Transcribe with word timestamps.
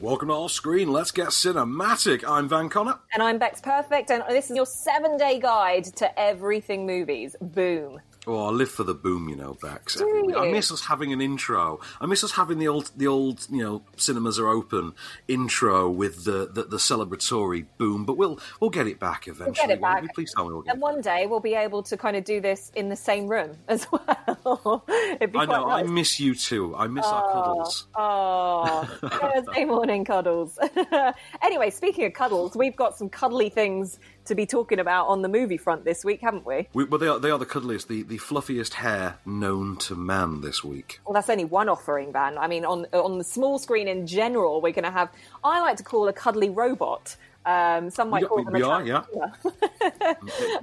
Welcome 0.00 0.28
to 0.28 0.34
Off 0.34 0.52
Screen. 0.52 0.92
Let's 0.92 1.10
get 1.10 1.28
cinematic. 1.28 2.22
I'm 2.24 2.48
Van 2.48 2.68
Connor. 2.68 3.00
And 3.12 3.20
I'm 3.20 3.36
Bex 3.36 3.60
Perfect, 3.60 4.12
and 4.12 4.22
this 4.28 4.48
is 4.48 4.54
your 4.54 4.64
seven 4.64 5.16
day 5.16 5.40
guide 5.40 5.86
to 5.96 6.16
everything 6.16 6.86
movies. 6.86 7.34
Boom. 7.40 8.00
Oh, 8.28 8.48
I 8.48 8.50
live 8.50 8.70
for 8.70 8.84
the 8.84 8.94
boom, 8.94 9.30
you 9.30 9.36
know, 9.36 9.54
Bex. 9.54 10.02
I 10.02 10.50
miss 10.50 10.70
us 10.70 10.84
having 10.84 11.14
an 11.14 11.22
intro. 11.22 11.80
I 11.98 12.04
miss 12.04 12.22
us 12.22 12.32
having 12.32 12.58
the 12.58 12.68
old, 12.68 12.90
the 12.94 13.06
old, 13.06 13.46
you 13.50 13.64
know, 13.64 13.82
cinemas 13.96 14.38
are 14.38 14.48
open 14.48 14.92
intro 15.28 15.88
with 15.88 16.24
the 16.24 16.46
the, 16.52 16.64
the 16.64 16.76
celebratory 16.76 17.64
boom. 17.78 18.04
But 18.04 18.18
we'll 18.18 18.38
we'll 18.60 18.68
get 18.68 18.86
it 18.86 19.00
back 19.00 19.28
eventually. 19.28 19.46
We'll 19.46 19.68
get 19.68 19.70
it 19.70 19.80
back. 19.80 20.14
Please 20.14 20.34
tell 20.34 20.46
me 20.46 20.52
we'll 20.52 20.64
And 20.68 20.78
one 20.78 21.00
day 21.00 21.26
we'll 21.26 21.40
be 21.40 21.54
able 21.54 21.82
to 21.84 21.96
kind 21.96 22.18
of 22.18 22.24
do 22.24 22.38
this 22.42 22.70
in 22.76 22.90
the 22.90 22.96
same 22.96 23.28
room 23.28 23.56
as 23.68 23.86
well. 23.90 24.84
It'd 24.88 25.32
be 25.32 25.38
I 25.38 25.46
know. 25.46 25.64
quite 25.64 25.80
I 25.80 25.82
miss 25.84 26.20
you 26.20 26.34
too. 26.34 26.76
I 26.76 26.86
miss 26.86 27.06
our 27.06 27.32
cuddles. 27.32 27.86
Oh, 27.96 28.98
oh 29.02 29.08
Thursday 29.08 29.64
morning 29.64 30.04
cuddles. 30.04 30.58
anyway, 31.42 31.70
speaking 31.70 32.04
of 32.04 32.12
cuddles, 32.12 32.54
we've 32.54 32.76
got 32.76 32.98
some 32.98 33.08
cuddly 33.08 33.48
things 33.48 33.98
to 34.28 34.34
be 34.34 34.46
talking 34.46 34.78
about 34.78 35.08
on 35.08 35.22
the 35.22 35.28
movie 35.28 35.56
front 35.56 35.84
this 35.84 36.04
week, 36.04 36.20
haven't 36.20 36.46
we? 36.46 36.68
We, 36.72 36.84
well, 36.84 36.98
they 36.98 37.08
are, 37.08 37.18
they 37.18 37.30
are 37.30 37.38
the 37.38 37.46
cuddliest, 37.46 37.88
the, 37.88 38.02
the 38.02 38.18
fluffiest 38.18 38.74
hair 38.74 39.18
known 39.26 39.76
to 39.78 39.94
man 39.94 40.40
this 40.40 40.62
week. 40.64 41.00
Well, 41.06 41.14
that's 41.14 41.28
only 41.28 41.44
one 41.44 41.68
offering, 41.68 42.12
Van. 42.12 42.38
I 42.38 42.46
mean, 42.46 42.64
on 42.64 42.86
on 42.92 43.18
the 43.18 43.24
small 43.24 43.58
screen 43.58 43.88
in 43.88 44.06
general, 44.06 44.60
we're 44.60 44.72
going 44.72 44.84
to 44.84 44.90
have. 44.90 45.10
I 45.42 45.60
like 45.60 45.76
to 45.78 45.84
call 45.84 46.08
a 46.08 46.12
cuddly 46.12 46.50
robot. 46.50 47.16
Um, 47.46 47.90
some 47.90 48.10
might 48.10 48.22
We- 48.22 48.28
call 48.28 48.38
we- 48.38 48.44
them 48.44 48.52
we 48.54 48.62
a 48.62 48.66
are, 48.68 48.84
yeah. 48.86 49.02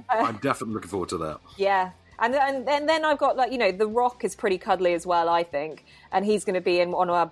I'm 0.08 0.36
definitely 0.42 0.74
looking 0.74 0.90
forward 0.90 1.08
to 1.10 1.18
that. 1.18 1.40
Yeah. 1.56 1.90
And, 2.18 2.34
and 2.34 2.66
and 2.66 2.88
then 2.88 3.04
I've 3.04 3.18
got 3.18 3.36
like 3.36 3.52
you 3.52 3.58
know 3.58 3.70
The 3.72 3.86
Rock 3.86 4.24
is 4.24 4.34
pretty 4.34 4.56
cuddly 4.56 4.94
as 4.94 5.04
well 5.06 5.28
I 5.28 5.42
think 5.42 5.84
and 6.10 6.24
he's 6.24 6.46
going 6.46 6.54
to 6.54 6.62
be 6.62 6.80
in 6.80 6.92
one 6.92 7.10
of 7.10 7.14
our 7.14 7.30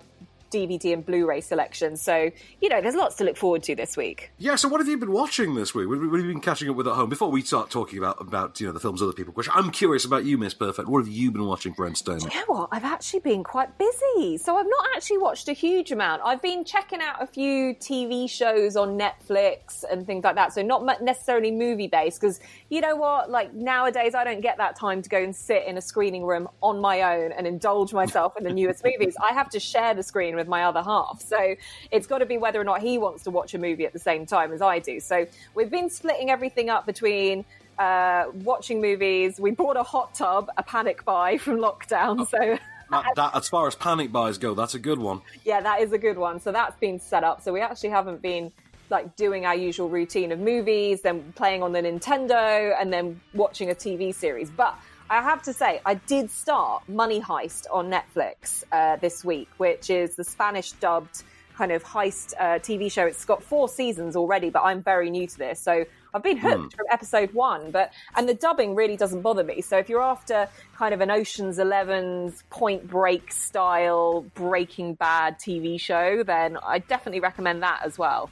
DVD 0.51 0.93
and 0.93 1.05
Blu-ray 1.05 1.41
selections 1.41 2.01
so 2.01 2.31
you 2.61 2.69
know 2.69 2.81
there's 2.81 2.95
lots 2.95 3.15
to 3.15 3.23
look 3.23 3.37
forward 3.37 3.63
to 3.63 3.75
this 3.75 3.97
week. 3.97 4.31
Yeah, 4.37 4.55
so 4.55 4.67
what 4.67 4.79
have 4.79 4.87
you 4.87 4.97
been 4.97 5.11
watching 5.11 5.55
this 5.55 5.73
week? 5.73 5.87
What 5.87 5.97
have 5.97 6.03
you 6.03 6.33
been 6.33 6.41
catching 6.41 6.69
up 6.69 6.75
with 6.75 6.87
at 6.87 6.93
home? 6.93 7.09
Before 7.09 7.29
we 7.29 7.41
start 7.41 7.69
talking 7.69 7.99
about, 7.99 8.21
about 8.21 8.59
you 8.59 8.67
know, 8.67 8.73
the 8.73 8.79
films 8.79 9.01
other 9.01 9.13
people 9.13 9.33
watch, 9.35 9.47
I'm 9.53 9.71
curious 9.71 10.05
about 10.05 10.25
you, 10.25 10.37
Miss 10.37 10.53
Perfect. 10.53 10.87
What 10.87 10.99
have 10.99 11.07
you 11.07 11.31
been 11.31 11.45
watching 11.45 11.73
for 11.73 11.85
entertainment? 11.85 12.33
You 12.33 12.39
know 12.39 12.45
what? 12.47 12.69
I've 12.71 12.83
actually 12.83 13.19
been 13.19 13.43
quite 13.43 13.77
busy, 13.77 14.37
so 14.37 14.57
I've 14.57 14.67
not 14.67 14.85
actually 14.95 15.17
watched 15.17 15.47
a 15.47 15.53
huge 15.53 15.91
amount. 15.91 16.21
I've 16.23 16.41
been 16.41 16.63
checking 16.63 17.01
out 17.01 17.21
a 17.21 17.27
few 17.27 17.73
TV 17.75 18.29
shows 18.29 18.75
on 18.75 18.97
Netflix 18.97 19.83
and 19.89 20.05
things 20.05 20.23
like 20.23 20.35
that. 20.35 20.53
So 20.53 20.61
not 20.61 21.01
necessarily 21.01 21.51
movie 21.51 21.87
based, 21.87 22.21
because 22.21 22.39
you 22.69 22.81
know 22.81 22.95
what? 22.95 23.29
Like 23.29 23.53
nowadays, 23.53 24.15
I 24.15 24.23
don't 24.23 24.41
get 24.41 24.57
that 24.57 24.75
time 24.75 25.01
to 25.01 25.09
go 25.09 25.17
and 25.17 25.35
sit 25.35 25.65
in 25.65 25.77
a 25.77 25.81
screening 25.81 26.23
room 26.23 26.47
on 26.61 26.79
my 26.79 27.01
own 27.01 27.31
and 27.31 27.47
indulge 27.47 27.93
myself 27.93 28.37
in 28.37 28.43
the 28.43 28.53
newest 28.53 28.83
movies. 28.83 29.15
I 29.21 29.33
have 29.33 29.49
to 29.49 29.59
share 29.59 29.93
the 29.93 30.03
screen 30.03 30.35
with 30.35 30.44
my 30.47 30.63
other 30.63 30.81
half, 30.81 31.21
so 31.25 31.55
it's 31.91 32.07
got 32.07 32.19
to 32.19 32.25
be 32.25 32.37
whether 32.37 32.59
or 32.59 32.63
not 32.63 32.81
he 32.81 32.97
wants 32.97 33.23
to 33.23 33.31
watch 33.31 33.53
a 33.53 33.57
movie 33.57 33.85
at 33.85 33.93
the 33.93 33.99
same 33.99 34.25
time 34.25 34.51
as 34.51 34.61
I 34.61 34.79
do. 34.79 34.99
So 34.99 35.27
we've 35.53 35.71
been 35.71 35.89
splitting 35.89 36.29
everything 36.29 36.69
up 36.69 36.85
between 36.85 37.45
uh, 37.77 38.25
watching 38.33 38.81
movies. 38.81 39.39
We 39.39 39.51
bought 39.51 39.77
a 39.77 39.83
hot 39.83 40.13
tub, 40.15 40.49
a 40.57 40.63
panic 40.63 41.05
buy 41.05 41.37
from 41.37 41.57
lockdown. 41.57 42.27
So 42.29 42.57
That, 42.91 43.15
that, 43.15 43.35
as 43.35 43.49
far 43.49 43.67
as 43.67 43.75
panic 43.75 44.11
buys 44.11 44.37
go, 44.37 44.53
that's 44.53 44.75
a 44.75 44.79
good 44.79 44.99
one. 44.99 45.21
yeah, 45.43 45.59
that 45.61 45.81
is 45.81 45.91
a 45.91 45.97
good 45.97 46.17
one. 46.17 46.39
So 46.39 46.51
that's 46.51 46.77
been 46.79 46.99
set 46.99 47.23
up. 47.23 47.41
So 47.41 47.51
we 47.51 47.61
actually 47.61 47.89
haven't 47.89 48.21
been 48.21 48.51
like 48.89 49.15
doing 49.15 49.45
our 49.45 49.55
usual 49.55 49.89
routine 49.89 50.31
of 50.31 50.39
movies, 50.39 51.01
then 51.01 51.33
playing 51.35 51.63
on 51.63 51.71
the 51.71 51.81
Nintendo, 51.81 52.75
and 52.79 52.93
then 52.93 53.19
watching 53.33 53.71
a 53.71 53.75
TV 53.75 54.13
series. 54.13 54.51
But 54.51 54.77
I 55.09 55.21
have 55.21 55.43
to 55.43 55.53
say, 55.53 55.81
I 55.85 55.95
did 55.95 56.31
start 56.31 56.89
Money 56.89 57.21
Heist 57.21 57.67
on 57.71 57.91
Netflix 57.91 58.63
uh, 58.71 58.95
this 58.95 59.23
week, 59.23 59.49
which 59.57 59.91
is 59.91 60.15
the 60.15 60.23
Spanish 60.23 60.71
dubbed 60.73 61.23
kind 61.55 61.71
of 61.71 61.83
heist 61.83 62.33
uh, 62.39 62.59
TV 62.59 62.91
show. 62.91 63.05
It's 63.05 63.23
got 63.23 63.43
four 63.43 63.69
seasons 63.69 64.15
already, 64.15 64.49
but 64.49 64.63
I'm 64.63 64.81
very 64.81 65.11
new 65.11 65.27
to 65.27 65.37
this, 65.37 65.59
so 65.61 65.85
I've 66.13 66.23
been 66.23 66.37
hooked 66.37 66.75
from 66.75 66.85
episode 66.91 67.33
one. 67.33 67.71
But 67.71 67.93
and 68.15 68.27
the 68.27 68.33
dubbing 68.33 68.73
really 68.73 68.97
doesn't 68.97 69.21
bother 69.21 69.43
me. 69.43 69.61
So 69.61 69.77
if 69.77 69.89
you're 69.89 70.01
after 70.01 70.49
kind 70.75 70.93
of 70.93 71.01
an 71.01 71.11
Ocean's 71.11 71.59
Eleven's 71.59 72.43
Point 72.49 72.87
Break 72.87 73.31
style 73.31 74.25
Breaking 74.33 74.95
Bad 74.95 75.37
TV 75.39 75.79
show, 75.79 76.23
then 76.23 76.57
I 76.65 76.79
definitely 76.79 77.19
recommend 77.19 77.61
that 77.61 77.81
as 77.85 77.97
well. 77.97 78.29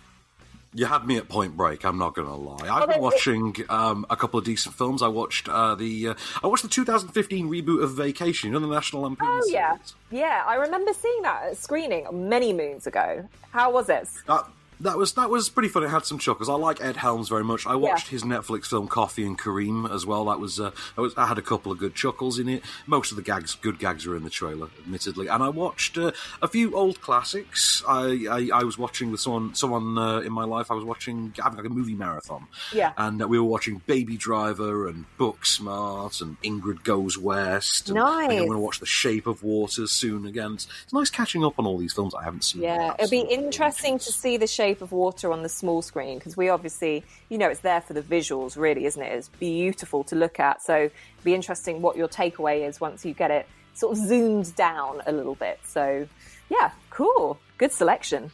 You 0.75 0.85
had 0.85 1.05
me 1.05 1.17
at 1.17 1.29
Point 1.29 1.55
Break. 1.55 1.85
I'm 1.85 1.97
not 1.97 2.15
going 2.15 2.27
to 2.27 2.33
lie. 2.33 2.67
I've 2.67 2.89
been 2.89 3.01
watching 3.01 3.55
um, 3.69 4.05
a 4.09 4.15
couple 4.15 4.39
of 4.39 4.45
decent 4.45 4.75
films. 4.75 5.01
I 5.01 5.07
watched 5.07 5.47
uh, 5.47 5.75
the 5.75 6.09
uh, 6.09 6.13
I 6.43 6.47
watched 6.47 6.63
the 6.63 6.69
2015 6.69 7.49
reboot 7.49 7.83
of 7.83 7.93
Vacation. 7.93 8.49
You 8.49 8.59
know 8.59 8.67
the 8.67 8.73
National 8.73 9.03
Lampoon. 9.03 9.27
Oh 9.29 9.47
yeah, 9.47 9.73
series? 9.73 9.95
yeah. 10.11 10.43
I 10.45 10.55
remember 10.55 10.93
seeing 10.93 11.21
that 11.21 11.43
at 11.43 11.57
screening 11.57 12.07
many 12.27 12.53
moons 12.53 12.87
ago. 12.87 13.27
How 13.51 13.71
was 13.71 13.89
it? 13.89 14.07
That, 14.27 14.47
that 14.83 14.97
was 14.97 15.13
that 15.13 15.29
was 15.29 15.49
pretty 15.49 15.69
fun. 15.69 15.83
It 15.83 15.89
had 15.89 16.05
some 16.05 16.19
chuckles. 16.19 16.49
I 16.49 16.53
like 16.53 16.81
Ed 16.81 16.97
Helms 16.97 17.29
very 17.29 17.43
much. 17.43 17.65
I 17.65 17.75
watched 17.75 18.07
his 18.09 18.23
Netflix 18.23 18.65
film 18.67 18.87
Coffee 18.87 19.25
and 19.25 19.37
Kareem 19.37 19.91
as 19.93 20.05
well. 20.05 20.25
That 20.25 20.39
was, 20.39 20.59
uh, 20.59 20.71
that 20.95 21.01
was 21.01 21.13
I 21.17 21.25
had 21.27 21.37
a 21.37 21.41
couple 21.41 21.71
of 21.71 21.79
good 21.79 21.95
chuckles 21.95 22.37
in 22.39 22.47
it. 22.47 22.61
Most 22.85 23.11
of 23.11 23.15
the 23.17 23.23
gags, 23.23 23.55
good 23.55 23.79
gags, 23.79 24.05
are 24.05 24.15
in 24.15 24.23
the 24.23 24.29
trailer, 24.29 24.67
admittedly. 24.79 25.27
And 25.27 25.41
I 25.41 25.49
watched 25.49 25.97
uh, 25.97 26.11
a 26.41 26.47
few 26.47 26.75
old 26.75 27.01
classics. 27.01 27.83
I 27.87 28.27
I, 28.29 28.59
I 28.59 28.63
was 28.63 28.77
watching 28.77 29.11
with 29.11 29.19
someone 29.19 29.55
someone 29.55 29.97
uh, 29.97 30.19
in 30.19 30.31
my 30.31 30.43
life. 30.45 30.69
I 30.69 30.75
was 30.75 30.83
watching 30.85 31.33
having 31.41 31.57
like 31.57 31.65
a 31.67 31.69
movie 31.69 31.95
marathon. 31.95 32.47
Yeah. 32.73 32.93
and 32.97 33.21
uh, 33.21 33.27
we 33.27 33.37
were 33.39 33.45
watching 33.45 33.81
Baby 33.85 34.17
Driver 34.17 34.87
and 34.87 35.05
Booksmart 35.19 36.21
and 36.21 36.41
Ingrid 36.41 36.83
Goes 36.83 37.17
West. 37.17 37.89
And 37.89 37.99
I 37.99 38.03
Nice. 38.27 38.31
I'm 38.39 38.45
going 38.47 38.51
to 38.51 38.59
watch 38.59 38.79
The 38.79 38.85
Shape 38.85 39.27
of 39.27 39.43
Water 39.43 39.87
soon 39.87 40.25
again. 40.25 40.53
It's, 40.53 40.67
it's 40.83 40.93
nice 40.93 41.09
catching 41.09 41.43
up 41.43 41.57
on 41.59 41.65
all 41.65 41.77
these 41.77 41.93
films 41.93 42.13
I 42.15 42.23
haven't 42.23 42.43
seen. 42.43 42.61
Yeah, 42.61 42.93
it'll 42.99 43.09
be 43.09 43.21
interesting 43.21 43.97
to 43.99 44.11
see 44.11 44.37
the 44.37 44.47
shape 44.47 44.72
of 44.81 44.91
water 44.91 45.31
on 45.31 45.43
the 45.43 45.49
small 45.49 45.81
screen 45.81 46.17
because 46.17 46.35
we 46.35 46.49
obviously, 46.49 47.03
you 47.29 47.37
know, 47.37 47.49
it's 47.49 47.61
there 47.61 47.81
for 47.81 47.93
the 47.93 48.01
visuals, 48.01 48.57
really, 48.57 48.85
isn't 48.85 49.01
it? 49.01 49.11
It's 49.11 49.29
beautiful 49.29 50.03
to 50.05 50.15
look 50.15 50.39
at. 50.39 50.61
So 50.61 50.89
be 51.23 51.33
interesting 51.33 51.81
what 51.81 51.97
your 51.97 52.07
takeaway 52.07 52.67
is 52.67 52.81
once 52.81 53.05
you 53.05 53.13
get 53.13 53.31
it 53.31 53.47
sort 53.73 53.97
of 53.97 54.03
zoomed 54.05 54.55
down 54.55 55.01
a 55.05 55.11
little 55.11 55.35
bit. 55.35 55.59
So, 55.65 56.07
yeah, 56.49 56.71
cool. 56.89 57.39
Good 57.57 57.71
selection. 57.71 58.31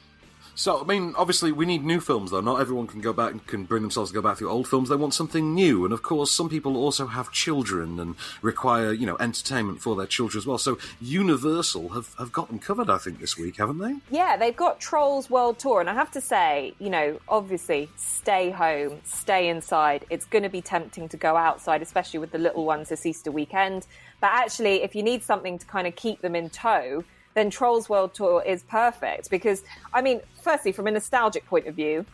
So, 0.59 0.81
I 0.81 0.83
mean, 0.83 1.13
obviously, 1.15 1.53
we 1.53 1.65
need 1.65 1.85
new 1.85 2.01
films, 2.01 2.31
though. 2.31 2.41
Not 2.41 2.59
everyone 2.59 2.85
can 2.85 2.99
go 2.99 3.13
back 3.13 3.31
and 3.31 3.47
can 3.47 3.63
bring 3.63 3.81
themselves 3.81 4.11
to 4.11 4.13
go 4.13 4.21
back 4.21 4.39
through 4.39 4.49
old 4.49 4.67
films. 4.67 4.89
They 4.89 4.97
want 4.97 5.13
something 5.13 5.55
new, 5.55 5.85
and 5.85 5.93
of 5.93 6.01
course, 6.01 6.31
some 6.31 6.49
people 6.49 6.75
also 6.75 7.07
have 7.07 7.31
children 7.31 7.97
and 7.97 8.15
require, 8.41 8.91
you 8.91 9.05
know, 9.05 9.15
entertainment 9.21 9.81
for 9.81 9.95
their 9.95 10.05
children 10.05 10.37
as 10.37 10.45
well. 10.45 10.57
So, 10.57 10.77
Universal 10.99 11.87
have, 11.93 12.13
have 12.15 12.33
got 12.33 12.49
them 12.49 12.59
covered, 12.59 12.89
I 12.89 12.97
think, 12.97 13.21
this 13.21 13.37
week, 13.37 13.55
haven't 13.55 13.77
they? 13.77 13.95
Yeah, 14.11 14.35
they've 14.35 14.53
got 14.53 14.81
Trolls 14.81 15.29
World 15.29 15.59
Tour, 15.59 15.79
and 15.79 15.89
I 15.89 15.93
have 15.93 16.11
to 16.11 16.19
say, 16.19 16.73
you 16.77 16.89
know, 16.89 17.21
obviously, 17.29 17.87
stay 17.95 18.49
home, 18.49 18.99
stay 19.05 19.47
inside. 19.47 20.03
It's 20.09 20.25
going 20.25 20.43
to 20.43 20.49
be 20.49 20.61
tempting 20.61 21.07
to 21.07 21.15
go 21.15 21.37
outside, 21.37 21.81
especially 21.81 22.19
with 22.19 22.31
the 22.31 22.37
little 22.37 22.65
ones 22.65 22.89
this 22.89 23.05
Easter 23.05 23.31
weekend. 23.31 23.87
But 24.19 24.31
actually, 24.33 24.83
if 24.83 24.93
you 24.93 25.03
need 25.03 25.23
something 25.23 25.57
to 25.57 25.65
kind 25.65 25.87
of 25.87 25.95
keep 25.95 26.19
them 26.19 26.35
in 26.35 26.49
tow, 26.49 27.05
then 27.35 27.49
Trolls 27.49 27.89
World 27.89 28.13
Tour 28.13 28.43
is 28.45 28.63
perfect 28.63 29.29
because, 29.29 29.63
I 29.93 30.01
mean, 30.01 30.21
firstly, 30.41 30.71
from 30.71 30.87
a 30.87 30.91
nostalgic 30.91 31.45
point 31.45 31.67
of 31.67 31.75
view, 31.75 32.05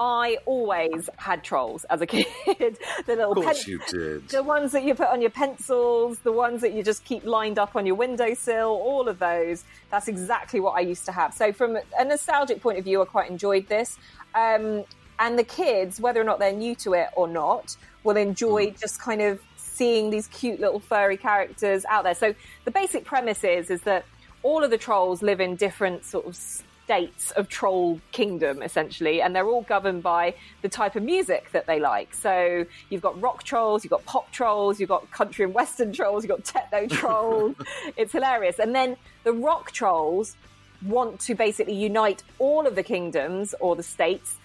I 0.00 0.38
always 0.46 1.08
had 1.16 1.42
trolls 1.42 1.82
as 1.84 2.00
a 2.00 2.06
kid. 2.14 2.26
the 2.46 2.76
little 3.16 3.32
Of 3.32 3.44
course 3.44 3.64
pen- 3.64 3.72
you 3.72 3.80
did. 3.90 4.28
the 4.28 4.42
ones 4.44 4.70
that 4.72 4.84
you 4.84 4.94
put 4.94 5.08
on 5.08 5.20
your 5.20 5.30
pencils, 5.30 6.20
the 6.20 6.30
ones 6.30 6.60
that 6.60 6.72
you 6.72 6.84
just 6.84 7.04
keep 7.04 7.24
lined 7.24 7.58
up 7.58 7.74
on 7.74 7.84
your 7.84 7.96
windowsill, 7.96 8.68
all 8.68 9.08
of 9.08 9.18
those. 9.18 9.64
That's 9.90 10.06
exactly 10.06 10.60
what 10.60 10.72
I 10.72 10.80
used 10.80 11.04
to 11.06 11.12
have. 11.12 11.34
So, 11.34 11.52
from 11.52 11.78
a 11.98 12.04
nostalgic 12.04 12.60
point 12.62 12.78
of 12.78 12.84
view, 12.84 13.02
I 13.02 13.06
quite 13.06 13.28
enjoyed 13.30 13.66
this. 13.68 13.98
Um, 14.36 14.84
and 15.18 15.36
the 15.36 15.42
kids, 15.44 16.00
whether 16.00 16.20
or 16.20 16.24
not 16.24 16.38
they're 16.38 16.52
new 16.52 16.76
to 16.76 16.92
it 16.94 17.08
or 17.16 17.26
not, 17.26 17.76
will 18.04 18.16
enjoy 18.16 18.70
just 18.70 19.00
kind 19.00 19.20
of 19.20 19.40
seeing 19.56 20.10
these 20.10 20.28
cute 20.28 20.60
little 20.60 20.78
furry 20.78 21.16
characters 21.16 21.84
out 21.86 22.04
there. 22.04 22.14
So, 22.14 22.34
the 22.64 22.70
basic 22.70 23.04
premise 23.04 23.42
is 23.42 23.68
is 23.68 23.80
that 23.82 24.04
all 24.42 24.64
of 24.64 24.70
the 24.70 24.78
trolls 24.78 25.22
live 25.22 25.40
in 25.40 25.56
different 25.56 26.04
sort 26.04 26.26
of 26.26 26.36
states 26.36 27.32
of 27.32 27.48
troll 27.50 28.00
kingdom 28.12 28.62
essentially 28.62 29.20
and 29.20 29.36
they're 29.36 29.46
all 29.46 29.60
governed 29.60 30.02
by 30.02 30.34
the 30.62 30.68
type 30.70 30.96
of 30.96 31.02
music 31.02 31.50
that 31.52 31.66
they 31.66 31.78
like. 31.78 32.14
So 32.14 32.64
you've 32.88 33.02
got 33.02 33.20
rock 33.20 33.42
trolls 33.42 33.84
you've 33.84 33.90
got 33.90 34.06
pop 34.06 34.30
trolls 34.32 34.80
you've 34.80 34.88
got 34.88 35.10
country 35.10 35.44
and 35.44 35.52
western 35.52 35.92
trolls 35.92 36.24
you've 36.24 36.30
got 36.30 36.44
techno 36.44 36.86
trolls. 36.96 37.56
It's 37.98 38.12
hilarious. 38.12 38.58
And 38.58 38.74
then 38.74 38.96
the 39.24 39.34
rock 39.34 39.72
trolls 39.72 40.34
want 40.82 41.20
to 41.20 41.34
basically 41.34 41.74
unite 41.74 42.22
all 42.38 42.66
of 42.66 42.74
the 42.74 42.82
kingdoms 42.82 43.54
or 43.60 43.76
the 43.76 43.82
states 43.82 44.36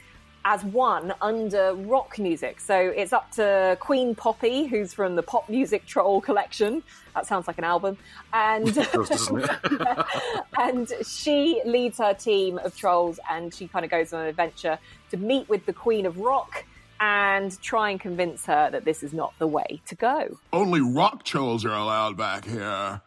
as 0.46 0.64
one 0.64 1.14
under 1.22 1.74
rock 1.74 2.20
music. 2.20 2.60
So 2.60 2.76
it's 2.76 3.14
up 3.14 3.32
to 3.34 3.78
Queen 3.80 4.16
Poppy, 4.16 4.66
who's 4.66 4.94
from 4.94 5.16
the 5.16 5.24
Pop 5.24 5.50
Music 5.50 5.86
Troll 5.86 6.22
collection. 6.22 6.84
That 7.16 7.26
sounds 7.26 7.48
like 7.48 7.58
an 7.58 7.64
album. 7.64 7.98
And 8.34 8.68
It 8.78 8.92
does, 8.92 9.10
doesn't 9.10 9.44
it? 9.44 10.06
and 10.58 10.92
she 11.06 11.62
leads 11.66 11.98
her 11.98 12.14
team 12.14 12.60
of 12.60 12.76
trolls 12.76 13.20
and 13.30 13.54
she 13.54 13.68
kind 13.68 13.86
of 13.86 13.92
goes 13.92 14.14
on 14.14 14.22
an 14.22 14.28
adventure 14.28 14.80
to 15.12 15.18
meet 15.18 15.48
with 15.48 15.66
the 15.66 15.74
Queen 15.74 16.06
of 16.06 16.18
Rock 16.20 16.66
and 17.00 17.60
try 17.62 17.90
and 17.90 18.00
convince 18.00 18.46
her 18.46 18.70
that 18.70 18.86
this 18.86 19.04
is 19.04 19.14
not 19.14 19.34
the 19.40 19.48
way 19.48 19.82
to 19.88 19.96
go. 19.96 20.38
Only 20.52 20.82
rock 20.82 21.24
trolls 21.24 21.66
are 21.66 21.74
allowed 21.74 22.18
back 22.18 22.46
here. 22.46 23.02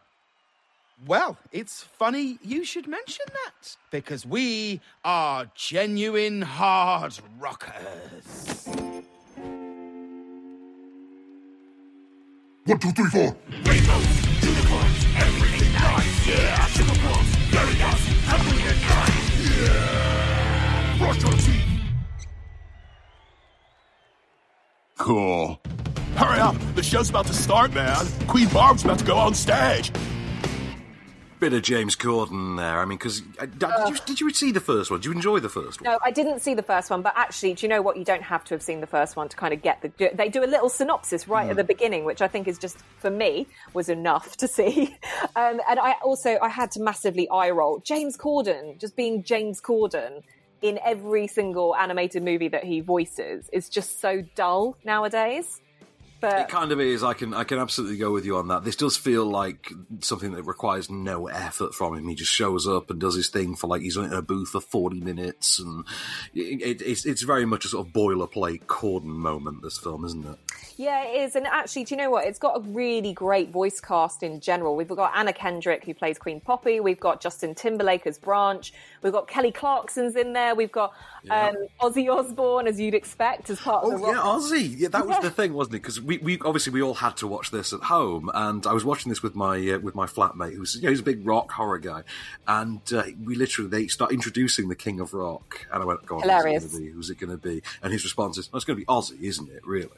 Well, 1.05 1.37
it's 1.51 1.83
funny 1.83 2.39
you 2.41 2.65
should 2.65 2.87
mention 2.87 3.25
that, 3.27 3.77
because 3.91 4.25
we 4.25 4.81
are 5.05 5.45
genuine 5.53 6.41
hard 6.41 7.13
rockers. 7.39 8.67
One, 12.65 12.79
two, 12.79 12.91
three, 12.91 13.09
four. 13.09 13.37
Rainbows, 13.63 14.43
unicorns, 14.43 15.05
everything 15.15 15.71
nice. 15.73 16.27
Yeah, 16.27 16.65
super 16.65 16.99
close, 16.99 17.25
very 17.51 17.77
nice, 17.77 18.07
happy 18.25 18.61
and 18.67 18.81
nice. 18.81 19.61
Yeah. 19.61 20.97
Brush 20.97 21.21
your 21.21 21.31
teeth. 21.33 21.63
Cool. 24.97 25.61
Hurry 26.15 26.39
up, 26.39 26.55
the 26.73 26.81
show's 26.81 27.11
about 27.11 27.27
to 27.27 27.33
start, 27.33 27.71
man. 27.73 28.03
Queen 28.27 28.47
Barb's 28.49 28.83
about 28.83 28.97
to 28.97 29.05
go 29.05 29.15
on 29.15 29.35
stage. 29.35 29.91
Bit 31.39 31.53
of 31.53 31.61
James 31.61 31.95
Corden 31.95 32.57
there. 32.57 32.79
I 32.79 32.85
mean, 32.85 32.97
because 32.97 33.21
uh, 33.39 33.45
did, 33.45 33.69
you, 33.89 33.95
did 34.05 34.19
you 34.19 34.33
see 34.33 34.51
the 34.51 34.59
first 34.59 34.89
one? 34.89 34.99
Did 34.99 35.05
you 35.05 35.11
enjoy 35.11 35.39
the 35.39 35.49
first 35.49 35.79
one? 35.81 35.91
No, 35.91 35.99
I 36.03 36.09
didn't 36.09 36.39
see 36.39 36.55
the 36.55 36.63
first 36.63 36.89
one, 36.89 37.03
but 37.03 37.13
actually, 37.15 37.53
do 37.53 37.65
you 37.65 37.69
know 37.69 37.81
what? 37.81 37.95
You 37.95 38.03
don't 38.03 38.23
have 38.23 38.43
to 38.45 38.55
have 38.55 38.61
seen 38.63 38.81
the 38.81 38.87
first 38.87 39.15
one 39.15 39.29
to 39.29 39.37
kind 39.37 39.53
of 39.53 39.61
get 39.61 39.81
the. 39.81 40.11
They 40.13 40.29
do 40.29 40.43
a 40.43 40.47
little 40.47 40.69
synopsis 40.69 41.27
right 41.27 41.47
at 41.49 41.55
the 41.55 41.63
beginning, 41.63 42.05
which 42.05 42.23
I 42.23 42.27
think 42.27 42.47
is 42.47 42.57
just 42.57 42.77
for 42.97 43.11
me 43.11 43.45
was 43.73 43.87
enough 43.87 44.37
to 44.37 44.47
see. 44.47 44.95
Um, 45.35 45.61
and 45.69 45.79
I 45.79 45.93
also 46.03 46.37
I 46.41 46.49
had 46.49 46.71
to 46.71 46.81
massively 46.81 47.29
eye 47.29 47.51
roll 47.51 47.79
James 47.79 48.17
Corden 48.17 48.79
just 48.79 48.95
being 48.95 49.23
James 49.23 49.61
Corden 49.61 50.23
in 50.61 50.79
every 50.83 51.27
single 51.27 51.75
animated 51.75 52.23
movie 52.23 52.47
that 52.47 52.63
he 52.63 52.79
voices 52.79 53.49
is 53.53 53.69
just 53.69 54.01
so 54.01 54.23
dull 54.35 54.77
nowadays. 54.83 55.61
But 56.19 56.41
It 56.41 56.49
kind 56.49 56.71
of 56.71 56.79
is. 56.79 57.03
I 57.03 57.13
can 57.13 57.33
I 57.33 57.43
can 57.43 57.59
absolutely 57.59 57.97
go 57.97 58.11
with 58.11 58.25
you 58.25 58.37
on 58.37 58.47
that. 58.47 58.63
This 58.63 58.75
does 58.75 58.97
feel 58.97 59.25
like 59.25 59.71
something 60.01 60.31
that 60.33 60.43
requires 60.43 60.89
no 60.89 61.27
effort 61.27 61.75
from 61.75 61.95
him. 61.95 62.07
He 62.07 62.15
just 62.15 62.31
shows 62.31 62.67
up 62.67 62.89
and 62.89 62.99
does 62.99 63.15
his 63.15 63.29
thing 63.29 63.55
for 63.55 63.67
like 63.67 63.81
he's 63.81 63.97
in 63.97 64.11
a 64.11 64.21
booth 64.21 64.49
for 64.49 64.61
forty 64.61 64.99
minutes, 64.99 65.59
and 65.59 65.85
it, 66.33 66.81
it's 66.81 67.05
it's 67.05 67.21
very 67.21 67.45
much 67.45 67.65
a 67.65 67.67
sort 67.67 67.87
of 67.87 67.93
boilerplate 67.93 68.65
Corden 68.65 69.03
moment. 69.05 69.61
This 69.61 69.77
film, 69.77 70.05
isn't 70.05 70.25
it? 70.25 70.37
Yeah, 70.77 71.03
it 71.03 71.21
is. 71.23 71.35
And 71.35 71.47
actually, 71.47 71.85
do 71.85 71.95
you 71.95 72.01
know 72.01 72.11
what? 72.11 72.25
It's 72.25 72.39
got 72.39 72.57
a 72.57 72.61
really 72.61 73.13
great 73.13 73.49
voice 73.49 73.79
cast 73.79 74.21
in 74.21 74.39
general. 74.39 74.75
We've 74.75 74.87
got 74.87 75.11
Anna 75.15 75.33
Kendrick, 75.33 75.83
who 75.83 75.93
plays 75.93 76.17
Queen 76.17 76.39
Poppy. 76.39 76.79
We've 76.79 76.99
got 76.99 77.19
Justin 77.21 77.55
Timberlake 77.55 78.05
as 78.05 78.17
Branch. 78.19 78.71
We've 79.01 79.13
got 79.13 79.27
Kelly 79.27 79.51
Clarkson's 79.51 80.15
in 80.15 80.33
there. 80.33 80.55
We've 80.55 80.71
got 80.71 80.93
Yeah. 81.23 81.47
um, 81.49 81.55
Ozzy 81.81 82.09
Osbourne, 82.13 82.67
as 82.67 82.79
you'd 82.79 82.93
expect, 82.93 83.49
as 83.49 83.59
part 83.59 83.83
of 83.83 83.93
Oh 83.93 83.97
the 83.97 84.03
rock. 84.03 84.15
yeah, 84.15 84.21
Ozzy. 84.21 84.73
Yeah, 84.79 84.87
that 84.89 85.05
was 85.07 85.15
Yeah. 85.17 85.21
the 85.21 85.29
thing, 85.31 85.53
wasn't 85.53 85.75
it? 85.75 85.81
Because 85.81 85.99
we, 86.01 86.17
we 86.19 86.39
obviously 86.45 86.73
we 86.73 86.81
all 86.81 86.93
had 86.95 87.17
to 87.17 87.27
watch 87.27 87.51
this 87.51 87.73
at 87.73 87.81
home, 87.81 88.29
and 88.33 88.65
I 88.65 88.73
was 88.73 88.83
watching 88.85 89.09
this 89.09 89.21
with 89.21 89.35
my 89.35 89.57
uh, 89.71 89.79
with 89.79 89.95
my 89.95 90.05
flatmate, 90.05 90.55
who's 90.55 90.75
you 90.75 90.83
know, 90.83 90.89
he's 90.89 90.99
a 90.99 91.03
big 91.03 91.25
rock 91.27 91.51
horror 91.51 91.79
guy, 91.79 92.03
and 92.47 92.81
uh, 92.93 93.03
we 93.23 93.35
literally 93.35 93.69
they 93.69 93.87
start 93.87 94.11
introducing 94.11 94.69
the 94.69 94.75
King 94.75 94.99
of 94.99 95.13
Rock, 95.13 95.65
and 95.71 95.81
I 95.83 95.85
went, 95.85 96.05
"Go 96.05 96.15
on, 96.17 96.21
Hilarious. 96.21 96.63
Who's 96.63 96.73
it, 96.73 96.77
gonna 96.77 96.85
be? 96.85 96.91
Who's 96.91 97.09
it 97.09 97.17
going 97.19 97.31
to 97.31 97.37
be?" 97.37 97.61
And 97.83 97.91
his 97.93 98.03
response 98.03 98.37
is, 98.37 98.49
"Oh, 98.53 98.57
"It's 98.57 98.65
going 98.65 98.79
to 98.79 98.85
be 98.85 98.85
Ozzy, 98.85 99.21
isn't 99.23 99.49
it? 99.49 99.65
Really?" 99.65 99.89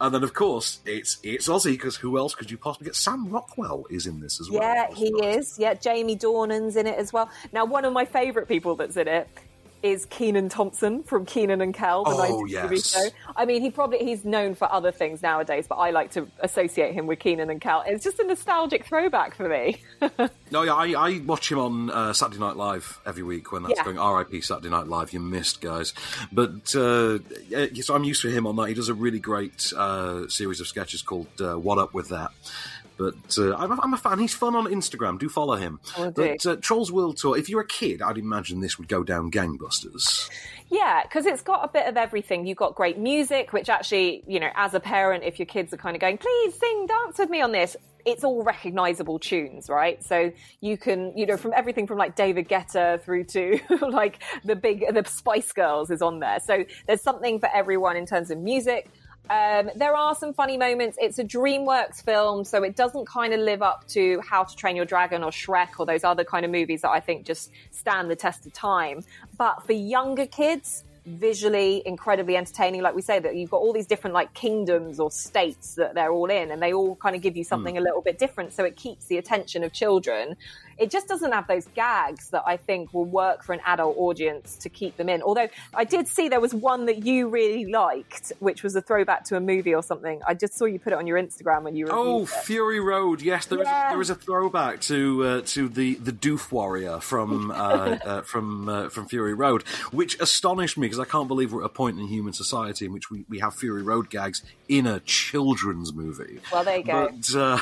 And 0.00 0.14
then 0.14 0.22
of 0.22 0.32
course 0.34 0.80
it's 0.86 1.18
it's 1.22 1.48
Ozzy 1.48 1.72
because 1.72 1.96
who 1.96 2.16
else 2.16 2.34
could 2.34 2.50
you 2.50 2.56
possibly 2.58 2.86
get? 2.86 2.94
Sam 2.96 3.28
Rockwell 3.28 3.84
is 3.90 4.06
in 4.06 4.20
this 4.20 4.40
as 4.40 4.50
well. 4.50 4.62
Yeah, 4.62 4.92
he 4.94 5.08
is. 5.24 5.58
Yeah, 5.58 5.74
Jamie 5.74 6.16
Dornan's 6.16 6.76
in 6.76 6.86
it 6.86 6.98
as 6.98 7.12
well. 7.12 7.28
Now, 7.52 7.64
one 7.64 7.84
of 7.84 7.92
my 7.92 8.04
favourite 8.30 8.46
people 8.48 8.76
that's 8.76 8.96
in 8.96 9.08
it 9.08 9.28
is 9.82 10.04
Kenan 10.06 10.50
Thompson 10.50 11.02
from 11.02 11.24
Kenan 11.24 11.62
and 11.62 11.72
Kel, 11.74 12.04
the 12.04 12.10
Oh, 12.10 12.44
90s 12.44 12.50
TV 12.50 12.70
yes. 12.72 12.92
show. 12.92 13.08
I 13.34 13.44
mean, 13.46 13.62
he 13.62 13.70
probably 13.70 13.98
he's 13.98 14.24
known 14.26 14.54
for 14.54 14.70
other 14.70 14.92
things 14.92 15.22
nowadays, 15.22 15.66
but 15.66 15.76
I 15.76 15.90
like 15.90 16.10
to 16.12 16.28
associate 16.40 16.92
him 16.94 17.06
with 17.06 17.18
Kenan 17.18 17.48
and 17.50 17.60
Kel. 17.62 17.82
It's 17.86 18.04
just 18.04 18.18
a 18.20 18.24
nostalgic 18.24 18.84
throwback 18.84 19.34
for 19.34 19.48
me. 19.48 19.82
No, 20.52 20.62
yeah, 20.62 20.74
I, 20.74 20.86
I 21.10 21.18
watch 21.20 21.50
him 21.52 21.60
on 21.60 21.90
uh, 21.90 22.12
Saturday 22.12 22.40
Night 22.40 22.56
Live 22.56 22.98
every 23.06 23.22
week 23.22 23.52
when 23.52 23.62
that's 23.62 23.74
Yeah. 23.76 23.84
going. 23.84 23.98
R.I.P. 24.00 24.40
Saturday 24.40 24.68
Night 24.68 24.88
Live. 24.88 25.12
You 25.12 25.20
missed, 25.20 25.60
guys. 25.60 25.94
But 26.32 26.74
uh, 26.74 27.18
I'm 27.94 28.02
used 28.02 28.22
to 28.22 28.28
him 28.30 28.48
on 28.48 28.56
that. 28.56 28.66
He 28.66 28.74
does 28.74 28.88
a 28.88 28.94
really 28.94 29.20
great 29.20 29.72
uh, 29.76 30.26
series 30.26 30.60
of 30.60 30.66
sketches 30.66 31.02
called 31.02 31.28
uh, 31.40 31.54
"What 31.54 31.78
Up 31.78 31.94
with 31.94 32.08
That." 32.08 32.32
But 33.00 33.38
uh, 33.38 33.56
I'm, 33.56 33.72
a, 33.72 33.80
I'm 33.80 33.94
a 33.94 33.96
fan. 33.96 34.18
He's 34.18 34.34
fun 34.34 34.54
on 34.54 34.66
Instagram. 34.66 35.18
Do 35.18 35.30
follow 35.30 35.56
him. 35.56 35.80
But 35.96 36.44
uh, 36.44 36.56
Trolls 36.56 36.92
World 36.92 37.16
Tour. 37.16 37.34
If 37.38 37.48
you're 37.48 37.62
a 37.62 37.66
kid, 37.66 38.02
I'd 38.02 38.18
imagine 38.18 38.60
this 38.60 38.76
would 38.76 38.88
go 38.88 39.02
down 39.02 39.30
gangbusters. 39.30 40.28
Yeah, 40.68 41.02
because 41.04 41.24
it's 41.24 41.40
got 41.40 41.64
a 41.64 41.68
bit 41.68 41.86
of 41.86 41.96
everything. 41.96 42.46
You've 42.46 42.58
got 42.58 42.74
great 42.74 42.98
music, 42.98 43.54
which 43.54 43.70
actually, 43.70 44.22
you 44.26 44.38
know, 44.38 44.50
as 44.54 44.74
a 44.74 44.80
parent, 44.80 45.24
if 45.24 45.38
your 45.38 45.46
kids 45.46 45.72
are 45.72 45.78
kind 45.78 45.96
of 45.96 46.00
going, 46.02 46.18
please 46.18 46.54
sing, 46.58 46.86
dance 46.86 47.18
with 47.18 47.30
me 47.30 47.40
on 47.40 47.52
this, 47.52 47.74
it's 48.04 48.22
all 48.22 48.42
recognizable 48.42 49.18
tunes, 49.18 49.70
right? 49.70 50.04
So 50.04 50.30
you 50.60 50.76
can, 50.76 51.16
you 51.16 51.24
know, 51.24 51.38
from 51.38 51.54
everything 51.56 51.86
from 51.86 51.96
like 51.96 52.16
David 52.16 52.50
Guetta 52.50 53.02
through 53.02 53.24
to 53.24 53.60
like 53.88 54.22
the 54.44 54.56
big, 54.56 54.84
the 54.92 55.04
Spice 55.08 55.52
Girls 55.52 55.90
is 55.90 56.02
on 56.02 56.20
there. 56.20 56.38
So 56.44 56.64
there's 56.86 57.02
something 57.02 57.40
for 57.40 57.48
everyone 57.54 57.96
in 57.96 58.04
terms 58.04 58.30
of 58.30 58.38
music. 58.38 58.90
Um, 59.30 59.70
there 59.76 59.94
are 59.94 60.16
some 60.16 60.34
funny 60.34 60.56
moments. 60.56 60.98
It's 61.00 61.20
a 61.20 61.24
DreamWorks 61.24 62.02
film, 62.02 62.44
so 62.44 62.64
it 62.64 62.74
doesn't 62.74 63.06
kind 63.06 63.32
of 63.32 63.38
live 63.38 63.62
up 63.62 63.86
to 63.90 64.20
How 64.28 64.42
to 64.42 64.56
Train 64.56 64.74
Your 64.74 64.84
Dragon 64.84 65.22
or 65.22 65.30
Shrek 65.30 65.78
or 65.78 65.86
those 65.86 66.02
other 66.02 66.24
kind 66.24 66.44
of 66.44 66.50
movies 66.50 66.82
that 66.82 66.90
I 66.90 66.98
think 66.98 67.26
just 67.26 67.52
stand 67.70 68.10
the 68.10 68.16
test 68.16 68.44
of 68.44 68.52
time. 68.52 69.04
But 69.38 69.64
for 69.64 69.72
younger 69.72 70.26
kids, 70.26 70.82
visually 71.06 71.82
incredibly 71.86 72.36
entertaining. 72.36 72.82
Like 72.82 72.94
we 72.94 73.02
say, 73.02 73.18
that 73.20 73.36
you've 73.36 73.50
got 73.50 73.58
all 73.58 73.72
these 73.72 73.86
different 73.86 74.14
like 74.14 74.34
kingdoms 74.34 75.00
or 75.00 75.10
states 75.10 75.74
that 75.76 75.94
they're 75.94 76.12
all 76.12 76.30
in, 76.30 76.50
and 76.50 76.60
they 76.60 76.72
all 76.72 76.96
kind 76.96 77.16
of 77.16 77.22
give 77.22 77.36
you 77.36 77.44
something 77.44 77.78
a 77.78 77.80
little 77.80 78.02
bit 78.02 78.18
different. 78.18 78.52
So 78.52 78.64
it 78.64 78.76
keeps 78.76 79.06
the 79.06 79.18
attention 79.18 79.62
of 79.62 79.72
children. 79.72 80.36
It 80.80 80.90
just 80.90 81.06
doesn't 81.08 81.30
have 81.32 81.46
those 81.46 81.66
gags 81.74 82.30
that 82.30 82.42
I 82.46 82.56
think 82.56 82.92
will 82.94 83.04
work 83.04 83.44
for 83.44 83.52
an 83.52 83.60
adult 83.66 83.96
audience 83.98 84.56
to 84.56 84.68
keep 84.68 84.96
them 84.96 85.08
in. 85.08 85.22
Although 85.22 85.48
I 85.74 85.84
did 85.84 86.08
see 86.08 86.28
there 86.28 86.40
was 86.40 86.54
one 86.54 86.86
that 86.86 87.04
you 87.04 87.28
really 87.28 87.66
liked, 87.66 88.32
which 88.40 88.62
was 88.62 88.74
a 88.74 88.80
throwback 88.80 89.24
to 89.26 89.36
a 89.36 89.40
movie 89.40 89.74
or 89.74 89.82
something. 89.82 90.20
I 90.26 90.32
just 90.34 90.54
saw 90.56 90.64
you 90.64 90.78
put 90.78 90.92
it 90.94 90.96
on 90.98 91.06
your 91.06 91.18
Instagram 91.18 91.62
when 91.64 91.76
you 91.76 91.84
reviewed 91.86 92.00
Oh, 92.06 92.22
it. 92.22 92.28
Fury 92.30 92.80
Road! 92.80 93.20
Yes, 93.20 93.44
there 93.46 93.60
is 93.60 93.66
Yeah. 93.68 93.90
there 93.90 94.00
is 94.00 94.08
a 94.10 94.14
throwback 94.14 94.80
to 94.82 95.24
uh, 95.24 95.40
to 95.46 95.68
the 95.68 95.94
the 95.96 96.12
Doof 96.12 96.50
Warrior 96.50 97.00
from 97.00 97.50
uh, 97.50 97.54
uh, 98.04 98.22
from 98.22 98.68
uh, 98.68 98.88
from 98.88 99.06
Fury 99.06 99.34
Road, 99.34 99.62
which 99.92 100.18
astonished 100.18 100.78
me 100.78 100.86
because 100.86 100.98
I 100.98 101.04
can't 101.04 101.28
believe 101.28 101.52
we're 101.52 101.60
at 101.62 101.66
a 101.66 101.68
point 101.68 101.98
in 102.00 102.06
human 102.06 102.32
society 102.32 102.86
in 102.86 102.92
which 102.92 103.10
we, 103.10 103.24
we 103.28 103.40
have 103.40 103.54
Fury 103.54 103.82
Road 103.82 104.08
gags 104.08 104.42
in 104.68 104.86
a 104.86 105.00
children's 105.00 105.92
movie. 105.92 106.40
Well, 106.52 106.64
there 106.64 106.78
you 106.78 106.84
go. 106.84 107.10
But 107.10 107.34
uh, 107.38 107.58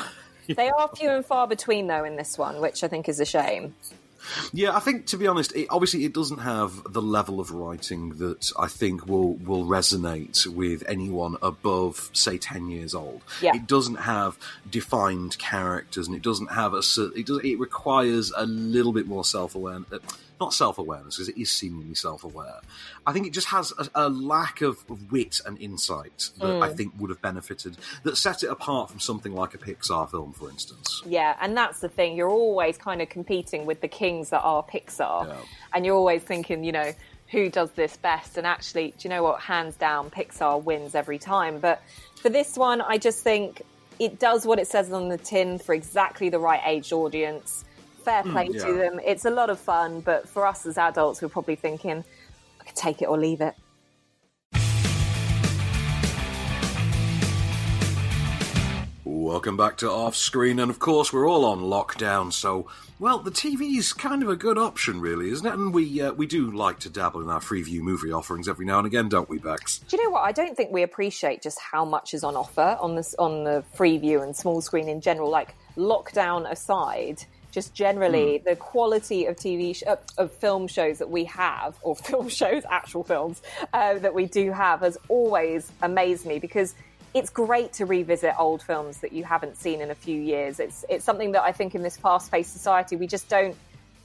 They 0.57 0.71
are 0.71 0.89
few 0.97 1.11
and 1.11 1.25
far 1.25 1.47
between 1.47 1.87
though 1.87 2.05
in 2.05 2.17
this 2.17 2.39
one, 2.39 2.61
which 2.61 2.83
I 2.83 2.89
think 2.89 3.09
is 3.09 3.21
a 3.21 3.25
shame. 3.25 3.75
yeah, 4.53 4.75
I 4.75 4.81
think 4.81 5.07
to 5.07 5.17
be 5.17 5.27
honest, 5.27 5.55
it, 5.55 5.67
obviously 5.71 6.05
it 6.05 6.15
doesn't 6.15 6.39
have 6.39 6.93
the 6.93 7.03
level 7.03 7.39
of 7.39 7.51
writing 7.51 8.11
that 8.19 8.51
I 8.59 8.67
think 8.67 9.07
will 9.07 9.35
will 9.35 9.65
resonate 9.65 10.47
with 10.47 10.83
anyone 10.89 11.37
above 11.43 12.11
say 12.13 12.39
ten 12.39 12.69
years 12.69 12.95
old. 12.95 13.23
Yeah. 13.43 13.55
It 13.57 13.67
doesn't 13.67 13.97
have 13.97 14.39
defined 14.71 15.39
characters, 15.39 16.07
and 16.07 16.17
it 16.17 16.23
doesn't 16.23 16.53
have 16.53 16.73
a. 16.73 16.83
It 17.15 17.27
does. 17.27 17.41
It 17.45 17.59
requires 17.59 18.33
a 18.37 18.47
little 18.47 18.93
bit 18.93 19.07
more 19.07 19.25
self 19.25 19.55
awareness. 19.55 20.01
Not 20.41 20.55
self 20.55 20.79
awareness 20.79 21.17
because 21.17 21.29
it 21.29 21.37
is 21.37 21.51
seemingly 21.51 21.95
self 21.95 22.25
aware. 22.25 22.61
I 23.07 23.13
think 23.13 23.27
it 23.27 23.33
just 23.33 23.49
has 23.49 23.73
a, 23.79 23.89
a 23.95 24.09
lack 24.09 24.61
of 24.61 24.85
wit 25.11 25.41
and 25.47 25.59
insight 25.59 26.31
that 26.39 26.47
Mm. 26.49 26.63
I 26.63 26.73
think 26.73 26.95
would 26.99 27.11
have 27.11 27.21
benefited. 27.21 27.77
That 28.05 28.17
set 28.17 28.43
it 28.43 28.49
apart 28.49 28.91
from 28.91 29.01
something 29.01 29.35
like 29.35 29.55
a 29.55 29.59
Pixar 29.59 30.11
film, 30.11 30.33
for 30.33 30.49
instance. 30.49 31.03
Yeah, 31.07 31.37
and 31.41 31.57
that's 31.57 31.81
the 31.81 31.89
thing. 31.89 32.17
You're 32.17 32.31
always 32.31 32.79
kind 32.79 33.03
of 33.03 33.09
competing 33.09 33.67
with 33.67 33.81
the 33.81 33.89
kings 33.89 34.31
that 34.31 34.41
are 34.41 34.63
Pixar. 34.63 35.27
Yeah. 35.27 35.37
And 35.73 35.85
you're 35.85 35.97
always 35.97 36.23
thinking, 36.23 36.65
you 36.65 36.73
know, 36.73 36.93
who 37.29 37.51
does 37.51 37.71
this 37.73 37.97
best? 37.97 38.39
And 38.39 38.47
actually, 38.47 38.95
do 38.99 39.09
you 39.09 39.11
know 39.11 39.23
what? 39.23 39.41
Hands 39.41 39.75
down, 39.77 40.11
Pixar 40.11 40.63
wins 40.63 40.95
every 40.95 41.19
time. 41.19 41.59
But 41.59 41.83
for 42.17 42.31
this 42.31 42.57
one, 42.57 42.81
I 42.81 42.97
just 42.99 43.23
think 43.23 43.63
it 43.99 44.19
does 44.19 44.47
what 44.47 44.59
it 44.59 44.67
says 44.69 44.93
on 44.93 45.09
the 45.09 45.19
tin 45.19 45.59
for 45.59 45.75
exactly 45.75 46.29
the 46.31 46.39
right 46.39 46.61
age 46.65 46.93
audience. 46.93 47.65
Fair 48.09 48.23
play 48.23 48.49
yeah. 48.51 48.65
to 48.65 48.73
them. 48.73 49.01
It's 49.05 49.27
a 49.27 49.31
lot 49.31 49.51
of 49.51 49.61
fun, 49.61 50.01
but 50.01 50.27
for 50.27 50.47
us 50.47 50.65
as 50.65 50.79
adults, 50.79 51.21
we're 51.21 51.29
probably 51.29 51.57
thinking, 51.57 52.03
I 52.59 52.65
could 52.65 52.75
take 52.75 53.03
it 53.03 53.05
or 53.05 53.19
leave 53.19 53.43
it. 53.43 53.55
Welcome 59.05 59.59
back 59.59 59.77
to 59.79 59.91
Off 59.91 60.17
Screen, 60.17 60.59
and 60.59 60.71
of 60.71 60.79
course, 60.79 61.13
we're 61.13 61.29
all 61.29 61.45
on 61.45 61.61
lockdown, 61.61 62.33
so, 62.33 62.67
well, 62.99 63.19
the 63.19 63.31
TV's 63.31 63.93
kind 63.93 64.23
of 64.23 64.31
a 64.31 64.37
good 64.37 64.57
option, 64.57 65.03
really, 65.03 65.29
isn't 65.29 65.47
it? 65.47 65.53
And 65.53 65.75
we 65.75 66.01
uh, 66.01 66.15
we 66.15 66.27
do 66.27 66.51
like 66.51 66.79
to 66.81 66.89
dabble 66.89 67.21
in 67.21 67.29
our 67.29 67.41
Freeview 67.41 67.81
movie 67.81 68.11
offerings 68.11 68.49
every 68.49 68.65
now 68.65 68.79
and 68.79 68.87
again, 68.87 69.11
don't 69.11 69.29
we, 69.29 69.37
Bex? 69.37 69.81
Do 69.81 69.99
you 69.99 70.05
know 70.05 70.11
what? 70.11 70.23
I 70.23 70.33
don't 70.33 70.57
think 70.57 70.73
we 70.73 70.83
appreciate 70.83 71.43
just 71.43 71.59
how 71.61 71.85
much 71.85 72.15
is 72.15 72.25
on 72.25 72.37
offer 72.37 72.79
on 72.81 72.97
this 72.97 73.15
on 73.19 73.45
the 73.45 73.63
Freeview 73.77 74.23
and 74.23 74.35
small 74.35 74.63
screen 74.63 74.89
in 74.89 75.03
general. 75.03 75.29
Like 75.29 75.55
lockdown 75.77 76.51
aside, 76.51 77.27
just 77.59 77.75
generally 77.75 78.39
the 78.39 78.55
quality 78.55 79.27
of 79.27 79.35
TV 79.35 79.75
sh- 79.75 79.83
of, 80.17 80.31
film 80.31 80.69
shows 80.69 80.99
that 80.99 81.11
we 81.11 81.25
have, 81.25 81.77
or 81.83 81.97
film 82.11 82.29
shows, 82.29 82.63
actual 82.71 83.03
films 83.03 83.43
uh, 83.73 83.99
that 83.99 84.15
we 84.15 84.27
do 84.27 84.53
have, 84.53 84.79
has 84.81 84.97
always 85.09 85.73
amazed 85.83 86.25
me 86.25 86.39
because 86.39 86.77
it's 87.15 87.31
great 87.31 87.73
to 87.73 87.85
revisit 87.85 88.33
old 88.39 88.63
films 88.63 88.99
that 88.99 89.13
you 89.13 89.25
haven't 89.25 89.57
seen 89.57 89.81
in 89.81 89.91
a 89.91 89.95
few 89.95 90.21
years. 90.21 90.61
It's 90.61 90.85
it's 90.89 91.05
something 91.05 91.33
that 91.33 91.43
I 91.43 91.51
think 91.51 91.75
in 91.75 91.83
this 91.83 91.97
fast-paced 91.97 92.53
society 92.53 92.95
we 92.95 93.09
just 93.09 93.29
don't 93.29 93.57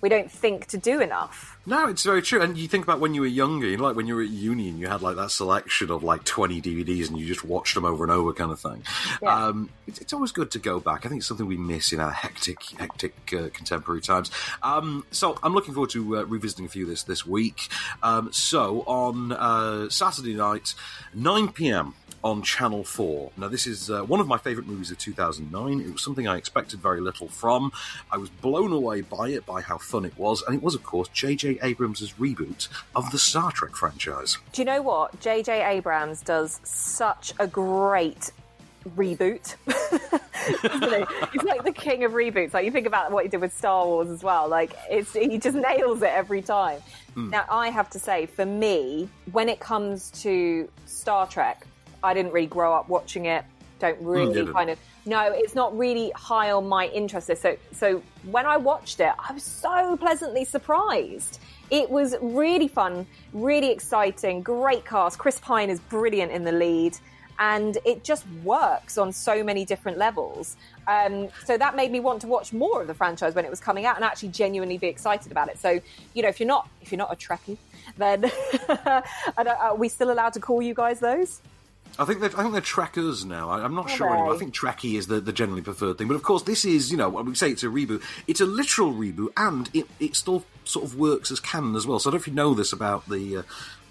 we 0.04 0.10
don't 0.10 0.30
think 0.30 0.68
to 0.68 0.78
do 0.78 1.00
enough. 1.00 1.58
No, 1.66 1.88
it's 1.88 2.04
very 2.04 2.22
true. 2.22 2.42
And 2.42 2.58
you 2.58 2.68
think 2.68 2.84
about 2.84 3.00
when 3.00 3.14
you 3.14 3.22
were 3.22 3.28
younger, 3.28 3.68
you 3.68 3.78
know, 3.78 3.86
like 3.86 3.96
when 3.96 4.06
you 4.06 4.16
were 4.16 4.22
at 4.22 4.28
uni 4.28 4.68
and 4.68 4.78
you 4.78 4.88
had 4.88 5.02
like 5.02 5.16
that 5.16 5.32
selection 5.32 5.90
of 5.92 6.04
like 6.04 6.26
20 6.26 6.62
DVDs 6.62 7.08
and 7.08 7.18
you 7.18 7.26
just 7.26 7.46
watched 7.46 7.74
them 7.74 7.86
over 7.86 8.04
and 8.04 8.12
over 8.12 8.34
kind 8.34 8.52
of 8.52 8.60
thing. 8.60 8.84
Yeah. 9.22 9.46
Um, 9.48 9.70
it's, 9.88 10.00
it's, 10.00 10.12
always 10.12 10.34
good 10.34 10.52
to 10.52 10.60
go 10.60 10.82
back. 10.82 11.06
I 11.06 11.10
think 11.10 11.20
it's 11.20 11.28
something 11.28 11.48
we 11.48 11.56
miss 11.56 11.94
in 11.94 12.02
our 12.02 12.12
hectic, 12.12 12.62
hectic 12.78 13.16
uh, 13.32 13.48
contemporary 13.54 14.02
times. 14.02 14.30
Um, 14.62 15.06
so 15.12 15.38
I'm 15.42 15.54
looking 15.54 15.74
forward 15.74 15.92
to 15.92 16.18
uh, 16.18 16.24
revisiting 16.24 16.66
a 16.66 16.70
few 16.70 16.84
of 16.84 16.90
this 16.90 17.04
this 17.04 17.26
week. 17.26 17.70
Um, 18.04 18.30
so 18.34 18.82
on 18.82 19.32
uh, 19.32 19.90
Saturday 19.90 20.34
night, 20.34 20.76
9 21.14 21.48
p.m., 21.54 21.96
on 22.24 22.42
Channel 22.42 22.84
4. 22.84 23.32
Now, 23.38 23.48
this 23.48 23.68
is 23.68 23.90
uh, 23.90 24.04
one 24.04 24.20
of 24.20 24.28
my 24.28 24.38
favourite 24.38 24.68
movies 24.68 24.92
of 24.92 24.98
2009. 24.98 25.82
It 25.82 25.92
was 25.92 26.02
something 26.02 26.28
I 26.28 26.38
expected 26.38 26.80
very 26.80 27.02
little 27.02 27.28
from. 27.28 27.72
I 28.12 28.18
was 28.18 28.30
blown 28.30 28.72
away 28.72 29.02
by 29.02 29.30
it, 29.30 29.46
by 29.46 29.62
how 29.62 29.78
fun 29.78 30.06
it 30.06 30.18
was, 30.18 30.42
and 30.44 30.56
it 30.56 30.64
was, 30.64 30.76
of 30.76 30.84
course, 30.84 31.10
J.J. 31.10 31.60
Abrams' 31.62 32.14
reboot 32.14 32.70
of 32.96 33.12
the 33.12 33.18
Star 33.18 33.52
Trek 33.52 33.76
franchise. 33.76 34.38
Do 34.54 34.62
you 34.62 34.66
know 34.66 34.82
what? 34.82 35.20
J.J. 35.20 35.64
Abrams 35.66 36.22
does 36.22 36.60
such 36.64 37.34
a 37.40 37.48
great 37.48 38.32
reboot. 38.96 39.56
He's 41.32 41.44
like 41.44 41.64
the 41.64 41.72
king 41.72 42.04
of 42.04 42.14
reboots. 42.14 42.54
Like 42.54 42.66
you 42.66 42.72
think 42.72 42.88
about 42.88 43.12
what 43.12 43.24
he 43.24 43.30
did 43.30 43.40
with 43.40 43.56
Star 43.58 43.86
Wars 43.86 44.10
as 44.10 44.24
well. 44.24 44.50
Like 44.50 44.74
it's 44.90 45.14
he 45.14 45.38
just 45.38 45.56
nails 45.56 46.02
it 46.02 46.10
every 46.10 46.42
time. 46.42 46.82
Mm. 47.16 47.30
Now 47.30 47.46
I 47.50 47.70
have 47.70 47.90
to 47.92 48.00
say, 48.00 48.26
for 48.26 48.46
me, 48.46 49.10
when 49.32 49.48
it 49.48 49.60
comes 49.60 50.12
to 50.22 50.70
Star 50.86 51.28
Trek, 51.28 51.66
I 52.04 52.14
didn't 52.14 52.32
really 52.32 52.48
grow 52.48 52.74
up 52.74 52.90
watching 52.90 53.26
it. 53.26 53.46
Don't 53.80 53.98
hmm, 53.98 54.08
really 54.08 54.54
kind 54.54 54.70
of 54.70 54.80
no, 55.06 55.32
it's 55.34 55.56
not 55.56 55.78
really 55.78 56.12
high 56.16 56.52
on 56.52 56.68
my 56.68 56.88
interest 56.88 57.30
list. 57.30 57.42
So 57.42 57.58
so 57.72 58.04
when 58.30 58.46
I 58.46 58.58
watched 58.58 59.00
it, 59.00 59.14
I 59.18 59.34
was 59.34 59.44
so 59.44 59.98
pleasantly 59.98 60.46
surprised. 60.46 61.40
It 61.70 61.90
was 61.90 62.16
really 62.22 62.68
fun, 62.68 63.06
really 63.34 63.72
exciting, 63.72 64.42
great 64.42 64.86
cast. 64.86 65.18
Chris 65.18 65.40
Pine 65.40 65.70
is 65.70 65.80
brilliant 65.80 66.32
in 66.32 66.44
the 66.44 66.52
lead 66.52 66.98
and 67.40 67.78
it 67.84 68.04
just 68.04 68.26
works 68.44 68.98
on 68.98 69.12
so 69.12 69.44
many 69.44 69.66
different 69.66 69.98
levels. 69.98 70.56
Um, 70.88 71.30
so 71.46 71.58
that 71.58 71.76
made 71.76 71.92
me 71.92 72.00
want 72.00 72.22
to 72.22 72.28
watch 72.28 72.54
more 72.54 72.82
of 72.82 72.88
the 72.88 72.94
franchise 72.94 73.34
when 73.36 73.46
it 73.46 73.50
was 73.50 73.60
coming 73.60 73.86
out 73.86 73.96
and 73.96 74.06
actually 74.06 74.30
genuinely 74.30 74.78
be 74.78 74.88
excited 74.88 75.32
about 75.32 75.50
it. 75.50 75.58
So 75.58 75.80
you 76.14 76.22
know, 76.22 76.30
if 76.30 76.40
you're 76.40 76.48
not 76.48 76.70
if 76.82 76.92
you're 76.92 77.00
not 77.00 77.12
a 77.12 77.16
Trekkie, 77.16 77.58
then 77.98 78.32
are 79.38 79.76
we 79.76 79.90
still 79.90 80.12
allowed 80.12 80.34
to 80.34 80.40
call 80.40 80.62
you 80.62 80.74
guys 80.74 81.00
those? 81.00 81.42
I 82.00 82.06
think 82.06 82.22
they're, 82.22 82.32
I 82.38 82.42
think 82.42 82.54
they're 82.54 82.62
Trekkers 82.62 83.24
now. 83.24 83.50
I, 83.50 83.64
am 83.64 83.76
not 83.76 83.90
sure 83.90 84.12
anymore. 84.12 84.34
I 84.34 84.38
think 84.38 84.54
Trekkie 84.54 84.98
is 84.98 85.08
the, 85.08 85.20
the 85.20 85.34
generally 85.34 85.62
preferred 85.62 85.98
thing. 85.98 86.08
But 86.08 86.16
of 86.16 86.24
course, 86.24 86.44
this 86.44 86.66
is, 86.66 86.92
you 86.92 86.98
know, 86.98 87.10
we 87.10 87.36
say 87.36 87.52
it's 87.52 87.64
a 87.64 87.68
reboot, 87.68 88.02
it's 88.28 88.42
a 88.42 88.46
literal 88.46 88.94
reboot, 88.94 89.30
and 89.38 89.70
it, 89.74 89.86
it 90.00 90.16
still 90.16 90.44
sort 90.66 90.86
of 90.86 90.96
works 90.96 91.30
as 91.30 91.40
canon 91.40 91.76
as 91.76 91.86
well. 91.86 92.00
So 92.00 92.10
I 92.10 92.12
don't 92.12 92.20
know 92.20 92.22
if 92.22 92.28
you 92.28 92.34
know 92.34 92.54
this 92.56 92.74
about 92.74 93.08
the, 93.08 93.38
uh, 93.38 93.44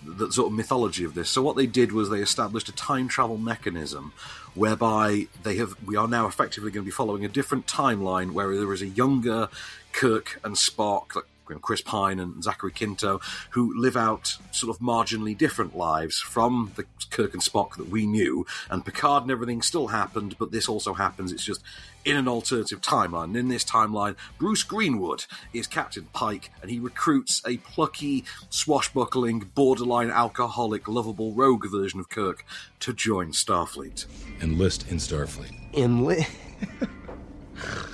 the 0.04 0.32
sort 0.32 0.48
of 0.48 0.52
mythology 0.52 1.04
of 1.04 1.14
this. 1.14 1.30
So 1.30 1.42
what 1.42 1.56
they 1.56 1.66
did 1.66 1.92
was 1.92 2.10
they 2.10 2.20
established 2.20 2.68
a 2.68 2.72
time 2.72 3.06
travel 3.06 3.36
mechanism 3.36 4.12
whereby 4.54 5.28
they 5.44 5.56
have 5.56 5.74
we 5.84 5.96
are 5.96 6.08
now 6.08 6.26
effectively 6.26 6.70
going 6.70 6.84
to 6.84 6.88
be 6.88 6.90
following 6.90 7.24
a 7.24 7.28
different 7.28 7.66
timeline 7.66 8.32
where 8.32 8.54
there 8.56 8.72
is 8.72 8.82
a 8.82 8.88
younger 8.88 9.48
Kirk 9.92 10.40
and 10.42 10.56
Spock, 10.56 11.14
like 11.14 11.24
Chris 11.44 11.80
Pine 11.80 12.18
and 12.18 12.42
Zachary 12.42 12.72
Quinto, 12.72 13.20
who 13.50 13.78
live 13.78 13.96
out 13.96 14.38
sort 14.50 14.74
of 14.74 14.82
marginally 14.82 15.36
different 15.36 15.76
lives 15.76 16.18
from 16.18 16.72
the 16.76 16.84
Kirk 17.10 17.34
and 17.34 17.42
Spock 17.42 17.76
that 17.76 17.88
we 17.88 18.06
knew. 18.06 18.46
And 18.70 18.84
Picard 18.84 19.22
and 19.22 19.30
everything 19.30 19.62
still 19.62 19.88
happened, 19.88 20.36
but 20.38 20.52
this 20.52 20.68
also 20.68 20.94
happens. 20.94 21.32
It's 21.32 21.44
just 21.44 21.62
in 22.04 22.16
an 22.16 22.28
alternative 22.28 22.80
timeline. 22.80 23.24
And 23.24 23.36
in 23.36 23.48
this 23.48 23.64
timeline, 23.64 24.16
Bruce 24.38 24.62
Greenwood 24.62 25.26
is 25.52 25.66
Captain 25.66 26.08
Pike, 26.12 26.50
and 26.60 26.70
he 26.70 26.78
recruits 26.78 27.42
a 27.46 27.58
plucky, 27.58 28.24
swashbuckling, 28.50 29.50
borderline 29.54 30.10
alcoholic, 30.10 30.88
lovable 30.88 31.32
rogue 31.32 31.66
version 31.70 32.00
of 32.00 32.08
Kirk 32.08 32.44
to 32.80 32.92
join 32.92 33.32
Starfleet. 33.32 34.06
Enlist 34.40 34.88
in 34.90 34.96
Starfleet. 34.96 35.52
Enlist. 35.74 36.30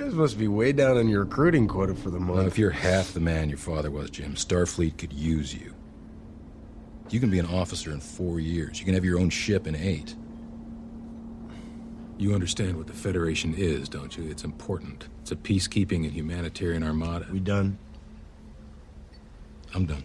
You 0.00 0.06
guys 0.06 0.14
must 0.14 0.38
be 0.38 0.48
way 0.48 0.72
down 0.72 0.96
on 0.96 1.08
your 1.08 1.24
recruiting 1.24 1.68
quota 1.68 1.94
for 1.94 2.08
the 2.08 2.18
month. 2.18 2.38
Well, 2.38 2.46
if 2.46 2.56
you're 2.56 2.70
half 2.70 3.12
the 3.12 3.20
man 3.20 3.50
your 3.50 3.58
father 3.58 3.90
was, 3.90 4.08
Jim, 4.08 4.34
Starfleet 4.34 4.96
could 4.96 5.12
use 5.12 5.54
you. 5.54 5.74
You 7.10 7.20
can 7.20 7.28
be 7.28 7.38
an 7.38 7.44
officer 7.44 7.92
in 7.92 8.00
four 8.00 8.40
years. 8.40 8.78
You 8.78 8.86
can 8.86 8.94
have 8.94 9.04
your 9.04 9.20
own 9.20 9.28
ship 9.28 9.66
in 9.66 9.76
eight. 9.76 10.14
You 12.16 12.32
understand 12.32 12.78
what 12.78 12.86
the 12.86 12.94
Federation 12.94 13.52
is, 13.54 13.90
don't 13.90 14.16
you? 14.16 14.24
It's 14.30 14.42
important. 14.42 15.08
It's 15.20 15.32
a 15.32 15.36
peacekeeping 15.36 16.06
and 16.06 16.12
humanitarian 16.12 16.82
armada. 16.82 17.26
We 17.30 17.38
done? 17.38 17.76
I'm 19.74 19.84
done. 19.84 20.04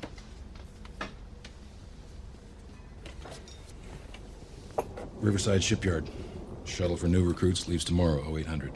Riverside 5.22 5.64
Shipyard. 5.64 6.10
Shuttle 6.66 6.98
for 6.98 7.08
new 7.08 7.24
recruits 7.24 7.70
leaves 7.70 7.86
tomorrow, 7.86 8.38
0800. 8.38 8.74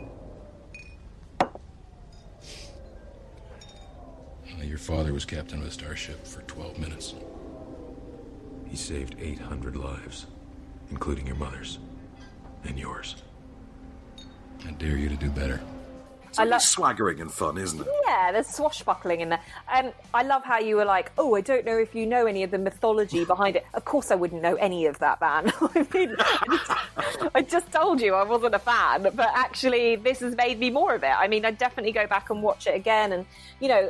Your 4.69 4.77
father 4.77 5.13
was 5.13 5.25
captain 5.25 5.61
of 5.61 5.65
a 5.65 5.71
starship 5.71 6.27
for 6.27 6.43
12 6.43 6.77
minutes. 6.77 7.15
He 8.67 8.77
saved 8.77 9.15
800 9.19 9.75
lives, 9.75 10.27
including 10.91 11.25
your 11.25 11.37
mother's 11.37 11.79
and 12.65 12.77
yours. 12.77 13.15
I 14.67 14.69
dare 14.73 14.95
you 14.95 15.09
to 15.09 15.15
do 15.15 15.31
better. 15.31 15.59
It's 16.29 16.39
I 16.39 16.43
love 16.43 16.61
swaggering 16.61 17.21
and 17.21 17.31
fun, 17.31 17.57
isn't 17.57 17.81
it? 17.81 17.87
Yeah, 18.05 18.31
there's 18.31 18.47
swashbuckling 18.47 19.21
in 19.21 19.29
there. 19.29 19.41
Um, 19.73 19.91
I 20.13 20.23
love 20.23 20.43
how 20.43 20.59
you 20.59 20.75
were 20.75 20.85
like, 20.85 21.11
"Oh, 21.17 21.35
I 21.35 21.41
don't 21.41 21.65
know 21.65 21.77
if 21.77 21.95
you 21.95 22.05
know 22.05 22.27
any 22.27 22.43
of 22.43 22.51
the 22.51 22.57
mythology 22.59 23.25
behind 23.25 23.55
it." 23.55 23.65
Of 23.73 23.85
course, 23.85 24.11
I 24.11 24.15
wouldn't 24.15 24.41
know 24.41 24.55
any 24.55 24.85
of 24.85 24.99
that, 24.99 25.19
man. 25.19 25.51
I 25.61 25.87
mean, 25.93 26.15
I 27.33 27.41
just 27.41 27.71
told 27.71 27.99
you 27.99 28.13
I 28.13 28.23
wasn't 28.23 28.55
a 28.55 28.59
fan, 28.59 29.03
but 29.03 29.31
actually, 29.35 29.95
this 29.95 30.19
has 30.19 30.35
made 30.35 30.59
me 30.59 30.69
more 30.69 30.93
of 30.93 31.03
it. 31.03 31.13
I 31.17 31.27
mean, 31.27 31.45
I'd 31.45 31.57
definitely 31.57 31.91
go 31.91 32.05
back 32.05 32.29
and 32.29 32.43
watch 32.43 32.67
it 32.67 32.75
again, 32.75 33.11
and 33.11 33.25
you 33.59 33.67
know, 33.67 33.89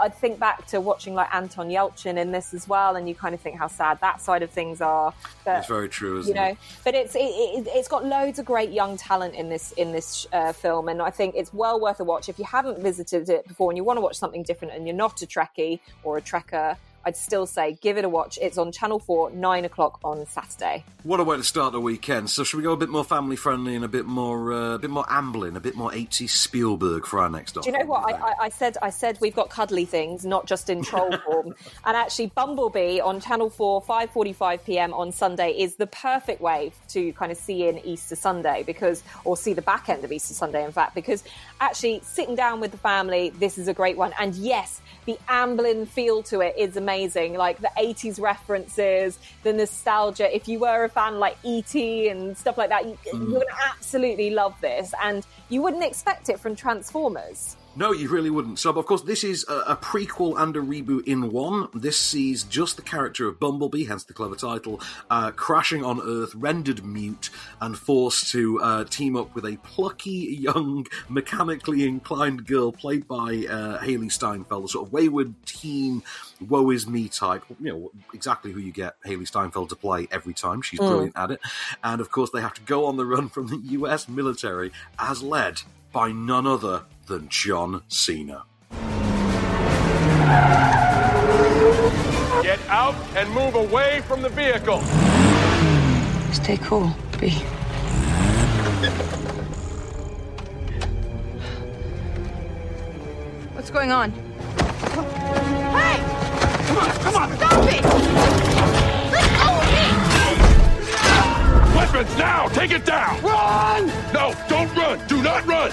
I'd 0.00 0.14
think 0.14 0.38
back 0.38 0.66
to 0.68 0.80
watching 0.80 1.14
like 1.14 1.32
Anton 1.34 1.68
Yelchin 1.68 2.16
in 2.16 2.32
this 2.32 2.54
as 2.54 2.66
well, 2.66 2.96
and 2.96 3.08
you 3.08 3.14
kind 3.14 3.34
of 3.34 3.40
think 3.40 3.58
how 3.58 3.68
sad 3.68 4.00
that 4.00 4.20
side 4.20 4.42
of 4.42 4.50
things 4.50 4.80
are. 4.80 5.12
But, 5.44 5.58
it's 5.58 5.68
very 5.68 5.88
true, 5.88 6.22
you 6.24 6.34
know. 6.34 6.44
It? 6.44 6.58
But 6.82 6.94
it's 6.94 7.14
it, 7.14 7.66
has 7.68 7.86
it, 7.86 7.90
got 7.90 8.04
loads 8.04 8.38
of 8.38 8.46
great 8.46 8.70
young 8.70 8.96
talent 8.96 9.34
in 9.34 9.48
this 9.48 9.72
in 9.72 9.92
this 9.92 10.26
uh, 10.32 10.52
film, 10.52 10.88
and 10.88 11.00
I 11.02 11.10
think 11.10 11.34
it's 11.36 11.52
well 11.52 11.73
well 11.74 11.90
worth 11.90 12.00
a 12.00 12.04
watch. 12.04 12.28
If 12.28 12.38
you 12.38 12.44
haven't 12.44 12.78
visited 12.78 13.28
it 13.28 13.46
before 13.48 13.70
and 13.70 13.76
you 13.76 13.84
want 13.84 13.96
to 13.96 14.00
watch 14.00 14.16
something 14.16 14.42
different 14.42 14.74
and 14.74 14.86
you're 14.86 14.96
not 14.96 15.20
a 15.22 15.26
Trekkie 15.26 15.80
or 16.02 16.18
a 16.18 16.22
Trekker, 16.22 16.76
I'd 17.04 17.16
still 17.16 17.46
say 17.46 17.78
give 17.80 17.98
it 17.98 18.04
a 18.04 18.08
watch. 18.08 18.38
It's 18.40 18.58
on 18.58 18.72
Channel 18.72 18.98
4, 18.98 19.30
9 19.30 19.64
o'clock 19.64 20.00
on 20.04 20.26
Saturday. 20.26 20.84
What 21.02 21.20
a 21.20 21.24
way 21.24 21.36
to 21.36 21.44
start 21.44 21.72
the 21.72 21.80
weekend. 21.80 22.30
So, 22.30 22.44
should 22.44 22.56
we 22.56 22.62
go 22.62 22.72
a 22.72 22.76
bit 22.76 22.88
more 22.88 23.04
family 23.04 23.36
friendly 23.36 23.76
and 23.76 23.84
a 23.84 23.88
bit 23.88 24.06
more 24.06 24.52
uh, 24.52 24.74
a 24.74 24.78
bit 24.78 24.90
more 24.90 25.04
Amblin, 25.04 25.56
a 25.56 25.60
bit 25.60 25.76
more 25.76 25.90
80s 25.90 26.30
Spielberg 26.30 27.04
for 27.04 27.20
our 27.20 27.28
next 27.28 27.54
Do 27.54 27.60
you 27.64 27.72
know 27.72 27.84
what? 27.84 28.04
I, 28.04 28.16
I, 28.16 28.34
I, 28.42 28.48
said 28.48 28.78
I 28.80 28.88
said 28.88 29.18
we've 29.20 29.34
got 29.34 29.50
cuddly 29.50 29.84
things, 29.84 30.24
not 30.24 30.46
just 30.46 30.70
in 30.70 30.82
troll 30.82 31.14
form. 31.26 31.54
and 31.84 31.96
actually, 31.96 32.28
Bumblebee 32.28 33.00
on 33.00 33.20
Channel 33.20 33.50
4, 33.50 33.82
5.45 33.82 34.64
pm 34.64 34.94
on 34.94 35.12
Sunday 35.12 35.50
is 35.50 35.76
the 35.76 35.86
perfect 35.86 36.40
way 36.40 36.72
to 36.88 37.12
kind 37.12 37.30
of 37.30 37.36
see 37.36 37.68
in 37.68 37.78
Easter 37.80 38.16
Sunday 38.16 38.62
because, 38.62 39.02
or 39.24 39.36
see 39.36 39.52
the 39.52 39.62
back 39.62 39.90
end 39.90 40.04
of 40.04 40.12
Easter 40.12 40.32
Sunday, 40.32 40.64
in 40.64 40.72
fact, 40.72 40.94
because 40.94 41.22
actually 41.60 42.00
sitting 42.02 42.34
down 42.34 42.60
with 42.60 42.70
the 42.70 42.78
family, 42.78 43.28
this 43.30 43.58
is 43.58 43.68
a 43.68 43.74
great 43.74 43.98
one. 43.98 44.14
And 44.18 44.34
yes, 44.34 44.80
the 45.04 45.18
Amblin 45.28 45.86
feel 45.86 46.22
to 46.24 46.40
it 46.40 46.54
is 46.56 46.76
amazing. 46.78 46.93
Like 47.36 47.60
the 47.60 47.70
80s 47.78 48.20
references, 48.20 49.18
the 49.42 49.52
nostalgia. 49.52 50.34
If 50.34 50.48
you 50.48 50.60
were 50.60 50.84
a 50.84 50.88
fan 50.88 51.18
like 51.18 51.36
E.T. 51.42 52.08
and 52.08 52.36
stuff 52.36 52.56
like 52.56 52.70
that, 52.70 52.86
you, 52.86 52.98
mm. 53.12 53.28
you 53.28 53.34
would 53.34 53.46
absolutely 53.70 54.30
love 54.30 54.54
this. 54.60 54.92
And 55.02 55.26
you 55.48 55.62
wouldn't 55.62 55.84
expect 55.84 56.28
it 56.28 56.40
from 56.40 56.56
Transformers. 56.56 57.56
No, 57.76 57.90
you 57.90 58.08
really 58.08 58.30
wouldn't. 58.30 58.60
So, 58.60 58.70
of 58.70 58.86
course, 58.86 59.02
this 59.02 59.24
is 59.24 59.44
a, 59.48 59.72
a, 59.72 59.76
prequel 59.76 60.40
and 60.40 60.56
a 60.56 60.60
reboot 60.60 61.08
in 61.08 61.32
one. 61.32 61.68
This 61.74 61.98
sees 61.98 62.44
just 62.44 62.76
the 62.76 62.82
character 62.82 63.26
of 63.26 63.40
Bumblebee, 63.40 63.84
hence 63.84 64.04
the 64.04 64.12
clever 64.12 64.36
title, 64.36 64.80
uh, 65.10 65.32
crashing 65.32 65.84
on 65.84 66.00
Earth, 66.00 66.34
rendered 66.36 66.84
mute, 66.84 67.30
and 67.60 67.76
forced 67.76 68.30
to 68.30 68.60
uh, 68.60 68.84
team 68.84 69.16
up 69.16 69.34
with 69.34 69.44
a 69.44 69.56
plucky, 69.64 70.36
young, 70.38 70.86
mechanically 71.08 71.84
inclined 71.84 72.46
girl 72.46 72.70
played 72.70 73.08
by 73.08 73.44
uh, 73.48 73.78
Hailee 73.80 74.12
Steinfeld, 74.12 74.66
a 74.66 74.68
sort 74.68 74.86
of 74.86 74.92
wayward 74.92 75.34
teen, 75.44 76.02
woe 76.40 76.70
is 76.70 76.86
me 76.86 77.08
type. 77.08 77.42
You 77.60 77.72
know, 77.72 77.90
exactly 78.12 78.52
who 78.52 78.60
you 78.60 78.72
get 78.72 78.94
Hailee 79.04 79.26
Steinfeld 79.26 79.70
to 79.70 79.76
play 79.76 80.06
every 80.12 80.34
time. 80.34 80.62
She's 80.62 80.78
mm. 80.78 80.86
brilliant 80.86 81.16
at 81.16 81.32
it. 81.32 81.40
And, 81.82 82.00
of 82.00 82.12
course, 82.12 82.30
they 82.30 82.40
have 82.40 82.54
to 82.54 82.62
go 82.62 82.86
on 82.86 82.96
the 82.96 83.04
run 83.04 83.28
from 83.28 83.48
the 83.48 83.58
US 83.70 84.08
military 84.08 84.70
as 84.96 85.24
led 85.24 85.62
by 85.94 86.10
none 86.10 86.44
other 86.44 86.82
than 87.06 87.28
John 87.28 87.80
Cena. 87.86 88.42
Get 92.42 92.58
out 92.68 92.96
and 93.16 93.30
move 93.30 93.54
away 93.54 94.02
from 94.08 94.20
the 94.20 94.28
vehicle. 94.28 94.80
Stay 96.32 96.56
cool. 96.56 96.90
be. 97.20 97.30
What's 103.54 103.70
going 103.70 103.92
on? 103.92 104.10
Hey! 105.70 106.02
Come 106.66 106.78
on, 106.78 106.90
come 106.90 107.14
on! 107.14 107.36
Stop 107.36 107.72
it! 107.72 108.23
Of! 111.96 112.04
Weapons 112.04 112.18
now! 112.18 112.48
Take 112.48 112.70
it 112.72 112.84
down! 112.84 113.22
Run! 113.22 113.86
No, 114.12 114.34
don't 114.48 114.74
run! 114.76 115.06
Do 115.06 115.22
not 115.22 115.46
run! 115.46 115.70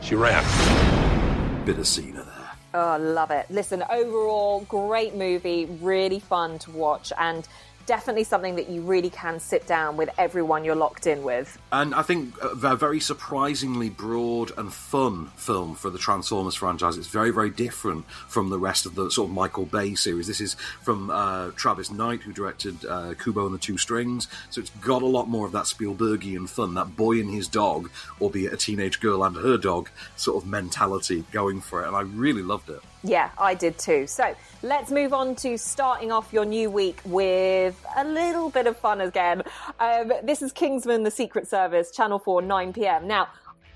She 0.00 0.14
ran. 0.14 1.64
Bit 1.64 1.78
of 1.78 1.86
Cena 1.86 2.24
there. 2.24 2.50
Oh, 2.74 2.98
love 2.98 3.30
it. 3.30 3.46
Listen, 3.50 3.84
overall, 3.90 4.60
great 4.68 5.14
movie, 5.14 5.66
really 5.80 6.18
fun 6.18 6.58
to 6.60 6.70
watch, 6.70 7.12
and 7.18 7.46
definitely 7.86 8.24
something 8.24 8.56
that 8.56 8.68
you 8.68 8.80
really 8.82 9.10
can 9.10 9.40
sit 9.40 9.66
down 9.66 9.96
with 9.96 10.10
everyone 10.18 10.64
you're 10.64 10.74
locked 10.74 11.06
in 11.06 11.22
with. 11.22 11.58
And 11.70 11.94
I 11.94 12.02
think 12.02 12.34
a 12.40 12.54
very 12.74 13.00
surprisingly 13.00 13.90
broad 13.90 14.52
and 14.56 14.72
fun 14.72 15.26
film 15.36 15.74
for 15.74 15.90
the 15.90 15.98
Transformers 15.98 16.54
franchise. 16.54 16.96
It's 16.96 17.08
very, 17.08 17.30
very 17.30 17.50
different 17.50 18.06
from 18.28 18.50
the 18.50 18.58
rest 18.58 18.86
of 18.86 18.94
the 18.94 19.10
sort 19.10 19.28
of 19.28 19.34
Michael 19.34 19.66
Bay 19.66 19.94
series. 19.94 20.26
This 20.26 20.40
is 20.40 20.54
from 20.82 21.10
uh, 21.10 21.50
Travis 21.56 21.90
Knight, 21.90 22.22
who 22.22 22.32
directed 22.32 22.84
uh, 22.84 23.14
Kubo 23.14 23.46
and 23.46 23.54
the 23.54 23.58
Two 23.58 23.78
Strings. 23.78 24.28
So 24.50 24.60
it's 24.60 24.70
got 24.70 25.02
a 25.02 25.06
lot 25.06 25.28
more 25.28 25.46
of 25.46 25.52
that 25.52 25.64
Spielbergian 25.64 26.48
fun, 26.48 26.74
that 26.74 26.96
boy 26.96 27.20
and 27.20 27.32
his 27.32 27.48
dog, 27.48 27.90
albeit 28.20 28.52
a 28.52 28.56
teenage 28.56 29.00
girl 29.00 29.24
and 29.24 29.36
her 29.36 29.56
dog 29.56 29.88
sort 30.16 30.42
of 30.42 30.48
mentality 30.48 31.24
going 31.32 31.60
for 31.60 31.82
it. 31.82 31.86
And 31.86 31.96
I 31.96 32.02
really 32.02 32.42
loved 32.42 32.70
it. 32.70 32.80
Yeah, 33.04 33.30
I 33.36 33.54
did 33.54 33.78
too. 33.78 34.06
So 34.06 34.34
let's 34.62 34.90
move 34.90 35.12
on 35.12 35.34
to 35.36 35.58
starting 35.58 36.12
off 36.12 36.32
your 36.32 36.44
new 36.44 36.70
week 36.70 37.00
with 37.04 37.84
a 37.96 38.04
little 38.04 38.48
bit 38.48 38.66
of 38.66 38.76
fun 38.76 39.00
again. 39.00 39.42
Um, 39.80 40.12
this 40.22 40.40
is 40.40 40.52
Kingsman: 40.52 41.02
The 41.02 41.10
Secret 41.10 41.48
Service, 41.48 41.90
Channel 41.90 42.20
Four, 42.20 42.42
9 42.42 42.72
p.m. 42.72 43.08
Now, 43.08 43.28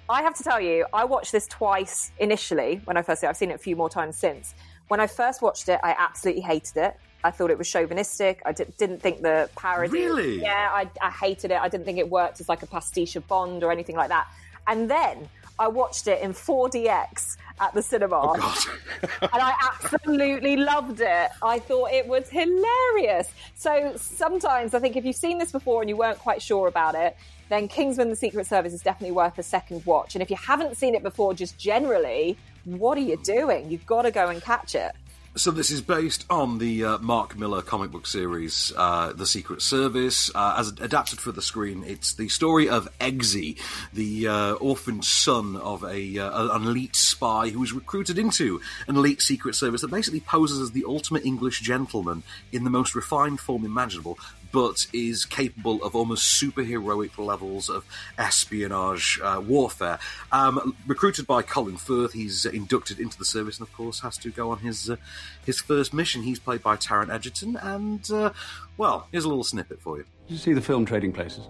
I 0.09 0.23
have 0.23 0.35
to 0.37 0.45
tell 0.45 0.61
you, 0.61 0.87
I 0.93 1.05
watched 1.05 1.33
this 1.33 1.49
twice 1.49 2.13
initially 2.19 2.81
when 2.85 2.97
I 2.97 3.03
first 3.03 3.21
saw 3.21 3.27
it. 3.27 3.31
I've 3.31 3.37
seen 3.37 3.51
it 3.51 3.55
a 3.55 3.59
few 3.59 3.75
more 3.75 3.91
times 3.91 4.17
since. 4.17 4.55
When 4.89 5.01
I 5.01 5.09
first 5.09 5.43
watched 5.43 5.69
it, 5.69 5.81
I 5.83 5.97
absolutely 5.99 6.43
hated 6.43 6.77
it. 6.77 6.97
I 7.25 7.33
thought 7.33 7.51
it 7.51 7.59
was 7.59 7.69
chauvinistic. 7.69 8.41
I 8.47 8.53
didn't 8.53 9.03
think 9.03 9.23
the 9.23 9.51
parody. 9.57 9.93
Really? 9.93 10.41
Yeah, 10.43 10.71
I, 10.73 10.89
I 11.03 11.11
hated 11.11 11.51
it. 11.51 11.61
I 11.61 11.69
didn't 11.69 11.85
think 11.85 11.99
it 11.99 12.09
worked 12.09 12.41
as 12.41 12.49
like 12.49 12.63
a 12.63 12.67
pastiche 12.67 13.17
of 13.17 13.27
Bond 13.27 13.65
or 13.65 13.73
anything 13.73 13.97
like 13.97 14.11
that. 14.11 14.29
And 14.69 14.89
then 14.89 15.29
I 15.59 15.69
watched 15.69 16.07
it 16.07 16.21
in 16.21 16.33
4DX 16.33 17.37
at 17.61 17.73
the 17.75 17.83
cinema. 17.83 18.21
Oh, 18.23 18.65
and 19.03 19.31
I 19.33 19.55
absolutely 19.63 20.57
loved 20.57 21.01
it. 21.01 21.31
I 21.43 21.59
thought 21.59 21.93
it 21.93 22.07
was 22.07 22.29
hilarious. 22.29 23.33
So 23.55 23.95
sometimes 23.97 24.75
I 24.75 24.79
think 24.79 24.97
if 24.97 25.05
you've 25.05 25.17
seen 25.17 25.39
this 25.39 25.53
before 25.53 25.81
and 25.81 25.89
you 25.89 25.97
weren't 25.97 26.19
quite 26.19 26.43
sure 26.43 26.69
about 26.69 26.95
it, 26.95 27.17
then 27.49 27.69
Kingsman 27.69 28.11
the 28.11 28.17
Secret 28.17 28.47
Service 28.47 28.73
is 28.73 28.83
definitely 28.83 29.15
worth 29.15 29.39
a 29.39 29.43
second 29.43 29.85
watch. 29.87 30.15
And 30.15 30.23
if 30.23 30.31
you 30.31 30.37
haven't 30.37 30.77
seen 30.77 30.95
it 30.95 31.03
before, 31.03 31.33
just 31.33 31.57
generally, 31.59 32.37
what 32.65 32.99
are 32.99 33.03
you 33.03 33.17
doing? 33.19 33.71
You've 33.71 33.87
got 33.87 34.03
to 34.03 34.11
go 34.11 34.29
and 34.29 34.43
catch 34.43 34.75
it. 34.75 34.93
So 35.37 35.51
this 35.51 35.71
is 35.71 35.83
based 35.83 36.25
on 36.31 36.57
the 36.57 36.83
uh, 36.83 36.99
Mark 36.99 37.37
Millar 37.37 37.61
comic 37.61 37.91
book 37.91 38.07
series, 38.07 38.73
uh, 38.75 39.13
The 39.13 39.27
Secret 39.27 39.61
Service. 39.61 40.31
Uh, 40.35 40.55
as 40.57 40.69
adapted 40.69 41.21
for 41.21 41.31
the 41.31 41.43
screen, 41.43 41.85
it's 41.87 42.15
the 42.15 42.29
story 42.29 42.71
of 42.71 42.89
Eggsy, 43.01 43.59
the 43.93 44.29
uh, 44.29 44.53
orphaned 44.55 45.05
son 45.05 45.57
of 45.57 45.85
a, 45.85 46.19
uh, 46.19 46.57
an 46.57 46.63
elite 46.63 46.97
spy 46.97 47.51
who 47.51 47.61
was 47.61 47.75
recruited 47.75 48.19
into 48.19 48.63
an 48.89 48.97
elite 48.97 49.21
secret 49.21 49.55
service 49.55 49.83
that 49.83 49.91
basically 49.91 50.21
poses 50.21 50.59
as 50.59 50.71
the 50.71 50.87
ultimate 50.89 51.27
English 51.27 51.61
gentleman 51.61 52.23
in 52.51 52.65
the 52.65 52.71
most 52.71 52.95
refined 52.95 53.39
form 53.39 53.67
imaginable, 53.67 54.19
but 54.57 54.87
is 54.95 55.27
capable 55.27 55.85
of 55.85 55.95
almost 55.95 56.43
superheroic 56.43 57.19
levels 57.19 57.69
of 57.69 57.85
espionage 58.17 59.21
uh, 59.23 59.39
warfare. 59.47 59.99
Um, 60.33 60.75
recruited 60.87 61.27
by 61.27 61.43
Colin 61.43 61.77
Firth, 61.77 62.15
he's 62.15 62.47
uh, 62.47 62.49
inducted 62.53 62.99
into 62.99 63.19
the 63.19 63.27
service 63.27 63.59
and, 63.59 63.69
of 63.69 63.75
course, 63.75 64.01
has 64.01 64.17
to 64.17 64.31
go 64.31 64.51
on 64.53 64.61
his 64.61 64.89
uh, 64.89 64.97
his 65.45 65.61
first 65.61 65.93
mission. 65.93 66.23
He's 66.23 66.39
played 66.39 66.63
by 66.63 66.79
Taron 66.79 67.13
Egerton, 67.13 67.57
and 67.57 68.11
uh, 68.11 68.31
well, 68.79 69.09
here's 69.13 69.27
a 69.27 69.29
little 69.29 69.45
snippet 69.45 69.79
for 69.83 69.99
you. 69.99 70.05
Did 70.27 70.33
you 70.33 70.39
see 70.39 70.55
the 70.55 70.63
film 70.63 70.87
Trading 70.87 71.13
Places? 71.13 71.47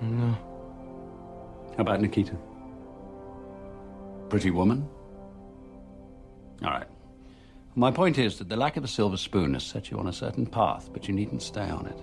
No. 0.00 0.38
How 1.76 1.80
about 1.80 2.00
Nikita? 2.00 2.36
Pretty 4.28 4.52
woman? 4.52 4.88
All 6.62 6.70
right. 6.70 6.86
My 7.80 7.90
point 7.90 8.18
is 8.18 8.36
that 8.36 8.50
the 8.50 8.56
lack 8.56 8.76
of 8.76 8.84
a 8.84 8.86
silver 8.86 9.16
spoon 9.16 9.54
has 9.54 9.64
set 9.64 9.90
you 9.90 9.98
on 9.98 10.06
a 10.06 10.12
certain 10.12 10.44
path, 10.44 10.90
but 10.92 11.08
you 11.08 11.14
needn't 11.14 11.40
stay 11.40 11.66
on 11.70 11.86
it. 11.86 11.98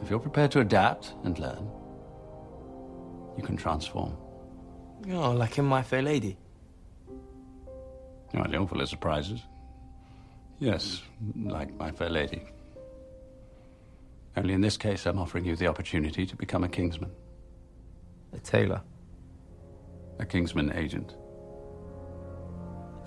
If 0.00 0.08
you're 0.08 0.20
prepared 0.20 0.52
to 0.52 0.60
adapt 0.60 1.12
and 1.24 1.36
learn, 1.40 1.68
you 3.36 3.42
can 3.42 3.56
transform. 3.56 4.16
Oh, 5.10 5.32
like 5.32 5.58
in 5.58 5.64
My 5.64 5.82
Fair 5.82 6.02
Lady. 6.02 6.36
Oh, 8.32 8.44
the 8.48 8.58
awful 8.58 8.80
of 8.80 8.88
surprises. 8.88 9.40
Yes, 10.60 11.02
like 11.34 11.74
My 11.74 11.90
Fair 11.90 12.10
Lady. 12.10 12.44
Only 14.36 14.54
in 14.54 14.60
this 14.60 14.76
case, 14.76 15.04
I'm 15.04 15.18
offering 15.18 15.46
you 15.46 15.56
the 15.56 15.66
opportunity 15.66 16.26
to 16.26 16.36
become 16.36 16.62
a 16.62 16.68
Kingsman. 16.68 17.10
A 18.34 18.38
tailor. 18.38 18.82
A 20.20 20.24
Kingsman 20.24 20.72
agent. 20.76 21.16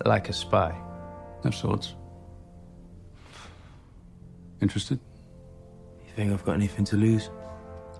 Like 0.04 0.28
a 0.28 0.34
spy. 0.34 0.78
Of 1.44 1.54
sorts. 1.54 1.94
Interested? 4.62 4.98
You 6.06 6.12
think 6.16 6.32
I've 6.32 6.42
got 6.42 6.54
anything 6.54 6.86
to 6.86 6.96
lose? 6.96 7.28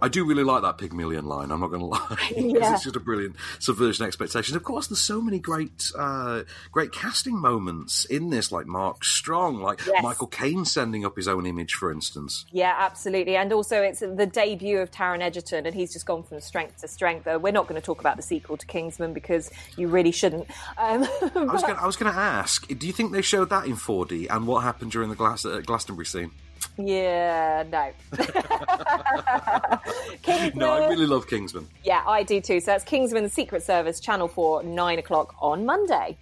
I 0.05 0.09
do 0.09 0.27
really 0.27 0.45
like 0.45 0.61
that 0.63 0.77
Pygmalion 0.77 1.25
line. 1.25 1.51
I'm 1.51 1.61
not 1.61 1.69
going 1.69 1.81
to 1.81 1.87
lie, 1.87 2.17
because 2.29 2.45
Yeah. 2.45 2.75
it's 2.75 2.85
just 2.85 2.97
a 2.97 3.01
brilliant 3.01 3.37
subversion 3.59 4.05
of 4.05 4.09
expectations. 4.09 4.55
Of 4.55 4.63
course, 4.63 4.87
there's 4.89 5.01
so 5.01 5.21
many 5.23 5.39
great, 5.39 5.91
uh, 5.99 6.43
great 6.73 6.93
casting 6.93 7.39
moments 7.41 8.05
in 8.05 8.29
this, 8.29 8.53
like 8.53 8.67
Mark 8.67 9.03
Strong, 9.05 9.63
like 9.63 9.81
Yes. 9.87 10.03
Michael 10.03 10.27
Caine 10.27 10.67
sending 10.67 11.05
up 11.07 11.17
his 11.17 11.27
own 11.27 11.47
image, 11.47 11.73
for 11.73 11.91
instance. 11.91 12.45
Yeah, 12.53 12.75
absolutely. 12.79 13.37
And 13.37 13.51
also, 13.53 13.81
it's 13.81 14.01
the 14.01 14.27
debut 14.27 14.79
of 14.79 14.91
Taron 14.91 15.21
Egerton, 15.23 15.65
and 15.65 15.75
he's 15.75 15.93
just 15.93 16.05
gone 16.05 16.23
from 16.23 16.41
strength 16.41 16.83
to 16.83 16.89
strength. 16.89 17.27
Uh, 17.27 17.39
we're 17.41 17.53
not 17.53 17.67
going 17.67 17.81
to 17.81 17.85
talk 17.85 18.01
about 18.01 18.17
the 18.17 18.23
sequel 18.23 18.57
to 18.59 18.67
Kingsman 18.67 19.15
because 19.15 19.51
you 19.79 19.89
really 19.89 20.13
shouldn't. 20.13 20.47
Um, 20.77 21.05
I 21.35 21.45
was 21.45 21.63
going 21.69 21.77
I 21.79 21.87
was 21.87 21.97
going 21.97 22.13
to 22.13 22.19
ask, 22.19 22.67
do 22.69 22.87
you 22.87 22.93
think 22.93 23.13
they 23.13 23.23
showed 23.23 23.49
that 23.51 23.65
in 23.67 23.77
4D, 23.77 24.27
and 24.29 24.47
what 24.47 24.63
happened 24.65 24.91
during 24.93 25.09
the 25.09 25.17
Glas- 25.17 25.47
uh, 25.47 25.61
Glastonbury 25.65 26.05
scene? 26.07 26.31
Yeah, 26.79 27.65
no. 27.71 27.93
Kingsman. 30.23 30.59
No, 30.59 30.73
I 30.73 30.89
really 30.89 31.07
love 31.07 31.27
Kingsman. 31.29 31.69
Yeah, 31.85 32.03
I 32.07 32.23
do 32.23 32.41
too. 32.41 32.61
So 32.61 32.67
that's 32.73 32.85
Kingsman 32.85 33.29
Secret 33.29 33.63
Service, 33.63 34.01
Channel 34.01 34.29
4, 34.29 34.63
9 34.63 34.99
o'clock 34.99 35.35
on 35.41 35.67
Monday. 35.67 36.19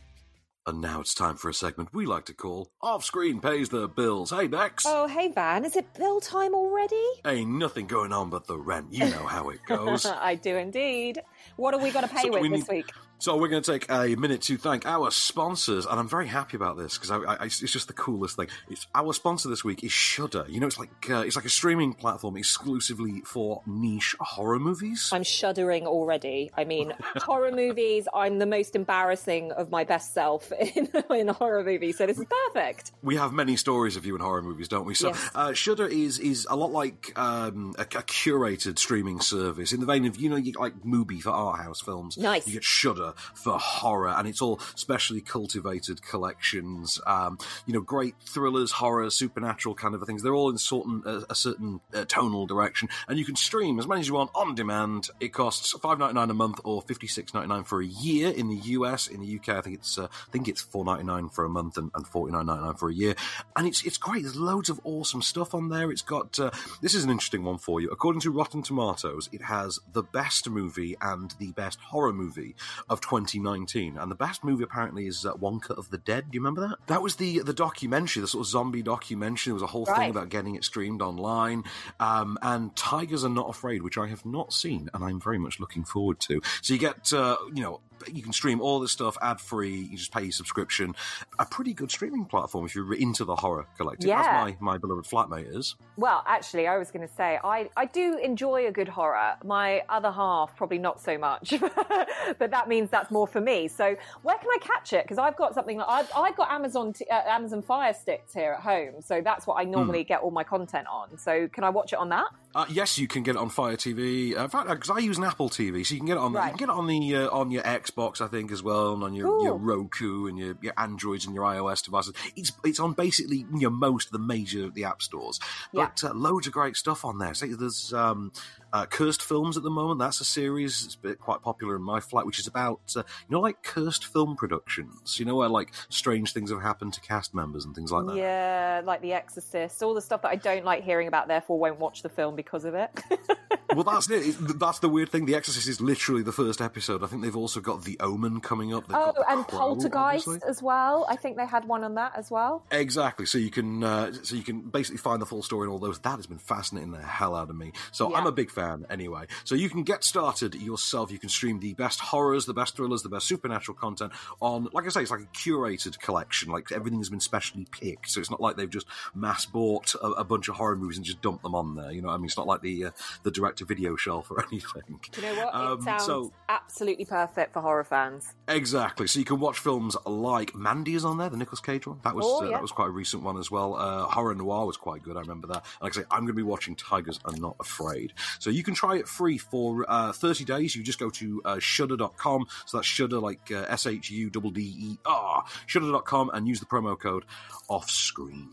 And 0.65 0.81
now 0.81 1.01
it's 1.01 1.13
time 1.13 1.35
for 1.37 1.49
a 1.49 1.55
segment 1.55 1.93
we 1.93 2.07
like 2.07 2.25
to 2.27 2.35
call 2.35 2.71
Off 2.81 3.05
Screen 3.05 3.41
Pays 3.41 3.69
the 3.69 3.89
Bills. 3.89 4.31
Hey, 4.31 4.47
Bex. 4.47 4.85
Oh, 4.87 5.09
hey, 5.09 5.27
Van. 5.33 5.65
Is 5.65 5.75
it 5.75 5.93
bill 5.95 6.21
time 6.21 6.55
already? 6.55 7.03
Ain't 7.27 7.51
nothing 7.51 7.89
going 7.89 8.13
on 8.13 8.31
but 8.31 8.47
the 8.47 8.57
rent. 8.57 8.87
You 8.93 9.07
know 9.11 9.27
how 9.27 9.49
it 9.51 9.59
goes. 9.67 10.07
I 10.07 10.37
do 10.37 10.57
indeed. 10.57 11.21
What 11.57 11.75
are 11.75 11.81
we 11.81 11.91
going 11.91 12.07
to 12.07 12.15
pay 12.15 12.23
So 12.23 12.31
with 12.31 12.43
we 12.43 12.49
this 12.51 12.69
need- 12.69 12.77
week? 12.77 12.87
So 13.23 13.37
we're 13.37 13.47
going 13.47 13.63
to 13.63 13.71
take 13.79 13.89
a 13.89 14.17
minute 14.17 14.43
to 14.43 14.57
thank 14.57 14.85
our 14.85 15.13
sponsors, 15.13 15.87
and 15.87 16.01
I'm 16.01 16.09
very 16.09 16.27
happy 16.27 16.57
about 16.57 16.77
this 16.77 16.99
because 16.99 17.13
I, 17.13 17.19
I, 17.19 17.45
it's 17.45 17.61
just 17.61 17.87
the 17.87 17.93
coolest 17.93 18.35
thing. 18.35 18.49
It's 18.69 18.89
our 18.97 19.13
sponsor 19.13 19.49
this 19.49 19.63
week 19.63 19.85
is 19.85 19.93
Shudder. 19.93 20.45
You 20.49 20.59
know, 20.59 20.67
it's 20.67 20.77
like 20.77 21.09
uh, 21.09 21.21
it's 21.21 21.37
like 21.37 21.45
a 21.45 21.49
streaming 21.49 21.93
platform 21.93 22.37
exclusively 22.37 23.21
for 23.25 23.63
niche 23.65 24.17
horror 24.19 24.59
movies. 24.59 25.09
I'm 25.13 25.23
shuddering 25.23 25.87
already. 25.87 26.51
I 26.57 26.65
mean, 26.65 26.95
horror 27.19 27.53
movies, 27.53 28.09
I'm 28.13 28.41
the 28.41 28.47
most 28.47 28.75
embarrassing 28.75 29.53
of 29.53 29.71
my 29.71 29.85
best 29.85 30.13
self 30.13 30.51
in, 30.61 30.89
in 31.09 31.29
a 31.29 31.33
horror 31.33 31.63
movie, 31.63 31.93
so 31.93 32.07
this 32.07 32.19
is 32.19 32.27
perfect. 32.49 32.91
We 33.05 33.15
have 33.19 33.33
many 33.33 33.55
stories 33.55 33.95
of 33.95 34.05
you 34.05 34.17
in 34.17 34.21
horror 34.21 34.43
movies, 34.43 34.67
don't 34.67 34.85
we? 34.85 34.97
So, 34.97 35.11
Yes. 35.11 35.31
uh, 35.37 35.53
Shudder 35.53 35.87
is 35.87 36.19
is 36.19 36.45
a 36.51 36.57
lot 36.57 36.73
like 36.73 37.17
um, 37.17 37.77
a, 37.79 37.83
a 37.83 38.03
curated 38.03 38.81
streaming 38.81 39.21
service 39.21 39.73
in 39.73 39.79
the 39.79 39.87
vein 39.87 40.07
of 40.07 40.17
you 40.17 40.29
know, 40.29 40.35
you 40.35 40.55
like 40.59 40.83
Mubi 40.83 41.23
for 41.23 41.31
art 41.31 41.61
house 41.61 41.81
films. 41.81 42.19
Nice. 42.19 42.49
You 42.49 42.55
get 42.55 42.65
Shudder 42.65 43.12
for 43.35 43.59
horror, 43.59 44.11
and 44.11 44.29
it's 44.29 44.43
all 44.43 44.61
specially 44.75 45.21
cultivated 45.21 46.03
collections. 46.03 47.01
Um, 47.07 47.39
you 47.67 47.73
know, 47.73 47.81
great 47.81 48.15
thrillers, 48.27 48.73
horror, 48.73 49.11
supernatural 49.11 49.75
kind 49.75 49.95
of 49.95 50.03
things. 50.03 50.23
They're 50.23 50.35
all 50.35 50.51
in 50.51 50.59
certain 50.59 51.03
uh, 51.07 51.23
a 51.31 51.35
certain 51.35 51.81
uh, 51.95 52.05
tonal 52.07 52.47
direction, 52.47 52.89
and 53.09 53.19
you 53.19 53.25
can 53.25 53.37
stream 53.37 53.79
as 53.79 53.87
many 53.87 54.01
as 54.01 54.09
you 54.09 54.15
want 54.15 54.31
on 54.35 54.55
demand. 54.55 55.09
It 55.21 55.33
costs 55.33 55.73
five 55.79 55.99
ninety 55.99 56.15
nine 56.15 56.31
a 56.31 56.35
month 56.35 56.61
or 56.65 56.83
fifty 56.83 57.07
six 57.07 57.35
ninety 57.35 57.49
nine 57.49 57.65
for 57.65 57.81
a 57.81 57.87
year 57.87 58.31
in 58.31 58.49
the 58.49 58.57
US. 58.57 59.07
In 59.07 59.21
the 59.21 59.37
UK, 59.37 59.51
I 59.51 59.61
think 59.61 59.77
it's 59.77 59.99
uh, 59.99 60.05
I 60.05 60.31
think 60.31 60.49
it's 60.49 60.63
four 60.63 60.85
ninety 60.85 61.05
nine 61.05 61.29
for 61.29 61.45
a 61.45 61.49
month 61.49 61.77
and, 61.77 61.91
and 61.95 62.07
forty 62.07 62.33
nine 62.33 62.47
ninety 62.47 62.65
nine 62.65 62.75
for 62.75 62.89
a 62.89 62.95
year, 62.95 63.15
and 63.57 63.67
it's 63.67 63.85
it's 63.85 63.99
great. 63.99 64.23
There's 64.23 64.37
loads 64.37 64.69
of 64.69 64.81
awesome 64.85 65.23
stuff 65.23 65.55
on 65.55 65.69
there. 65.69 65.91
It's 65.91 66.03
got 66.03 66.39
uh, 66.39 66.51
this 66.81 66.95
is 66.95 67.05
an 67.05 67.11
interesting 67.11 67.45
one 67.45 67.59
for 67.59 67.81
you. 67.81 67.91
According 67.91 68.21
to 68.23 68.31
Rotten 68.31 68.63
Tomatoes, 68.63 69.29
it 69.33 69.43
has 69.43 69.79
the 69.93 70.03
best 70.03 70.49
movie 70.49 70.97
and 71.01 71.35
the 71.39 71.53
best 71.53 71.79
horror 71.81 72.13
movie 72.13 72.55
of 72.89 73.01
2019, 73.03 73.97
and 73.99 74.11
the 74.11 74.15
best 74.15 74.43
movie 74.45 74.65
apparently 74.65 75.07
is 75.07 75.27
uh, 75.27 75.33
One 75.35 75.61
Cut 75.61 75.79
of 75.79 75.91
the 75.91 75.99
Dead. 75.99 76.31
Do 76.31 76.37
you 76.37 76.41
remember 76.41 76.61
that? 76.69 76.77
That 76.87 77.03
was 77.03 77.17
the 77.17 77.41
the 77.41 77.53
documentary, 77.53 78.21
the 78.21 78.29
sort 78.29 78.43
of 78.47 78.49
zombie 78.49 78.83
documentary. 78.83 79.51
There 79.51 79.55
was 79.55 79.63
a 79.63 79.67
whole 79.67 79.85
Right. 79.85 79.97
thing 79.99 80.11
about 80.11 80.29
getting 80.29 80.55
it 80.55 80.65
streamed 80.65 81.03
online, 81.03 81.65
um, 82.01 82.39
and 82.43 82.75
Tigers 82.77 83.25
Are 83.25 83.29
Not 83.29 83.51
Afraid, 83.51 83.83
which 83.83 83.99
I 83.99 84.07
have 84.09 84.25
not 84.25 84.53
seen, 84.53 84.89
and 84.95 85.05
I'm 85.05 85.21
very 85.21 85.39
much 85.39 85.61
looking 85.61 85.85
forward 85.85 86.21
to. 86.21 86.41
So 86.63 86.73
you 86.75 86.81
get, 86.81 87.13
uh, 87.13 87.37
you 87.53 87.63
know, 87.63 87.81
you 88.13 88.23
can 88.23 88.33
stream 88.33 88.61
all 88.61 88.81
this 88.81 88.93
stuff 88.93 89.17
ad 89.21 89.41
free. 89.41 89.75
You 89.91 89.97
just 89.97 90.13
pay 90.13 90.23
your 90.23 90.33
subscription. 90.33 90.95
A 91.39 91.45
pretty 91.47 91.75
good 91.75 91.91
streaming 91.91 92.25
platform 92.25 92.65
if 92.67 92.75
you're 92.75 92.95
into 92.95 93.25
the 93.25 93.37
horror 93.37 93.67
collective, 93.77 94.11
as 94.11 94.27
Yeah. 94.27 94.33
my 94.33 94.57
my 94.61 94.79
beloved 94.79 95.05
flatmate 95.05 95.55
is. 95.57 95.77
Well, 95.97 96.23
actually, 96.27 96.67
I 96.69 96.79
was 96.79 96.91
going 96.91 97.07
to 97.07 97.13
say 97.15 97.39
I, 97.45 97.69
I 97.77 97.87
do 97.87 98.19
enjoy 98.19 98.67
a 98.67 98.73
good 98.73 98.89
horror. 98.89 99.35
My 99.45 99.83
other 99.89 100.11
half 100.11 100.57
probably 100.57 100.79
not 100.79 101.01
so 101.01 101.19
much, 101.19 101.53
but 102.39 102.51
that 102.51 102.69
means 102.69 102.91
that's 102.91 103.11
more 103.11 103.27
for 103.27 103.41
me. 103.41 103.69
So 103.69 103.97
where 104.23 104.39
can 104.39 104.49
I 104.49 104.59
catch 104.61 104.93
it? 104.93 105.05
Because 105.05 105.19
I've 105.19 105.37
got 105.37 105.55
something 105.55 105.79
like 105.79 105.89
I've, 105.89 106.11
I've 106.17 106.37
got 106.37 106.51
Amazon 106.51 106.93
t- 106.93 107.07
uh, 107.11 107.23
Amazon 107.27 107.63
Fire 107.63 107.93
Sticks 107.95 108.33
here 108.35 108.53
at 108.53 108.61
home, 108.63 109.01
so 109.01 109.21
that's 109.23 109.47
what 109.47 109.55
I 109.61 109.65
normally 109.65 110.05
get 110.05 110.21
all 110.21 110.31
my 110.31 110.45
content 110.45 110.87
on. 110.91 111.19
So 111.19 111.49
can 111.49 111.65
I 111.65 111.71
watch 111.71 111.93
it 111.93 111.99
on 111.99 112.09
that? 112.11 112.27
Uh, 112.55 112.67
yes, 112.69 112.99
you 112.99 113.09
can 113.09 113.23
get 113.23 113.37
it 113.37 113.39
on 113.39 113.49
Fire 113.49 113.77
TV. 113.77 114.37
Uh, 114.37 114.45
in 114.45 114.49
fact, 114.51 114.69
because 114.69 114.91
I 114.91 114.99
use 114.99 115.17
an 115.19 115.25
Apple 115.25 115.49
TV, 115.49 115.87
so 115.87 115.95
you 115.95 116.01
can 116.01 116.07
get 116.07 116.17
it 116.17 116.21
on. 116.21 116.33
You 116.33 116.39
can 116.41 116.57
get 116.57 116.69
it 116.69 116.75
on 116.75 116.87
the 116.87 117.17
uh, 117.17 117.29
on 117.31 117.51
your 117.51 117.63
Xbox, 117.63 118.21
I 118.21 118.27
think, 118.29 118.53
as 118.53 118.63
well, 118.63 118.93
and 118.93 119.03
on 119.03 119.15
your, 119.15 119.43
your 119.43 119.57
Roku 119.57 120.27
and 120.27 120.39
your, 120.39 120.55
your 120.61 120.75
Androids 120.77 121.25
and 121.25 121.35
your 121.35 121.45
iOS 121.45 121.83
devices. 121.83 122.13
It's 122.37 122.53
it's 122.65 122.79
on 122.79 122.93
basically 122.93 123.39
you 123.55 123.61
know 123.63 123.71
most 123.71 124.07
of 124.09 124.13
the 124.13 124.19
major 124.19 124.69
the 124.69 124.85
app 124.85 125.01
stores, 125.03 125.41
Yeah. 125.73 125.87
but 125.87 126.05
uh, 126.05 126.13
loads 126.15 126.47
of 126.47 126.53
great 126.53 126.77
stuff 126.77 127.05
on 127.05 127.19
there. 127.19 127.33
So 127.35 127.47
there's 127.47 127.93
um, 127.95 128.33
uh, 128.73 128.87
Cursed 128.87 129.23
Films 129.23 129.57
at 129.57 129.63
the 129.63 129.71
moment. 129.71 129.99
That's 129.99 130.21
a 130.21 130.25
series. 130.25 130.85
It's 130.85 130.97
been 130.97 131.17
quite 131.17 131.43
popular 131.43 131.77
in 131.77 131.83
my 131.83 132.01
flat, 132.01 132.27
which 132.27 132.39
is 132.39 132.47
about 132.47 132.81
uh, 132.97 133.03
you 133.29 133.35
know 133.35 133.41
like 133.41 133.63
cursed 133.63 134.05
film 134.07 134.37
productions. 134.37 135.19
You 135.19 135.27
know 135.27 135.37
where 135.37 135.49
like 135.49 135.73
strange 135.89 136.33
things 136.33 136.51
have 136.51 136.63
happened 136.63 136.95
to 136.95 137.01
cast 137.01 137.35
members 137.35 137.65
and 137.65 137.75
things 137.75 137.93
like 137.93 138.07
that. 138.07 138.17
Yeah, 138.17 138.83
like 138.85 139.03
The 139.03 139.13
Exorcist, 139.13 139.83
all 139.83 139.95
the 139.95 140.01
stuff 140.01 140.23
that 140.23 140.29
I 140.31 140.37
don't 140.37 140.65
like 140.65 140.85
hearing 140.85 141.09
about, 141.09 141.29
therefore 141.29 141.59
won't 141.59 141.79
watch 141.79 142.03
the 142.03 142.09
film 142.09 142.35
because 142.37 142.65
of 142.65 142.75
it. 142.75 142.91
well, 143.75 143.85
that's 143.85 144.09
it. 144.11 144.37
That's 144.59 144.79
the 144.79 144.89
weird 144.89 145.11
thing. 145.11 145.27
The 145.27 145.35
Exorcist 145.35 145.69
is 145.69 145.81
literally 145.81 146.23
the 146.23 146.33
first 146.33 146.61
episode. 146.61 147.03
I 147.03 147.07
think 147.09 147.23
they've 147.23 147.37
also 147.37 147.61
got 147.61 147.85
The 147.85 147.99
Omen 148.01 148.41
coming 148.41 148.73
up. 148.75 148.87
They've 148.89 148.97
oh, 148.97 149.13
and 149.29 149.47
Crow, 149.47 149.59
Poltergeist 149.59 150.27
obviously. 150.27 150.49
as 150.49 150.63
well. 150.63 151.07
I 151.09 151.17
think 151.17 151.37
they 151.37 151.47
had 151.47 151.67
one 151.67 151.85
on 151.85 151.95
that 151.97 152.13
as 152.17 152.31
well. 152.31 152.65
Exactly. 152.71 153.27
So 153.27 153.37
you 153.39 153.51
can 153.51 153.85
uh, 153.85 154.13
so 154.23 154.35
you 154.35 154.43
can 154.43 154.63
basically 154.63 154.99
find 154.99 155.21
the 155.21 155.27
full 155.27 155.43
story 155.43 155.67
and 155.67 155.73
all 155.73 155.79
those. 155.79 155.99
That 156.01 156.17
has 156.17 156.27
been 156.27 156.39
fascinating 156.39 156.93
the 156.93 157.03
hell 157.03 157.35
out 157.35 157.51
of 157.51 157.57
me. 157.57 157.73
So 157.91 158.11
Yeah. 158.11 158.17
I'm 158.19 158.27
a 158.27 158.33
big 158.33 158.51
fan 158.51 158.62
anyway. 158.91 159.27
So 159.45 159.55
you 159.55 159.69
can 159.69 159.83
get 159.83 160.05
started 160.05 160.55
yourself. 160.55 161.11
You 161.11 161.19
can 161.19 161.29
stream 161.29 161.61
the 161.61 161.75
best 161.75 162.01
horrors, 162.01 162.47
the 162.47 162.55
best 162.55 162.77
thrillers, 162.77 163.03
the 163.03 163.09
best 163.09 163.27
supernatural 163.27 163.77
content 163.77 164.13
on. 164.41 164.69
Like 164.73 164.87
I 164.87 164.89
say, 164.91 165.03
it's 165.03 165.11
like 165.11 165.21
a 165.21 165.37
curated 165.39 165.99
collection. 166.01 166.51
Like 166.53 166.73
everything 166.73 166.99
has 167.01 167.09
been 167.09 167.21
specially 167.21 167.67
picked. 167.71 168.11
So 168.11 168.21
it's 168.21 168.31
not 168.31 168.41
like 168.41 168.57
they've 168.57 168.69
just 168.71 168.87
mass 169.15 169.47
bought 169.47 169.95
a, 169.97 170.07
a 170.09 170.25
bunch 170.25 170.49
of 170.49 170.57
horror 170.57 170.77
movies 170.77 170.97
and 170.97 171.05
just 171.07 171.21
dumped 171.23 171.43
them 171.43 171.55
on 171.55 171.75
there. 171.75 171.91
You 171.93 172.03
know, 172.03 172.09
what 172.09 172.15
I 172.15 172.17
mean, 172.19 172.27
it's 172.27 172.37
not 172.37 172.47
like 172.47 172.63
the 172.63 172.87
uh, 172.87 172.91
the 173.23 173.31
direct 173.31 173.59
to 173.59 173.65
video 173.65 173.97
shelf 173.97 174.31
or 174.31 174.45
anything. 174.53 175.01
Do 175.13 175.21
you 175.21 175.27
know 175.35 175.45
what? 175.45 175.55
Um, 175.55 175.79
it 175.79 175.83
sounds 175.85 176.05
so- 176.05 176.33
absolutely 176.49 177.05
perfect 177.05 177.53
for 177.53 177.61
horror 177.61 177.85
fans. 177.85 178.35
Exactly. 178.49 179.07
So 179.07 179.19
you 179.19 179.25
can 179.25 179.41
watch 179.41 179.59
films 179.59 179.97
like 180.07 180.55
Mandy 180.55 180.95
is 180.95 181.05
on 181.05 181.19
there, 181.19 181.29
the 181.29 181.37
Nicolas 181.37 181.61
Cage 181.61 181.87
one. 181.87 182.01
That 182.05 182.15
was 182.15 182.25
Oh, 182.27 182.41
uh, 182.43 182.45
yeah. 182.45 182.51
that 182.53 182.63
was 182.63 182.73
quite 182.73 182.89
a 182.89 182.91
recent 182.91 183.23
one 183.23 183.37
as 183.39 183.51
well. 183.51 183.75
Uh, 183.75 184.05
Horror 184.05 184.35
Noir 184.35 184.67
was 184.67 184.77
quite 184.77 185.03
good. 185.03 185.17
I 185.17 185.21
remember 185.21 185.49
that. 185.49 185.65
Like 185.81 185.97
I 185.97 186.01
say, 186.03 186.07
I'm 186.11 186.21
going 186.21 186.29
to 186.29 186.33
be 186.35 186.43
watching 186.43 186.77
Tigers 186.77 187.19
Are 187.25 187.35
Not 187.37 187.57
Afraid. 187.61 188.13
So 188.39 188.51
you 188.53 188.63
can 188.63 188.75
try 188.75 188.97
it 188.97 189.09
free 189.09 189.39
for 189.39 189.85
uh, 189.89 190.13
30 190.13 190.45
days. 190.45 190.77
You 190.77 190.83
just 190.83 190.99
go 190.99 191.11
to 191.11 191.43
uh, 191.45 191.59
Shudder.com. 191.59 192.47
So 192.67 192.79
that's 192.79 192.87
Shudder 192.87 193.19
like 193.19 193.51
uh, 193.51 193.67
S 193.69 193.87
H 193.87 194.11
U 194.11 194.31
D 194.31 194.41
D 194.51 194.75
E 194.79 194.99
R. 195.05 195.45
Shudder.com 195.67 196.31
and 196.33 196.47
use 196.47 196.61
the 196.61 196.67
promo 196.67 196.99
code 196.99 197.25
off 197.69 197.91
screen. 197.91 198.51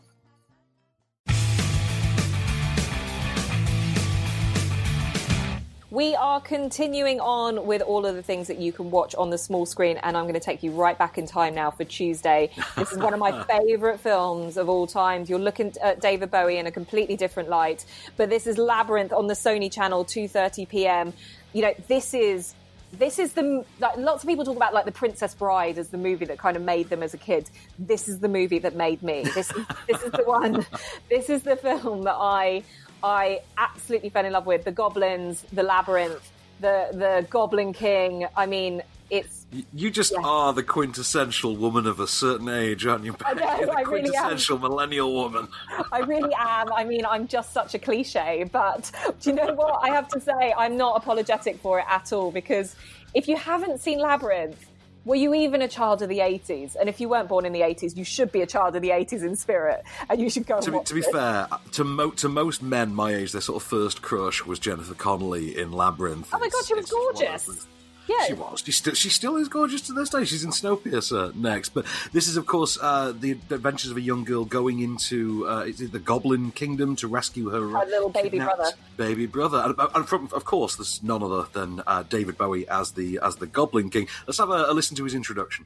We 5.92 6.14
are 6.14 6.40
continuing 6.40 7.20
on 7.20 7.66
with 7.66 7.82
all 7.82 8.06
of 8.06 8.16
the 8.16 8.22
things 8.22 8.46
that 8.48 8.60
you 8.60 8.72
can 8.72 8.92
watch 8.92 9.16
on 9.16 9.32
the 9.32 9.40
small 9.40 9.66
screen, 9.66 9.98
and 9.98 10.16
I'm 10.16 10.26
going 10.26 10.36
to 10.36 10.40
take 10.40 10.62
you 10.62 10.70
right 10.72 10.96
back 10.96 11.18
in 11.18 11.26
time 11.26 11.56
now 11.56 11.72
for 11.72 11.84
Tuesday. 11.84 12.52
This 12.78 12.92
is 12.92 13.00
one 13.00 13.12
of 13.12 13.20
my 13.20 13.44
favorite 13.50 14.00
films 14.00 14.58
of 14.58 14.70
all 14.70 14.86
time. 14.86 15.26
You're 15.28 15.40
looking 15.40 15.74
at 15.82 16.00
David 16.00 16.30
Bowie 16.30 16.58
in 16.58 16.68
a 16.68 16.72
completely 16.72 17.16
different 17.16 17.50
light, 17.50 17.86
but 18.18 18.30
this 18.30 18.46
is 18.46 18.60
Labyrinth 18.60 19.12
on 19.12 19.26
the 19.26 19.34
Sony 19.34 19.72
Channel, 19.72 20.06
2:30 20.06 20.70
p.m. 20.70 21.12
You 21.54 21.64
know, 21.64 21.74
this 21.88 22.14
is 22.14 22.54
this 22.92 23.18
is 23.18 23.34
the 23.34 23.66
like, 23.80 23.98
lots 23.98 24.24
of 24.24 24.30
people 24.30 24.46
talk 24.46 24.58
about 24.58 24.76
like 24.76 24.86
the 24.86 24.92
Princess 24.92 25.34
Bride 25.34 25.80
as 25.80 25.90
the 25.90 25.98
movie 25.98 26.26
that 26.26 26.38
kind 26.38 26.56
of 26.56 26.62
made 26.62 26.90
them 26.90 27.02
as 27.02 27.16
a 27.16 27.18
kid. 27.18 27.50
This 27.80 28.08
is 28.08 28.20
the 28.20 28.30
movie 28.30 28.60
that 28.60 28.76
made 28.76 29.02
me. 29.02 29.24
This 29.24 29.52
is 29.52 29.66
this 29.88 30.04
is 30.04 30.12
the 30.12 30.24
one. 30.24 30.68
This 31.10 31.32
is 31.32 31.42
the 31.42 31.56
film 31.56 32.04
that 32.04 32.16
I 32.16 32.64
I 33.04 33.42
absolutely 33.58 34.10
fell 34.10 34.26
in 34.26 34.34
love 34.34 34.46
with. 34.46 34.64
The 34.66 34.72
goblins, 34.72 35.44
the 35.54 35.64
labyrinth, 35.64 36.32
the 36.60 36.90
the 36.92 37.28
Goblin 37.30 37.74
King. 37.74 38.28
I 38.36 38.46
mean, 38.46 38.82
it's 39.10 39.46
You 39.74 39.90
just 39.90 40.14
are 40.16 40.54
the 40.54 40.62
quintessential 40.64 41.56
woman 41.56 41.88
of 41.88 42.00
a 42.00 42.08
certain 42.08 42.50
age, 42.50 42.86
aren't 42.86 43.06
you? 43.06 43.16
I 43.26 43.34
know, 43.34 43.42
the 43.66 43.72
I 43.72 43.82
really 43.82 43.82
am. 43.82 43.86
quintessential 43.86 44.60
millennial 44.60 45.14
woman. 45.14 45.48
I 45.92 46.00
really 46.00 46.34
am. 46.38 46.72
I 46.74 46.84
mean, 46.84 47.06
I'm 47.06 47.28
just 47.28 47.54
such 47.54 47.74
a 47.74 47.80
cliche, 47.80 48.44
but 48.52 48.92
do 49.22 49.30
you 49.32 49.36
know 49.36 49.54
what? 49.54 49.80
I 49.84 49.90
have 49.90 50.08
to 50.10 50.20
say, 50.20 50.54
I'm 50.56 50.78
not 50.78 50.98
apologetic 50.98 51.60
for 51.60 51.80
it 51.80 51.86
at 51.90 52.14
all 52.14 52.32
because 52.32 52.76
if 53.16 53.28
you 53.28 53.36
haven't 53.38 53.80
seen 53.80 54.00
Labyrinth, 54.00 54.69
were 55.06 55.16
you 55.16 55.34
even 55.34 55.62
a 55.62 55.68
child 55.68 56.02
of 56.02 56.10
the 56.10 56.20
80s? 56.20 56.76
And 56.76 56.90
if 56.90 57.00
you 57.00 57.10
weren't 57.10 57.30
born 57.30 57.46
in 57.46 57.54
the 57.54 57.62
80s, 57.62 57.96
you 57.96 58.04
should 58.04 58.32
be 58.32 58.42
a 58.42 58.46
child 58.46 58.76
of 58.76 58.82
the 58.82 58.90
80s 58.90 59.24
in 59.24 59.36
spirit, 59.36 59.84
and 60.10 60.20
you 60.20 60.30
should 60.30 60.46
go 60.46 60.56
and 60.56 60.64
to 60.66 60.72
be, 60.72 60.84
to 60.84 60.94
be 60.94 61.02
fair, 61.02 61.48
to, 61.74 61.84
mo- 61.84 62.12
to 62.12 62.30
most 62.30 62.62
men 62.62 62.94
my 62.94 63.14
age, 63.14 63.32
their 63.32 63.42
sort 63.42 63.62
of 63.62 63.68
first 63.68 64.02
crush 64.02 64.46
was 64.46 64.60
Jennifer 64.60 64.94
Connelly 64.94 65.58
in 65.58 65.72
Labyrinth. 65.72 66.30
Oh 66.34 66.40
my 66.40 66.50
God, 66.50 66.66
she 66.66 66.74
was 66.74 66.90
gorgeous. 66.90 67.68
Those- 68.10 68.18
Yeah. 68.20 68.28
She 68.28 68.34
was. 68.34 68.64
She 68.66 68.72
still, 68.72 68.94
she 68.94 69.10
still 69.10 69.36
is 69.38 69.48
gorgeous 69.48 69.82
to 69.82 69.94
this 69.94 70.10
day. 70.10 70.26
She's 70.26 70.44
in 70.44 70.52
Snowpiercer 70.52 71.36
next. 71.36 71.70
But 71.70 71.86
this 72.12 72.28
is, 72.28 72.38
of 72.38 72.46
course, 72.46 72.78
uh, 72.82 73.14
the 73.18 73.32
adventures 73.32 73.92
of 73.92 73.98
a 73.98 74.02
young 74.02 74.24
girl 74.24 74.46
going 74.46 74.80
into 74.80 75.48
uh, 75.48 75.62
is 75.62 75.80
it 75.82 75.92
the 75.92 76.00
Goblin 76.00 76.52
Kingdom 76.52 76.96
to 76.98 77.08
rescue 77.08 77.50
her, 77.50 77.78
uh, 77.78 77.82
Her 77.82 77.86
little 77.86 78.10
baby 78.10 78.40
brother. 78.40 78.72
Baby 78.98 79.26
brother, 79.28 79.64
and, 79.66 79.90
and 79.96 80.08
from, 80.10 80.28
of 80.34 80.44
course, 80.46 80.76
there's 80.76 81.02
none 81.04 81.22
other 81.24 81.46
than 81.54 81.82
uh, 81.88 82.04
David 82.04 82.38
Bowie 82.38 82.68
as 82.68 82.92
the 82.94 83.20
as 83.24 83.36
the 83.38 83.48
Goblin 83.48 83.90
King. 83.90 84.08
Let's 84.28 84.40
have 84.40 84.50
a, 84.50 84.66
a 84.70 84.74
listen 84.74 84.96
to 84.98 85.04
his 85.04 85.14
introduction. 85.14 85.66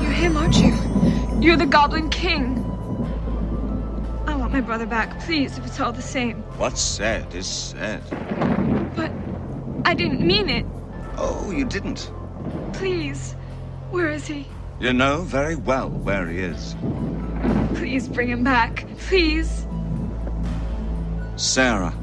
You're 0.00 0.12
him, 0.12 0.36
aren't 0.36 0.56
you? 0.58 0.76
You're 1.40 1.56
the 1.56 1.66
Goblin 1.66 2.10
King. 2.10 2.58
I 4.26 4.36
want 4.36 4.52
my 4.52 4.60
brother 4.60 4.86
back, 4.86 5.18
please, 5.20 5.56
if 5.58 5.66
it's 5.66 5.80
all 5.80 5.92
the 5.92 6.02
same. 6.02 6.42
What's 6.58 6.80
said 6.80 7.34
is 7.34 7.46
said. 7.48 8.02
But 8.94 9.10
I 9.84 9.94
didn't 9.94 10.20
mean 10.20 10.48
it. 10.48 10.66
Oh, 11.22 11.50
you 11.50 11.66
didn't. 11.66 12.10
Please. 12.72 13.34
Where 13.90 14.08
is 14.08 14.26
he? 14.26 14.46
You 14.80 14.94
know 14.94 15.20
very 15.20 15.54
well 15.54 15.90
where 15.90 16.26
he 16.26 16.38
is. 16.38 16.74
Please 17.74 18.08
bring 18.08 18.28
him 18.28 18.42
back. 18.42 18.86
Please. 19.08 19.66
Sarah, 21.36 21.94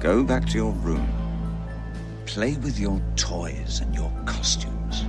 go 0.00 0.22
back 0.22 0.46
to 0.50 0.54
your 0.56 0.70
room. 0.70 1.08
Play 2.26 2.54
with 2.58 2.78
your 2.78 3.02
toys 3.16 3.80
and 3.80 3.92
your 3.92 4.12
costumes. 4.24 5.04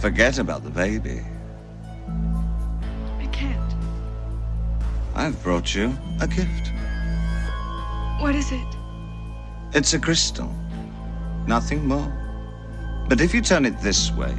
Forget 0.00 0.38
about 0.38 0.64
the 0.64 0.70
baby. 0.70 1.20
I 3.18 3.26
can't. 3.26 3.74
I've 5.14 5.42
brought 5.42 5.74
you 5.74 5.92
a 6.20 6.26
gift. 6.26 6.72
What 8.20 8.34
is 8.34 8.50
it? 8.52 8.76
It's 9.74 9.92
a 9.92 9.98
crystal. 9.98 10.54
Nothing 11.48 11.88
more. 11.88 12.12
But 13.08 13.22
if 13.22 13.32
you 13.32 13.40
turn 13.40 13.64
it 13.64 13.80
this 13.80 14.12
way, 14.12 14.36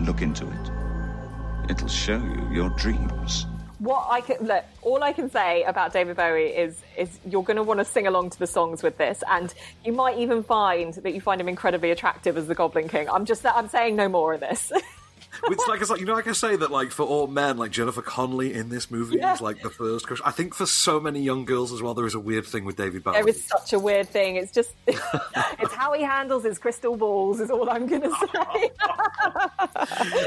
look 0.00 0.22
into 0.22 0.44
it, 0.44 1.70
it'll 1.70 1.86
show 1.86 2.16
you 2.16 2.48
your 2.50 2.68
dreams. 2.70 3.46
What 3.78 4.08
I 4.10 4.20
can 4.20 4.44
look, 4.44 4.64
all 4.82 5.04
I 5.04 5.12
can 5.12 5.30
say 5.30 5.62
about 5.62 5.92
David 5.92 6.16
Bowie 6.16 6.46
is 6.46 6.82
is 6.96 7.20
you're 7.24 7.44
going 7.44 7.58
to 7.58 7.62
want 7.62 7.78
to 7.78 7.84
sing 7.84 8.08
along 8.08 8.30
to 8.30 8.38
the 8.40 8.46
songs 8.48 8.82
with 8.82 8.98
this, 8.98 9.22
and 9.30 9.54
you 9.84 9.92
might 9.92 10.18
even 10.18 10.42
find 10.42 10.94
that 10.94 11.14
you 11.14 11.20
find 11.20 11.40
him 11.40 11.48
incredibly 11.48 11.92
attractive 11.92 12.36
as 12.36 12.48
the 12.48 12.56
Goblin 12.56 12.88
King. 12.88 13.08
I'm 13.08 13.24
just 13.24 13.46
I'm 13.46 13.68
saying 13.68 13.94
no 13.94 14.08
more 14.08 14.34
of 14.34 14.40
this. 14.40 14.72
It's 15.50 15.66
like 15.68 15.80
it's 15.80 15.88
like 15.90 16.00
you 16.00 16.06
know, 16.06 16.14
like 16.14 16.26
I 16.26 16.32
say 16.32 16.56
that 16.56 16.70
like 16.70 16.90
for 16.90 17.04
all 17.04 17.26
men, 17.26 17.58
like 17.58 17.70
Jennifer 17.70 18.02
Connelly 18.02 18.54
in 18.54 18.68
this 18.70 18.90
movie 18.90 19.18
Yeah. 19.18 19.34
is 19.34 19.40
like 19.40 19.62
the 19.62 19.70
first 19.70 20.06
crush. 20.06 20.20
I 20.24 20.30
think 20.32 20.54
for 20.54 20.66
so 20.66 20.98
many 21.00 21.20
young 21.20 21.44
girls 21.44 21.72
as 21.72 21.80
well, 21.80 21.94
there 21.94 22.06
is 22.06 22.14
a 22.14 22.20
weird 22.20 22.44
thing 22.46 22.64
with 22.64 22.76
David 22.76 23.04
Bowie. 23.04 23.14
There 23.14 23.28
is 23.28 23.44
such 23.44 23.72
a 23.72 23.78
weird 23.78 24.08
thing. 24.08 24.36
It's 24.36 24.50
just, 24.52 24.70
it's 24.86 25.74
how 25.74 25.92
he 25.92 26.02
handles 26.02 26.44
his 26.44 26.58
crystal 26.58 26.96
balls, 26.96 27.40
is 27.40 27.50
all 27.50 27.68
I'm 27.70 27.86
going 27.86 28.02
to 28.10 28.10
say. 28.10 28.70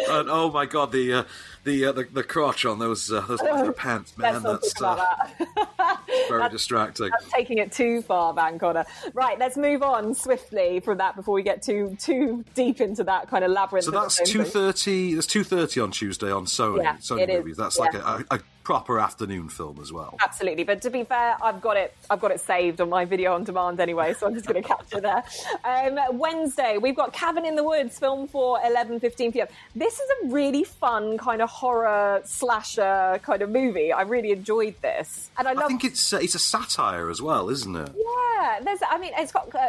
and 0.10 0.30
oh 0.30 0.50
my 0.54 0.66
god, 0.66 0.92
the 0.92 1.14
uh, 1.14 1.24
the, 1.64 1.86
uh, 1.86 1.92
the 1.92 2.04
the 2.12 2.24
crotch 2.24 2.66
on 2.66 2.80
those 2.80 3.12
uh, 3.12 3.22
those 3.22 3.42
leather 3.42 3.72
pants, 3.84 4.18
man, 4.18 4.42
that's 4.44 4.74
uh, 4.82 4.96
that. 4.96 6.00
very 6.30 6.50
distracting. 6.50 7.10
That's 7.10 7.30
taking 7.32 7.58
it 7.58 7.72
too 7.72 8.02
far, 8.02 8.34
Van 8.34 8.58
Connor. 8.60 8.86
Right, 9.14 9.38
let's 9.40 9.58
move 9.58 9.84
on 9.84 10.14
swiftly 10.14 10.80
from 10.80 10.98
that 10.98 11.16
before 11.16 11.36
we 11.36 11.44
get 11.44 11.62
too 11.62 11.96
too 12.00 12.44
deep 12.56 12.82
into 12.82 13.04
that 13.06 13.30
kind 13.30 13.44
of 13.44 13.52
labyrinth. 13.52 13.86
So 13.86 13.92
that's 13.92 14.20
two 14.30 14.44
thirty. 14.44 15.14
There's 15.14 15.28
two 15.28 15.44
thirty 15.44 15.80
on 15.80 15.92
Tuesday 15.92 16.32
on 16.32 16.46
Sony. 16.46 16.84
Yeah, 16.84 16.98
Sony 16.98 17.28
movies. 17.28 17.58
That's 17.58 17.78
like 17.78 17.94
Yeah. 17.94 18.22
a, 18.30 18.36
a, 18.36 18.38
a 18.38 18.40
proper 18.64 19.00
afternoon 19.00 19.50
film 19.50 19.80
as 19.82 19.92
well. 19.92 20.18
Absolutely, 20.22 20.64
but 20.64 20.82
to 20.84 20.90
be 20.90 21.04
fair, 21.04 21.36
I've 21.42 21.62
got 21.62 21.78
it. 21.78 21.96
I've 22.10 22.20
got 22.22 22.32
it 22.32 22.40
saved 22.40 22.82
on 22.82 22.90
my 22.90 23.06
video 23.06 23.34
on 23.34 23.44
demand 23.44 23.80
anyway, 23.80 24.14
so 24.14 24.28
I'm 24.28 24.34
just 24.34 24.46
going 24.46 24.62
to 24.62 24.68
capture 24.68 25.02
there. 25.02 25.24
Um, 25.64 26.20
Wednesday, 26.20 26.78
we've 26.78 26.96
got 26.96 27.14
Cabin 27.14 27.46
in 27.46 27.56
the 27.56 27.64
Woods, 27.64 28.00
Film4 28.00 28.64
11:15 28.64 29.34
p.m. 29.34 29.48
This 29.76 29.94
is 30.00 30.10
a 30.24 30.28
really 30.28 30.64
fun 30.64 31.18
kind 31.18 31.42
of 31.42 31.50
horror 31.50 32.22
slasher 32.26 33.20
kind 33.24 33.42
of 33.42 33.50
movie. 33.50 33.92
I 33.92 34.02
really 34.02 34.32
enjoyed 34.32 34.76
this, 34.82 35.30
and 35.38 35.48
I 35.48 35.54
love. 35.54 35.66
I 35.66 35.68
think 35.68 35.84
it's 35.84 36.14
uh, 36.14 36.18
it's 36.18 36.36
a 36.36 36.40
satire 36.40 37.10
as 37.10 37.22
well, 37.22 37.50
isn't 37.50 37.76
it? 37.76 37.92
Yeah, 37.96 38.60
there's. 38.64 38.80
I 38.90 38.98
mean, 38.98 39.14
it's 39.18 39.32
got. 39.32 39.54
Uh, 39.54 39.68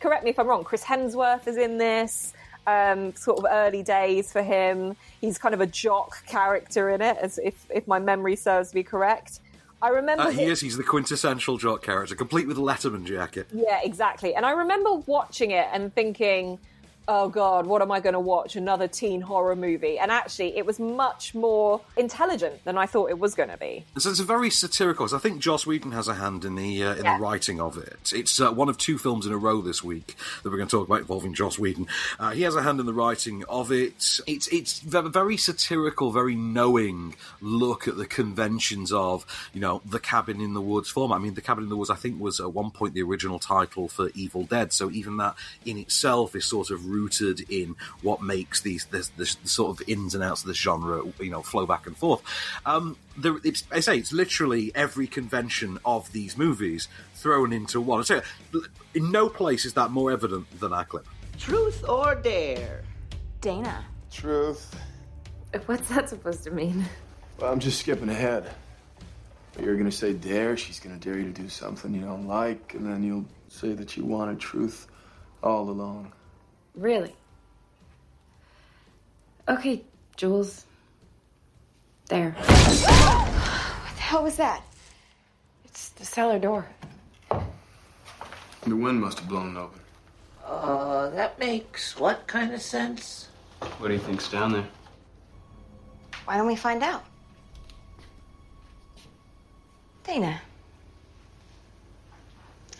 correct 0.00 0.24
me 0.24 0.30
if 0.30 0.38
I'm 0.38 0.46
wrong. 0.46 0.64
Chris 0.64 0.84
Hemsworth 0.84 1.46
is 1.46 1.56
in 1.56 1.78
this. 1.78 2.32
Um, 2.68 3.14
sort 3.14 3.38
of 3.38 3.46
early 3.50 3.82
days 3.82 4.30
for 4.30 4.42
him. 4.42 4.94
He's 5.22 5.38
kind 5.38 5.54
of 5.54 5.62
a 5.62 5.66
jock 5.66 6.26
character 6.26 6.90
in 6.90 7.00
it, 7.00 7.16
as 7.16 7.38
if 7.38 7.66
if 7.70 7.88
my 7.88 7.98
memory 7.98 8.36
serves 8.36 8.74
me 8.74 8.82
correct. 8.82 9.40
I 9.80 9.88
remember. 9.88 10.24
Uh, 10.24 10.30
he 10.30 10.44
is. 10.44 10.60
He's 10.60 10.76
the 10.76 10.84
quintessential 10.84 11.56
jock 11.56 11.82
character, 11.82 12.14
complete 12.14 12.46
with 12.46 12.58
a 12.58 12.60
Letterman 12.60 13.04
jacket. 13.06 13.46
Yeah, 13.54 13.80
exactly. 13.82 14.34
And 14.34 14.44
I 14.44 14.50
remember 14.50 14.96
watching 15.06 15.52
it 15.52 15.66
and 15.72 15.94
thinking, 15.94 16.58
oh 17.08 17.28
God, 17.28 17.66
what 17.66 17.80
am 17.82 17.90
I 17.90 18.00
going 18.00 18.12
to 18.12 18.20
watch? 18.20 18.54
Another 18.54 18.86
teen 18.86 19.22
horror 19.22 19.56
movie. 19.56 19.98
And 19.98 20.12
actually, 20.12 20.56
it 20.56 20.66
was 20.66 20.78
much 20.78 21.34
more 21.34 21.80
intelligent 21.96 22.62
than 22.64 22.76
I 22.78 22.86
thought 22.86 23.10
it 23.10 23.18
was 23.18 23.34
going 23.34 23.48
to 23.48 23.56
be. 23.56 23.84
So 23.96 24.10
it's 24.10 24.20
a 24.20 24.24
very 24.24 24.50
satirical. 24.50 25.08
So 25.08 25.16
I 25.16 25.20
think 25.20 25.40
Joss 25.40 25.66
Whedon 25.66 25.92
has 25.92 26.06
a 26.06 26.14
hand 26.14 26.44
in 26.44 26.54
the 26.54 26.84
uh, 26.84 26.94
in 26.94 27.04
Yeah. 27.04 27.16
the 27.16 27.22
writing 27.22 27.60
of 27.60 27.78
it. 27.78 28.12
It's 28.14 28.38
uh, 28.40 28.52
one 28.52 28.68
of 28.68 28.76
two 28.78 28.98
films 28.98 29.26
in 29.26 29.32
a 29.32 29.38
row 29.38 29.60
this 29.62 29.82
week 29.82 30.16
that 30.42 30.50
we're 30.50 30.58
going 30.58 30.68
to 30.68 30.76
talk 30.76 30.86
about 30.86 31.00
involving 31.00 31.34
Joss 31.34 31.58
Whedon. 31.58 31.86
Uh, 32.20 32.30
he 32.30 32.42
has 32.42 32.54
a 32.54 32.62
hand 32.62 32.78
in 32.78 32.86
the 32.86 32.92
writing 32.94 33.44
of 33.48 33.72
it. 33.72 34.20
It's 34.26 34.48
it's 34.48 34.82
a 34.94 35.02
very 35.08 35.36
satirical, 35.36 36.12
very 36.12 36.34
knowing 36.34 37.14
look 37.40 37.88
at 37.88 37.96
the 37.96 38.06
conventions 38.06 38.92
of 38.92 39.24
you 39.54 39.60
know 39.60 39.80
the 39.84 39.98
Cabin 39.98 40.40
in 40.40 40.52
the 40.54 40.60
Woods 40.60 40.90
format. 40.90 41.16
I 41.16 41.18
mean, 41.20 41.34
the 41.34 41.40
Cabin 41.40 41.64
in 41.64 41.70
the 41.70 41.76
Woods 41.76 41.90
I 41.90 41.94
think 41.96 42.20
was 42.20 42.38
at 42.38 42.52
one 42.52 42.70
point 42.70 42.92
the 42.94 43.02
original 43.02 43.38
title 43.38 43.88
for 43.88 44.10
Evil 44.14 44.44
Dead. 44.44 44.72
So 44.72 44.90
even 44.90 45.16
that 45.16 45.34
in 45.64 45.78
itself 45.78 46.36
is 46.36 46.44
sort 46.44 46.70
of 46.70 46.84
rooted 46.98 47.50
in 47.50 47.76
what 48.02 48.22
makes 48.22 48.60
these 48.60 48.86
this, 48.86 49.08
this 49.10 49.36
the 49.36 49.48
sort 49.48 49.80
of 49.80 49.88
ins 49.88 50.14
and 50.14 50.24
outs 50.24 50.42
of 50.42 50.48
this 50.48 50.56
genre 50.56 51.02
you 51.20 51.30
know 51.30 51.42
flow 51.42 51.66
back 51.66 51.86
and 51.86 51.96
forth. 51.96 52.22
Um, 52.66 52.96
there, 53.16 53.36
it's, 53.44 53.64
I 53.70 53.80
say 53.80 53.98
it's 53.98 54.12
literally 54.12 54.72
every 54.74 55.06
convention 55.06 55.78
of 55.84 56.12
these 56.12 56.36
movies 56.36 56.88
thrown 57.14 57.52
into 57.52 57.80
one. 57.80 58.04
So, 58.04 58.22
in 58.94 59.10
no 59.10 59.28
place 59.28 59.64
is 59.64 59.74
that 59.74 59.90
more 59.90 60.10
evident 60.10 60.46
than 60.60 60.72
our 60.72 60.84
clip. 60.84 61.06
Truth 61.38 61.88
or 61.88 62.14
dare? 62.14 62.82
Dana, 63.40 63.84
Truth. 64.10 64.74
what's 65.66 65.88
that 65.90 66.08
supposed 66.08 66.42
to 66.44 66.50
mean? 66.50 66.84
Well, 67.38 67.52
I'm 67.52 67.60
just 67.60 67.78
skipping 67.78 68.08
ahead. 68.08 68.50
But 69.52 69.64
you're 69.64 69.76
gonna 69.76 69.92
say 69.92 70.12
dare, 70.12 70.56
she's 70.56 70.80
gonna 70.80 70.98
dare 70.98 71.18
you 71.18 71.32
to 71.32 71.42
do 71.42 71.48
something 71.48 71.94
you 71.94 72.00
don't 72.00 72.26
like, 72.26 72.74
and 72.74 72.84
then 72.84 73.02
you'll 73.02 73.26
say 73.48 73.74
that 73.74 73.96
you 73.96 74.04
wanted 74.04 74.40
truth 74.40 74.88
all 75.42 75.70
along. 75.70 76.12
Really? 76.74 77.14
Okay, 79.48 79.82
Jules. 80.16 80.64
There. 82.08 82.34
What 83.88 83.94
the 83.96 84.02
hell 84.02 84.22
was 84.22 84.36
that? 84.36 84.62
It's 85.64 85.90
the 85.90 86.04
cellar 86.04 86.38
door. 86.38 86.66
The 87.30 88.76
wind 88.76 89.00
must 89.00 89.18
have 89.18 89.28
blown 89.28 89.56
it 89.56 89.60
open. 89.60 89.80
Uh, 90.44 91.10
that 91.10 91.38
makes 91.38 91.98
what 91.98 92.26
kind 92.26 92.52
of 92.54 92.62
sense? 92.62 93.28
What 93.78 93.88
do 93.88 93.94
you 93.94 94.00
think's 94.00 94.30
down 94.30 94.52
there? 94.52 94.66
Why 96.24 96.36
don't 96.36 96.46
we 96.46 96.56
find 96.56 96.82
out? 96.82 97.04
Dana. 100.04 100.40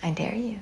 I 0.03 0.11
dare 0.11 0.35
you. 0.35 0.61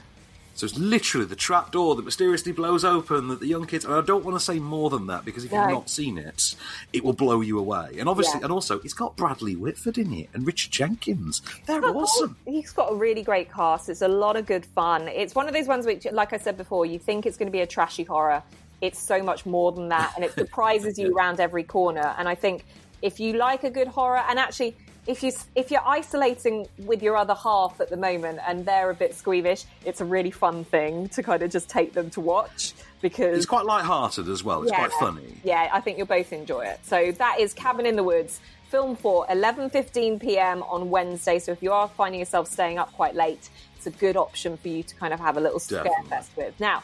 So 0.56 0.64
it's 0.64 0.78
literally 0.78 1.26
the 1.26 1.36
trap 1.36 1.70
door 1.70 1.94
that 1.96 2.04
mysteriously 2.04 2.50
blows 2.50 2.82
open 2.82 3.28
that 3.28 3.40
the 3.40 3.46
young 3.46 3.66
kids. 3.66 3.84
And 3.84 3.92
I 3.92 4.00
don't 4.00 4.24
want 4.24 4.38
to 4.38 4.44
say 4.44 4.58
more 4.58 4.88
than 4.88 5.06
that 5.08 5.24
because 5.26 5.44
if 5.44 5.52
No. 5.52 5.60
you've 5.60 5.70
not 5.70 5.90
seen 5.90 6.16
it, 6.16 6.54
it 6.94 7.04
will 7.04 7.12
blow 7.12 7.42
you 7.42 7.58
away. 7.58 7.96
And 7.98 8.08
obviously, 8.08 8.38
Yeah. 8.40 8.44
and 8.46 8.52
also, 8.52 8.80
it's 8.80 8.94
got 8.94 9.16
Bradley 9.16 9.54
Whitford 9.54 9.98
in 9.98 10.12
it 10.14 10.30
and 10.32 10.46
Richard 10.46 10.72
Jenkins. 10.72 11.42
They're 11.66 11.84
awesome. 11.84 12.36
He's 12.46 12.72
got 12.72 12.90
a 12.90 12.94
really 12.94 13.22
great 13.22 13.52
cast. 13.52 13.90
It's 13.90 14.00
a 14.00 14.08
lot 14.08 14.36
of 14.36 14.46
good 14.46 14.64
fun. 14.64 15.08
It's 15.08 15.34
one 15.34 15.46
of 15.46 15.52
those 15.52 15.68
ones 15.68 15.84
which, 15.84 16.06
like 16.10 16.32
I 16.32 16.38
said 16.38 16.56
before, 16.56 16.86
you 16.86 16.98
think 16.98 17.26
it's 17.26 17.36
going 17.36 17.48
to 17.48 17.52
be 17.52 17.60
a 17.60 17.66
trashy 17.66 18.04
horror. 18.04 18.42
It's 18.80 18.98
so 18.98 19.22
much 19.22 19.44
more 19.44 19.72
than 19.72 19.88
that, 19.90 20.14
and 20.16 20.24
it 20.24 20.32
surprises 20.32 20.98
you 20.98 21.14
around 21.14 21.38
every 21.38 21.64
corner. 21.64 22.14
And 22.16 22.28
I 22.28 22.34
think 22.34 22.64
if 23.02 23.20
you 23.20 23.34
like 23.34 23.62
a 23.62 23.70
good 23.70 23.88
horror, 23.88 24.22
and 24.26 24.38
actually, 24.38 24.74
if 25.06 25.22
you 25.22 25.32
if 25.54 25.70
you're 25.70 25.86
isolating 25.86 26.66
with 26.78 27.02
your 27.02 27.16
other 27.16 27.34
half 27.34 27.80
at 27.80 27.90
the 27.90 27.96
moment 27.96 28.40
and 28.46 28.64
they're 28.66 28.90
a 28.90 28.94
bit 28.94 29.14
squeamish, 29.14 29.64
it's 29.84 30.00
a 30.00 30.04
really 30.04 30.30
fun 30.30 30.64
thing 30.64 31.08
to 31.10 31.22
kind 31.22 31.42
of 31.42 31.50
just 31.50 31.68
take 31.68 31.92
them 31.92 32.10
to 32.10 32.20
watch 32.20 32.72
because 33.00 33.36
It's 33.36 33.46
quite 33.46 33.66
light-hearted 33.66 34.28
as 34.28 34.42
well. 34.42 34.62
It's 34.62 34.72
quite 34.72 34.92
funny. 34.98 35.34
yeah, 35.44 35.68
I 35.72 35.80
think 35.80 35.98
you'll 35.98 36.06
both 36.06 36.32
enjoy 36.32 36.62
it. 36.66 36.80
So 36.84 37.12
that 37.12 37.38
is 37.38 37.52
Cabin 37.54 37.86
in 37.86 37.94
the 37.94 38.02
Woods, 38.02 38.40
Film4 38.72 39.28
11:15 39.28 40.20
p.m. 40.20 40.62
on 40.64 40.90
Wednesday. 40.90 41.38
So 41.38 41.52
if 41.52 41.62
you 41.62 41.72
are 41.72 41.88
finding 41.88 42.18
yourself 42.20 42.48
staying 42.48 42.78
up 42.78 42.92
quite 42.92 43.14
late, 43.14 43.48
it's 43.76 43.86
a 43.86 43.90
good 43.90 44.16
option 44.16 44.56
for 44.56 44.68
you 44.68 44.82
to 44.82 44.94
kind 44.96 45.14
of 45.14 45.20
have 45.20 45.36
a 45.36 45.40
little 45.40 45.60
scare 45.60 45.84
Definitely. 45.84 46.10
fest 46.10 46.30
with. 46.36 46.58
Now, 46.58 46.82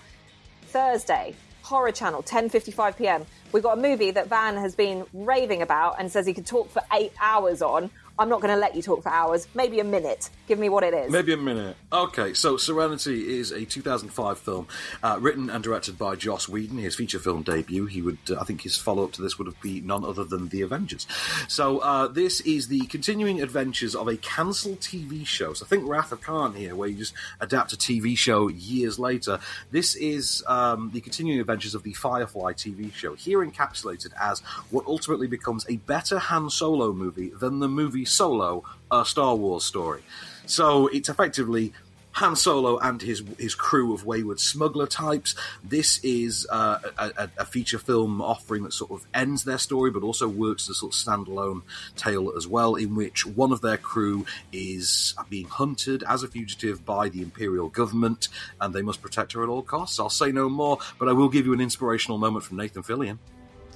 Thursday, 0.68 1.34
Horror 1.62 1.92
Channel, 1.92 2.22
10:55 2.22 2.96
p.m. 2.96 3.26
We've 3.52 3.62
got 3.62 3.78
a 3.78 3.80
movie 3.80 4.10
that 4.12 4.28
Van 4.28 4.56
has 4.56 4.74
been 4.74 5.04
raving 5.12 5.60
about 5.62 5.96
and 5.98 6.10
says 6.10 6.26
he 6.26 6.32
could 6.34 6.46
talk 6.46 6.70
for 6.70 6.82
eight 6.92 7.12
hours 7.20 7.62
on. 7.62 7.90
I'm 8.18 8.28
not 8.28 8.40
going 8.40 8.52
to 8.52 8.60
let 8.60 8.76
you 8.76 8.82
talk 8.82 9.02
for 9.02 9.08
hours. 9.08 9.48
Maybe 9.54 9.80
a 9.80 9.84
minute. 9.84 10.28
Give 10.46 10.58
me 10.58 10.68
what 10.68 10.84
it 10.84 10.92
is. 10.92 11.10
Maybe 11.10 11.32
a 11.32 11.36
minute. 11.36 11.76
Okay, 11.92 12.34
so 12.34 12.56
Serenity 12.56 13.38
is 13.38 13.52
a 13.52 13.64
2005 13.64 14.38
film 14.38 14.68
uh, 15.02 15.18
written 15.20 15.48
and 15.48 15.64
directed 15.64 15.98
by 15.98 16.14
Joss 16.14 16.48
Whedon. 16.48 16.78
His 16.78 16.94
feature 16.94 17.18
film 17.18 17.42
debut. 17.42 17.86
He 17.86 18.02
would, 18.02 18.18
uh, 18.30 18.38
I 18.40 18.44
think, 18.44 18.62
his 18.62 18.76
follow 18.76 19.04
up 19.04 19.12
to 19.12 19.22
this 19.22 19.38
would 19.38 19.46
have 19.46 19.60
been 19.62 19.86
none 19.86 20.04
other 20.04 20.24
than 20.24 20.48
The 20.48 20.62
Avengers. 20.62 21.06
So 21.48 21.78
uh, 21.78 22.08
this 22.08 22.40
is 22.42 22.68
the 22.68 22.86
continuing 22.86 23.40
adventures 23.40 23.94
of 23.94 24.08
a 24.08 24.16
cancelled 24.16 24.80
TV 24.80 25.26
show. 25.26 25.54
So 25.54 25.64
I 25.64 25.68
think 25.68 25.88
Wrath 25.88 26.12
of 26.12 26.20
Khan 26.20 26.54
here, 26.54 26.76
where 26.76 26.88
you 26.88 26.96
just 26.96 27.14
adapt 27.40 27.72
a 27.72 27.76
TV 27.76 28.16
show 28.16 28.48
years 28.48 28.98
later. 28.98 29.40
This 29.70 29.94
is 29.94 30.44
um, 30.46 30.90
the 30.92 31.00
continuing 31.00 31.40
adventures 31.40 31.74
of 31.74 31.82
the 31.82 31.94
Firefly 31.94 32.52
TV 32.52 32.92
show, 32.92 33.14
here 33.14 33.38
encapsulated 33.38 34.12
as 34.20 34.40
what 34.70 34.86
ultimately 34.86 35.26
becomes 35.26 35.66
a 35.68 35.76
better 35.76 36.18
Han 36.18 36.50
Solo 36.50 36.92
movie 36.92 37.30
than 37.30 37.58
the 37.60 37.68
movie 37.68 38.01
Solo, 38.04 38.64
a 38.90 39.04
Star 39.04 39.34
Wars 39.34 39.64
story. 39.64 40.02
So 40.46 40.88
it's 40.88 41.08
effectively 41.08 41.72
Han 42.16 42.36
Solo 42.36 42.78
and 42.78 43.00
his 43.00 43.22
his 43.38 43.54
crew 43.54 43.94
of 43.94 44.04
wayward 44.04 44.38
smuggler 44.38 44.86
types. 44.86 45.34
This 45.64 45.98
is 46.04 46.46
uh, 46.50 46.78
a, 46.98 47.10
a, 47.16 47.30
a 47.38 47.44
feature 47.46 47.78
film 47.78 48.20
offering 48.20 48.64
that 48.64 48.74
sort 48.74 48.90
of 48.90 49.06
ends 49.14 49.44
their 49.44 49.58
story, 49.58 49.90
but 49.90 50.02
also 50.02 50.28
works 50.28 50.64
as 50.68 50.76
a 50.76 50.78
sort 50.80 50.94
of 50.94 50.98
standalone 50.98 51.62
tale 51.96 52.32
as 52.36 52.46
well, 52.46 52.74
in 52.74 52.94
which 52.94 53.24
one 53.24 53.50
of 53.50 53.62
their 53.62 53.78
crew 53.78 54.26
is 54.52 55.14
being 55.30 55.46
hunted 55.46 56.04
as 56.06 56.22
a 56.22 56.28
fugitive 56.28 56.84
by 56.84 57.08
the 57.08 57.22
Imperial 57.22 57.68
government, 57.68 58.28
and 58.60 58.74
they 58.74 58.82
must 58.82 59.00
protect 59.00 59.32
her 59.32 59.42
at 59.42 59.48
all 59.48 59.62
costs. 59.62 59.98
I'll 59.98 60.10
say 60.10 60.32
no 60.32 60.50
more, 60.50 60.78
but 60.98 61.08
I 61.08 61.12
will 61.12 61.30
give 61.30 61.46
you 61.46 61.54
an 61.54 61.60
inspirational 61.60 62.18
moment 62.18 62.44
from 62.44 62.58
Nathan 62.58 62.82
Fillion. 62.82 63.18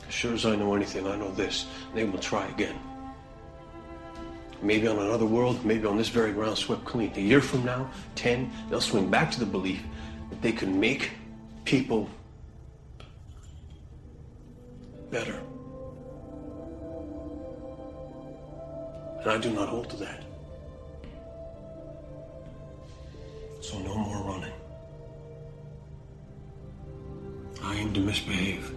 As 0.06 0.12
sure 0.12 0.34
as 0.34 0.44
I 0.44 0.56
know 0.56 0.74
anything, 0.74 1.06
I 1.06 1.16
know 1.16 1.30
this. 1.32 1.66
They 1.94 2.04
will 2.04 2.18
try 2.18 2.46
again. 2.48 2.78
Maybe 4.62 4.88
on 4.88 4.98
another 4.98 5.26
world, 5.26 5.64
maybe 5.64 5.86
on 5.86 5.96
this 5.96 6.08
very 6.08 6.32
ground 6.32 6.56
swept 6.56 6.84
clean. 6.84 7.12
A 7.14 7.20
year 7.20 7.40
from 7.40 7.64
now, 7.64 7.90
ten, 8.14 8.50
they'll 8.68 8.80
swing 8.80 9.10
back 9.10 9.30
to 9.32 9.40
the 9.40 9.46
belief 9.46 9.82
that 10.30 10.40
they 10.42 10.52
can 10.52 10.80
make 10.80 11.10
people 11.64 12.08
better. 15.10 15.38
And 19.20 19.30
I 19.30 19.38
do 19.38 19.50
not 19.50 19.68
hold 19.68 19.90
to 19.90 19.96
that. 19.96 20.24
So 23.60 23.78
no 23.80 23.94
more 23.96 24.22
running. 24.24 24.52
I 27.62 27.74
aim 27.74 27.92
to 27.94 28.00
misbehave. 28.00 28.72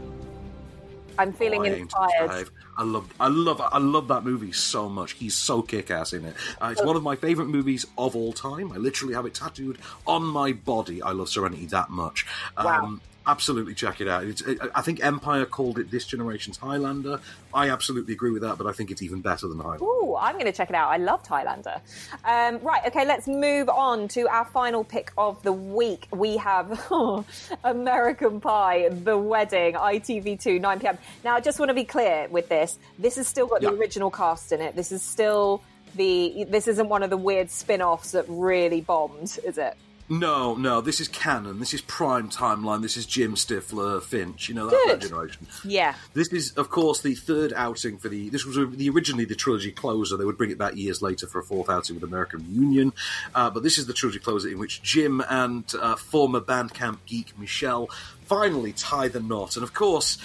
I'm 1.19 1.31
feeling 1.33 1.59
Oh, 1.59 1.63
I 1.63 1.67
Aim 1.67 1.73
to 1.73 1.81
inspired. 1.81 2.49
I 2.79 2.83
love, 2.83 3.13
I 3.19 3.27
love, 3.27 3.59
I 3.59 3.77
love 3.77 4.07
that 4.07 4.23
movie 4.23 4.53
so 4.53 4.87
much. 4.87 5.11
He's 5.11 5.35
so 5.35 5.61
kick-ass 5.61 6.13
in 6.13 6.23
it. 6.23 6.33
Uh, 6.61 6.69
it's 6.71 6.81
one 6.81 6.95
of 6.95 7.03
my 7.03 7.17
favorite 7.17 7.47
movies 7.49 7.85
of 7.97 8.15
all 8.15 8.31
time. 8.31 8.71
I 8.71 8.77
literally 8.77 9.13
have 9.15 9.25
it 9.25 9.33
tattooed 9.33 9.79
on 10.07 10.23
my 10.23 10.53
body. 10.53 11.01
I 11.01 11.11
love 11.11 11.27
Serenity 11.27 11.65
that 11.65 11.89
much. 11.89 12.25
Wow. 12.57 12.99
Absolutely 13.27 13.75
check 13.75 14.01
it 14.01 14.07
out. 14.07 14.23
It's, 14.23 14.41
I 14.73 14.81
think 14.81 15.03
Empire 15.03 15.45
called 15.45 15.77
it 15.77 15.91
this 15.91 16.05
generation's 16.05 16.57
Highlander. 16.57 17.19
I 17.53 17.69
absolutely 17.69 18.13
agree 18.13 18.31
with 18.31 18.41
that, 18.41 18.57
but 18.57 18.65
I 18.65 18.71
think 18.71 18.91
it's 18.91 19.01
even 19.01 19.21
better 19.21 19.47
than 19.47 19.59
Highlander. 19.59 19.83
Ooh, 19.83 20.15
I'm 20.15 20.33
going 20.33 20.45
to 20.45 20.51
check 20.51 20.69
it 20.69 20.75
out. 20.75 20.89
I 20.89 20.97
love 20.97 21.25
Highlander. 21.27 21.81
Um, 22.23 22.59
right, 22.59 22.81
okay, 22.87 23.05
let's 23.05 23.27
move 23.27 23.69
on 23.69 24.07
to 24.09 24.27
our 24.29 24.45
final 24.45 24.83
pick 24.83 25.11
of 25.17 25.41
the 25.43 25.53
week. 25.53 26.07
We 26.11 26.37
have 26.37 26.91
American 27.63 28.39
Pie, 28.41 28.89
The 28.89 29.17
Wedding, 29.17 29.75
ITV2, 29.75 30.59
9 30.59 30.79
pm. 30.79 30.97
Now, 31.23 31.35
I 31.35 31.39
just 31.39 31.59
want 31.59 31.69
to 31.69 31.75
be 31.75 31.85
clear 31.85 32.27
with 32.29 32.49
this. 32.49 32.79
This 32.97 33.17
has 33.17 33.27
still 33.27 33.47
got 33.47 33.61
the 33.61 33.69
original 33.69 34.09
cast 34.09 34.51
in 34.51 34.61
it. 34.61 34.75
This 34.75 34.91
is 34.91 35.01
still 35.01 35.61
the. 35.95 36.45
This 36.49 36.67
isn't 36.67 36.89
one 36.89 37.03
of 37.03 37.09
the 37.09 37.17
weird 37.17 37.51
spin 37.51 37.81
offs 37.81 38.11
that 38.11 38.25
really 38.27 38.81
bombed, 38.81 39.37
is 39.45 39.57
it? 39.57 39.75
No, 40.09 40.55
no, 40.55 40.81
this 40.81 40.99
is 40.99 41.07
canon. 41.07 41.59
This 41.59 41.73
is 41.73 41.81
prime 41.81 42.29
timeline. 42.29 42.81
This 42.81 42.97
is 42.97 43.05
Jim 43.05 43.35
Stifler, 43.35 44.01
Finch. 44.01 44.49
You 44.49 44.55
know 44.55 44.67
that, 44.67 44.85
that 44.87 45.01
generation. 45.01 45.45
Yeah. 45.63 45.93
This 46.13 46.29
is, 46.29 46.51
of 46.53 46.71
course, 46.71 47.01
the 47.01 47.13
third 47.13 47.53
outing 47.55 47.99
for 47.99 48.09
the. 48.09 48.29
This 48.29 48.43
was 48.43 48.55
the 48.75 48.89
originally 48.89 49.25
the 49.25 49.35
trilogy 49.35 49.71
closer. 49.71 50.17
They 50.17 50.25
would 50.25 50.37
bring 50.37 50.49
it 50.49 50.57
back 50.57 50.75
years 50.75 51.03
later 51.03 51.27
for 51.27 51.37
a 51.39 51.43
fourth 51.43 51.69
outing 51.69 51.95
with 51.95 52.03
American 52.03 52.39
Reunion, 52.39 52.91
uh, 53.35 53.51
but 53.51 53.61
this 53.61 53.77
is 53.77 53.85
the 53.85 53.93
trilogy 53.93 54.19
closer 54.19 54.49
in 54.49 54.57
which 54.57 54.81
Jim 54.81 55.21
and 55.29 55.71
uh, 55.79 55.95
former 55.95 56.41
Bandcamp 56.41 56.97
geek 57.05 57.37
Michelle 57.37 57.87
finally 58.25 58.73
tie 58.73 59.09
the 59.09 59.19
knot. 59.19 59.55
And 59.57 59.63
of 59.63 59.75
course, 59.75 60.17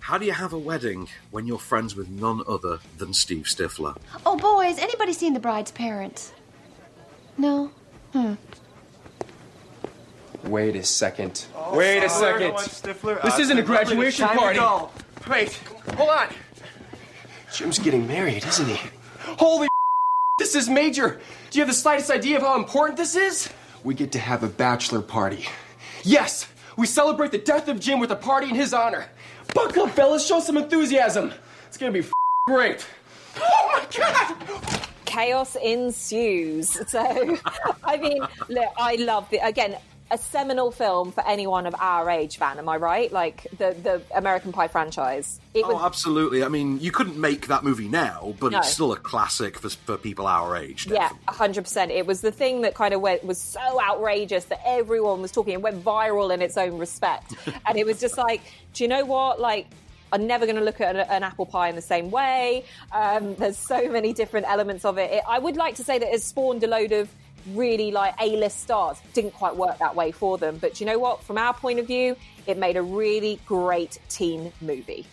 how 0.00 0.18
do 0.18 0.26
you 0.26 0.32
have 0.32 0.52
a 0.52 0.58
wedding 0.58 1.08
when 1.30 1.46
you're 1.46 1.58
friends 1.58 1.94
with 1.94 2.08
none 2.08 2.42
other 2.48 2.80
than 2.96 3.12
Steve 3.12 3.44
Stifler? 3.44 3.96
Oh, 4.26 4.36
boys, 4.36 4.78
anybody 4.78 5.12
seen 5.12 5.34
the 5.34 5.40
bride's 5.40 5.70
parents? 5.70 6.32
No? 7.36 7.70
Hmm. 8.12 8.34
Wait 10.48 10.76
a 10.76 10.82
second. 10.84 11.44
Wait 11.72 12.02
a 12.02 12.08
second. 12.08 12.52
Stifler. 12.54 13.22
This 13.22 13.34
Uh, 13.38 13.42
isn't 13.42 13.58
a 13.58 13.62
graduation 13.62 14.26
Time 14.26 14.36
to 14.36 14.40
party. 14.40 14.58
go. 14.58 14.90
Wait, 15.28 15.60
hold 15.96 16.10
on. 16.10 16.28
Jim's 17.52 17.78
getting 17.78 18.06
married, 18.06 18.44
isn't 18.44 18.66
he? 18.66 18.78
Holy 19.38 19.68
this 20.38 20.54
is 20.54 20.68
major. 20.68 21.20
Do 21.50 21.58
you 21.58 21.62
have 21.64 21.68
the 21.68 21.74
slightest 21.74 22.10
idea 22.10 22.36
of 22.36 22.42
how 22.42 22.56
important 22.56 22.96
this 22.96 23.14
is? 23.14 23.48
We 23.84 23.94
get 23.94 24.12
to 24.12 24.18
have 24.18 24.42
a 24.42 24.48
bachelor 24.48 25.02
party. 25.02 25.46
Yes, 26.02 26.48
we 26.76 26.86
celebrate 26.86 27.30
the 27.32 27.38
death 27.38 27.68
of 27.68 27.80
Jim 27.80 28.00
with 28.00 28.10
a 28.10 28.16
party 28.16 28.48
in 28.48 28.54
his 28.54 28.72
honor. 28.72 29.06
Buckle 29.54 29.84
up, 29.84 29.90
fellas, 29.90 30.26
show 30.26 30.40
some 30.40 30.56
enthusiasm. 30.56 31.32
It's 31.66 31.76
gonna 31.76 31.92
be 31.92 32.04
great. 32.46 32.86
Oh 33.40 33.70
my 33.72 33.86
god! 33.96 34.36
chaos 35.04 35.56
ensues. 35.56 36.68
So, 36.90 37.00
I 37.84 37.96
mean, 37.96 38.20
look, 38.48 38.68
I 38.78 38.96
love 38.96 39.28
the 39.30 39.38
again 39.38 39.76
a 40.10 40.16
seminal 40.18 40.70
film 40.70 41.12
for 41.12 41.26
anyone 41.26 41.66
of 41.66 41.74
our 41.78 42.08
age, 42.08 42.38
Van. 42.38 42.58
Am 42.58 42.68
I 42.68 42.76
right? 42.76 43.12
Like 43.12 43.46
the 43.58 43.76
the 43.82 44.02
American 44.16 44.52
Pie 44.52 44.68
franchise. 44.68 45.38
It 45.54 45.64
Oh, 45.66 45.74
was 45.74 45.82
absolutely. 45.84 46.42
I 46.44 46.48
mean, 46.48 46.80
you 46.80 46.90
couldn't 46.90 47.18
make 47.18 47.48
that 47.48 47.64
movie 47.64 47.88
now, 47.88 48.34
but 48.40 48.52
No. 48.52 48.58
it's 48.58 48.70
still 48.72 48.92
a 48.92 48.96
classic 48.96 49.58
for, 49.58 49.68
for 49.68 49.96
people 49.98 50.26
our 50.26 50.56
age. 50.56 50.86
yeah, 50.86 51.10
hundred 51.28 51.62
percent. 51.64 51.90
It 51.90 52.06
was 52.06 52.20
the 52.20 52.32
thing 52.32 52.62
that 52.62 52.74
kind 52.74 52.94
of 52.94 53.00
went, 53.00 53.24
was 53.24 53.38
so 53.38 53.80
outrageous 53.80 54.44
that 54.46 54.60
everyone 54.64 55.20
was 55.22 55.30
talking 55.32 55.54
and 55.54 55.62
went 55.62 55.84
viral 55.84 56.32
in 56.32 56.40
its 56.42 56.56
own 56.56 56.78
respect. 56.78 57.34
and 57.66 57.76
it 57.78 57.84
was 57.84 58.00
just 58.00 58.16
like, 58.16 58.40
do 58.74 58.84
you 58.84 58.88
know 58.88 59.04
what? 59.04 59.40
Like. 59.40 59.66
I'm 60.10 60.26
never 60.26 60.46
going 60.46 60.56
to 60.56 60.64
look 60.64 60.80
at 60.80 60.96
an, 60.96 61.04
an 61.10 61.22
apple 61.22 61.44
pie 61.44 61.68
in 61.68 61.76
the 61.76 61.82
same 61.82 62.10
way. 62.10 62.64
Um, 62.92 63.34
there's 63.34 63.58
so 63.58 63.90
many 63.90 64.14
different 64.14 64.46
elements 64.48 64.86
of 64.86 64.96
it. 64.96 65.10
it. 65.12 65.22
I 65.28 65.38
would 65.38 65.58
like 65.58 65.74
to 65.74 65.84
say 65.84 65.98
that 65.98 66.14
it 66.14 66.22
spawned 66.22 66.64
a 66.64 66.66
load 66.66 66.92
of 66.92 67.10
really 67.54 67.90
like 67.90 68.14
A-list 68.20 68.60
stars. 68.60 68.98
Didn't 69.12 69.32
quite 69.32 69.56
work 69.56 69.78
that 69.78 69.94
way 69.94 70.12
for 70.12 70.38
them, 70.38 70.58
but 70.58 70.80
you 70.80 70.86
know 70.86 70.98
what? 70.98 71.22
From 71.22 71.38
our 71.38 71.54
point 71.54 71.78
of 71.78 71.86
view, 71.86 72.16
it 72.46 72.58
made 72.58 72.76
a 72.76 72.82
really 72.82 73.40
great 73.46 73.98
teen 74.08 74.52
movie. 74.60 75.06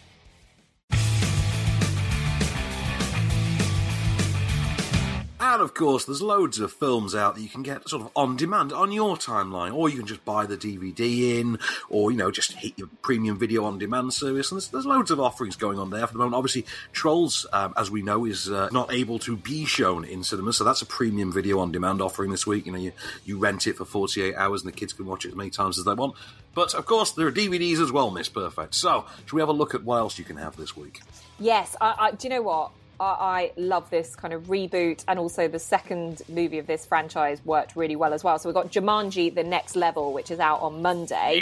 And 5.37 5.61
of 5.61 5.73
course, 5.73 6.05
there's 6.05 6.21
loads 6.21 6.59
of 6.59 6.71
films 6.71 7.13
out 7.13 7.35
that 7.35 7.41
you 7.41 7.49
can 7.49 7.61
get 7.61 7.89
sort 7.89 8.03
of 8.03 8.11
on 8.15 8.37
demand 8.37 8.71
on 8.71 8.93
your 8.93 9.17
timeline, 9.17 9.73
or 9.73 9.89
you 9.89 9.97
can 9.97 10.07
just 10.07 10.23
buy 10.23 10.45
the 10.45 10.55
DVD 10.55 11.39
in, 11.39 11.59
or 11.89 12.09
you 12.09 12.17
know, 12.17 12.31
just 12.31 12.53
hit 12.53 12.73
your 12.77 12.87
premium 13.01 13.37
video 13.37 13.65
on 13.65 13.77
demand 13.77 14.13
service. 14.13 14.51
And 14.51 14.57
there's, 14.57 14.69
there's 14.69 14.85
loads 14.85 15.11
of 15.11 15.19
offerings 15.19 15.57
going 15.57 15.77
on 15.77 15.89
there 15.89 16.07
for 16.07 16.13
the 16.13 16.19
moment. 16.19 16.35
Obviously, 16.35 16.65
Trolls, 16.93 17.45
um, 17.51 17.73
as 17.75 17.91
we 17.91 18.01
know, 18.01 18.23
is 18.25 18.49
uh, 18.49 18.69
not 18.71 18.93
able 18.93 19.19
to 19.19 19.35
be 19.35 19.65
shown 19.65 20.05
in 20.05 20.23
cinemas, 20.23 20.55
so 20.55 20.63
that's 20.63 20.81
a 20.81 20.85
premium 20.85 21.33
video 21.33 21.59
on 21.59 21.71
demand 21.71 22.01
offering 22.01 22.31
this 22.31 22.47
week. 22.47 22.65
You 22.65 22.71
know, 22.71 22.79
you, 22.79 22.93
you 23.25 23.37
rent 23.37 23.67
it 23.67 23.75
for 23.75 23.83
48 23.83 24.35
hours, 24.35 24.61
and 24.61 24.71
the 24.71 24.75
kids 24.75 24.93
can 24.93 25.05
watch 25.05 25.25
it 25.25 25.29
as 25.29 25.35
many 25.35 25.49
times 25.49 25.77
as 25.77 25.83
they 25.83 25.93
want. 25.93 26.15
But 26.53 26.73
of 26.73 26.85
course, 26.85 27.11
there 27.11 27.27
are 27.27 27.31
DVDs 27.31 27.81
as 27.81 27.91
well, 27.91 28.09
Miss 28.09 28.29
Perfect. 28.29 28.73
So, 28.73 29.05
should 29.25 29.33
we 29.33 29.41
have 29.41 29.49
a 29.49 29.53
look 29.53 29.75
at 29.75 29.83
what 29.83 29.97
else 29.97 30.17
you 30.17 30.23
can 30.23 30.37
have 30.37 30.55
this 30.55 30.77
week? 30.77 31.01
Yes, 31.37 31.75
I, 31.81 31.95
I, 31.99 32.11
do 32.11 32.27
you 32.27 32.33
know 32.33 32.41
what? 32.41 32.71
I, 32.99 33.03
I 33.05 33.51
love 33.57 33.89
this 33.89 34.15
kind 34.15 34.33
of 34.33 34.43
reboot, 34.43 35.03
and 35.07 35.19
also 35.19 35.47
the 35.47 35.59
second 35.59 36.21
movie 36.29 36.59
of 36.59 36.67
this 36.67 36.85
franchise 36.85 37.43
worked 37.45 37.75
really 37.75 37.95
well 37.95 38.13
as 38.13 38.23
well. 38.23 38.39
So 38.39 38.49
we've 38.49 38.53
got 38.53 38.71
Jumanji: 38.71 39.33
The 39.33 39.43
Next 39.43 39.75
Level, 39.75 40.13
which 40.13 40.31
is 40.31 40.39
out 40.39 40.61
on 40.61 40.81
Monday. 40.81 41.41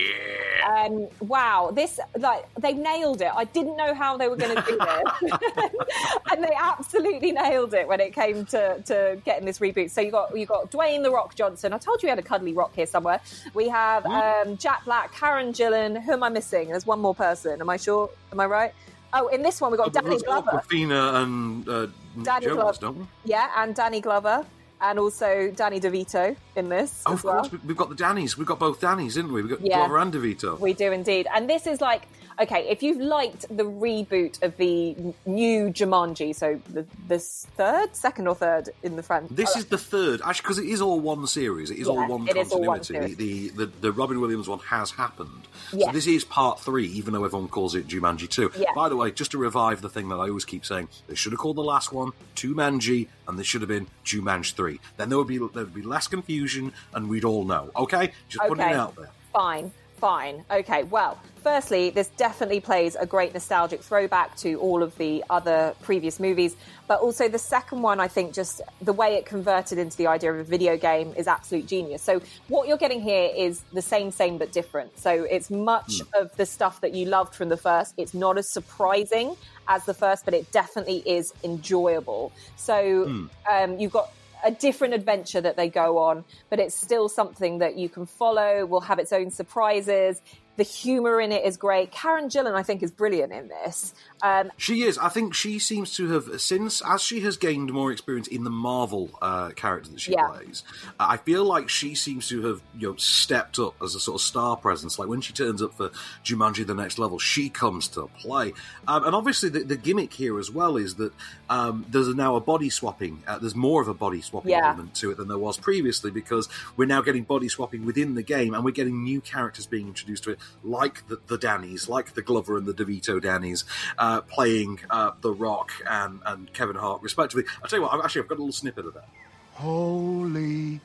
Um, 0.68 1.08
wow, 1.20 1.72
this 1.74 2.00
like 2.18 2.46
they 2.56 2.74
nailed 2.74 3.22
it. 3.22 3.32
I 3.36 3.46
didn't 3.46 3.78
know 3.78 3.94
how 3.94 4.18
they 4.18 4.28
were 4.28 4.36
going 4.36 4.56
to 4.56 4.64
do 4.64 4.78
this, 5.22 5.32
and 6.32 6.44
they 6.44 6.54
absolutely 6.58 7.32
nailed 7.32 7.74
it 7.74 7.88
when 7.88 8.00
it 8.00 8.14
came 8.14 8.46
to, 8.48 8.82
to 8.86 9.20
getting 9.26 9.46
this 9.46 9.60
reboot. 9.60 9.90
So 9.90 10.02
you 10.02 10.12
got 10.12 10.38
you 10.38 10.46
got 10.46 10.72
Dwayne 10.72 11.04
the 11.04 11.12
Rock 11.12 11.36
Johnson. 11.36 11.74
I 11.74 11.78
told 11.78 12.02
you 12.02 12.08
we 12.08 12.12
had 12.12 12.20
a 12.20 12.24
cuddly 12.24 12.54
rock 12.54 12.74
here 12.76 12.86
somewhere. 12.86 13.20
We 13.54 13.68
have 13.70 14.06
um, 14.06 14.58
Jack 14.58 14.86
Black, 14.86 15.14
Karen 15.14 15.54
Gillan. 15.54 16.02
Who 16.02 16.14
am 16.14 16.24
I 16.24 16.30
missing? 16.30 16.70
There's 16.70 16.86
one 16.86 17.00
more 17.00 17.16
person. 17.16 17.62
Am 17.62 17.70
I 17.70 17.78
sure? 17.78 18.10
Am 18.32 18.40
I 18.40 18.46
right? 18.46 18.74
Oh, 19.14 19.28
in 19.28 19.42
this 19.44 19.62
one 19.62 19.72
we 19.72 19.78
got 19.78 19.94
Danny 19.94 20.18
Glover. 20.20 20.52
Awkwafina 20.52 21.22
and 21.24 21.70
uh, 21.70 21.88
Danny 22.24 22.46
Jonas, 22.48 22.78
Glover. 22.78 22.78
don't 22.80 22.98
we? 23.00 23.06
Yeah, 23.26 23.50
and 23.58 23.76
Danny 23.76 24.02
Glover, 24.02 24.46
and 24.82 25.00
also 25.00 25.52
Danny 25.56 25.80
DeVito 25.80 26.36
in 26.56 26.70
this 26.70 27.04
Oh, 27.06 27.14
of 27.14 27.24
well. 27.24 27.36
course, 27.42 27.52
we- 27.52 27.60
we've 27.68 27.78
got 27.78 27.90
the 27.90 27.96
Dannies. 27.96 28.38
We've 28.38 28.48
got 28.48 28.60
both 28.60 28.82
Dannies, 28.82 29.14
didn't 29.14 29.32
we? 29.34 29.42
We've 29.44 29.52
got 29.52 29.62
Yeah. 29.62 29.78
Glover 29.80 30.00
and 30.00 30.14
DeVito. 30.14 30.60
We 30.60 30.74
do 30.74 30.92
indeed. 30.92 31.28
And 31.34 31.50
this 31.50 31.68
is 31.68 31.80
like, 31.80 32.08
okay, 32.42 32.68
if 32.70 32.84
you've 32.84 33.00
liked 33.02 33.46
the 33.56 33.64
reboot 33.64 34.42
of 34.44 34.58
the 34.58 34.96
new 35.26 35.70
Jumanji, 35.70 36.36
so 36.36 36.60
the 36.70 36.86
this 37.08 37.48
third, 37.58 37.96
second 37.96 38.28
or 38.28 38.36
third 38.36 38.70
in 38.84 38.96
the 38.96 39.04
franchise. 39.04 39.36
This 39.36 39.56
is 39.56 39.66
the 39.66 39.78
third, 39.78 40.22
actually, 40.24 40.44
because 40.44 40.60
it 40.60 40.66
is 40.66 40.82
all 40.82 41.00
one 41.00 41.26
series. 41.28 41.72
It 41.72 41.78
is 41.80 41.88
Yeah, 41.88 41.94
all 41.94 42.08
one 42.08 42.28
it 42.28 42.36
is 42.38 42.52
all 42.52 42.62
one 42.62 42.78
continuity. 42.80 43.16
the, 43.16 43.50
the, 43.50 43.66
the 43.66 43.72
the 43.82 43.92
Robin 43.92 44.20
Williams 44.22 44.48
one 44.48 44.60
has 44.60 44.92
happened. 44.92 45.48
Yeah. 45.72 45.88
So 45.88 45.92
this 45.94 46.08
is 46.08 46.24
part 46.24 46.60
three, 46.60 46.88
even 46.88 47.14
though 47.14 47.24
everyone 47.26 47.48
calls 47.50 47.76
it 47.76 47.88
Jumanji 47.88 48.30
two. 48.30 48.52
Yeah. 48.58 48.74
By 48.76 48.90
the 48.90 48.96
way, 48.96 49.12
just 49.12 49.32
to 49.32 49.38
revive 49.38 49.82
the 49.82 49.90
thing 49.90 50.10
that 50.10 50.16
I 50.16 50.28
always 50.30 50.46
keep 50.46 50.66
saying, 50.66 50.90
they 51.08 51.16
should 51.16 51.32
have 51.32 51.40
called 51.40 51.56
the 51.58 51.64
last 51.64 51.92
one 51.92 52.12
Jumanji, 52.36 53.08
and 53.28 53.38
this 53.40 53.48
should 53.48 53.62
have 53.62 53.70
been 53.70 53.88
Jumanji 54.06 54.54
three. 54.54 54.80
Then 54.98 55.10
there 55.10 55.18
would 55.18 55.28
be 55.28 55.38
there 55.38 55.48
would 55.64 55.74
be 55.74 55.82
less 55.82 56.08
confusion, 56.08 56.74
and 56.94 57.10
we'd 57.10 57.24
all 57.24 57.44
know. 57.46 57.72
Okay, 57.76 58.12
just 58.30 58.46
putting 58.48 58.66
it 58.66 58.74
out 58.76 58.96
there. 58.96 59.10
Fine, 59.32 59.72
fine. 60.04 60.44
Okay, 60.52 60.84
well, 60.84 61.18
firstly, 61.44 61.90
this 61.90 62.10
definitely 62.18 62.60
plays 62.60 62.98
a 63.00 63.06
great 63.06 63.32
nostalgic 63.34 63.82
throwback 63.82 64.36
to 64.36 64.60
all 64.60 64.84
of 64.84 64.98
the 64.98 65.24
other 65.30 65.74
previous 65.82 66.20
movies. 66.20 66.58
But 66.90 67.00
also, 67.00 67.30
the 67.30 67.40
second 67.40 67.84
one, 67.84 68.02
I 68.02 68.10
think, 68.10 68.34
just 68.34 68.60
the 68.82 68.92
way 68.92 69.16
it 69.16 69.26
converted 69.26 69.78
into 69.78 69.96
the 69.96 70.08
idea 70.08 70.34
of 70.34 70.40
a 70.40 70.44
video 70.44 70.76
game 70.76 71.14
is 71.16 71.26
absolute 71.26 71.68
genius. 71.68 72.02
So, 72.02 72.22
what 72.50 72.68
you're 72.68 72.84
getting 72.86 73.00
here 73.00 73.30
is 73.34 73.62
the 73.72 73.82
same, 73.82 74.12
same, 74.12 74.38
but 74.38 74.52
different. 74.52 75.00
So, 75.00 75.24
it's 75.24 75.50
much 75.50 76.02
of 76.20 76.36
the 76.36 76.46
stuff 76.46 76.82
that 76.82 76.94
you 76.94 77.06
loved 77.06 77.34
from 77.34 77.48
the 77.48 77.56
first. 77.56 77.94
It's 77.96 78.14
not 78.14 78.38
as 78.38 78.50
surprising 78.50 79.38
as 79.70 79.86
the 79.86 79.94
first, 79.94 80.26
but 80.26 80.34
it 80.34 80.52
definitely 80.52 81.02
is 81.06 81.34
enjoyable. 81.46 82.34
So, 82.58 83.06
Hmm. 83.06 83.26
um, 83.50 83.80
you've 83.80 83.94
got 83.94 84.12
a 84.44 84.52
different 84.52 84.94
adventure 84.94 85.42
that 85.42 85.56
they 85.56 85.70
go 85.70 85.98
on, 85.98 86.26
but 86.50 86.60
it's 86.60 86.76
still 86.76 87.10
something 87.10 87.60
that 87.60 87.78
you 87.78 87.90
can 87.90 88.06
follow, 88.06 88.66
will 88.66 88.82
have 88.82 89.00
its 89.00 89.14
own 89.14 89.32
surprises. 89.32 90.22
The 90.56 90.64
humor 90.64 91.20
in 91.20 91.32
it 91.32 91.44
is 91.46 91.58
great. 91.58 91.92
Karen 91.92 92.26
Gillan, 92.30 92.54
I 92.54 92.62
think, 92.62 92.84
is 92.84 92.92
brilliant 92.92 93.34
in 93.34 93.48
this. 93.48 93.96
Um, 94.22 94.52
She 94.58 94.84
is. 94.84 95.00
I 95.00 95.10
think 95.10 95.34
she 95.34 95.58
seems 95.58 95.96
to 95.96 96.08
have 96.10 96.40
since 96.40 96.80
as 96.86 97.02
she 97.02 97.22
has 97.22 97.38
gained 97.38 97.74
more 97.74 97.92
experience 97.92 98.28
in 98.28 98.44
the 98.44 98.52
Marvel 98.52 99.10
uh, 99.20 99.50
character 99.50 99.90
that 99.90 100.00
she 100.00 100.12
Yeah. 100.12 100.28
plays. 100.28 100.64
I 101.00 101.18
feel 101.18 101.44
like 101.44 101.70
she 101.70 101.96
seems 101.96 102.28
to 102.28 102.46
have 102.46 102.62
you 102.78 102.90
know 102.90 102.96
stepped 102.98 103.58
up 103.58 103.74
as 103.82 103.96
a 103.96 104.00
sort 104.00 104.22
of 104.22 104.26
star 104.26 104.56
presence. 104.56 105.00
Like 105.00 105.08
when 105.10 105.22
she 105.22 105.34
turns 105.34 105.60
up 105.62 105.74
for 105.74 105.90
Jumanji: 106.24 106.68
The 106.68 106.76
Next 106.76 107.00
Level, 107.00 107.18
she 107.18 107.50
comes 107.50 107.88
to 107.90 108.08
play. 108.20 108.54
Um, 108.88 109.06
and 109.06 109.16
obviously, 109.16 109.50
the, 109.50 109.64
the 109.64 109.76
gimmick 109.76 110.14
here 110.14 110.38
as 110.38 110.52
well 110.52 110.78
is 110.78 110.96
that 110.96 111.14
um, 111.50 111.84
there's 111.90 112.14
now 112.14 112.36
a 112.36 112.42
body 112.42 112.70
swapping. 112.70 113.24
Uh, 113.28 113.40
there's 113.40 113.56
more 113.56 113.82
of 113.82 113.88
a 113.88 113.94
body 113.96 114.22
swapping 114.22 114.52
Yeah. 114.52 114.68
element 114.68 114.94
to 114.98 115.10
it 115.10 115.18
than 115.18 115.30
there 115.30 115.38
was 115.40 115.58
previously 115.58 116.12
because 116.12 116.48
we're 116.78 116.86
now 116.86 117.02
getting 117.02 117.24
body 117.24 117.50
swapping 117.50 117.86
within 117.88 118.14
the 118.14 118.24
game, 118.24 118.54
and 118.54 118.64
we're 118.64 118.70
getting 118.72 119.04
new 119.04 119.20
characters 119.20 119.66
being 119.66 119.88
introduced 119.88 120.24
to 120.26 120.32
it 120.32 120.40
like 120.64 121.08
the, 121.08 121.20
the 121.28 121.38
Dannies, 121.38 121.90
like 121.90 122.14
the 122.14 122.22
Glover 122.22 122.58
and 122.58 122.66
the 122.66 122.74
DeVito 122.74 123.22
Dannies, 123.22 123.64
uh, 123.98 124.22
playing 124.22 124.80
uh, 124.90 125.12
The 125.22 125.32
Rock 125.32 125.72
and, 125.90 126.20
and 126.26 126.52
Kevin 126.54 126.76
Hart, 126.76 127.02
respectively. 127.02 127.44
I'll 127.62 127.70
tell 127.70 127.80
you 127.80 127.84
what, 127.84 127.94
I've, 127.94 128.04
actually, 128.04 128.24
I've 128.24 128.28
got 128.30 128.36
a 128.36 128.42
little 128.42 128.54
snippet 128.54 128.86
of 128.86 128.94
that. 128.94 129.08
Holy. 129.54 130.80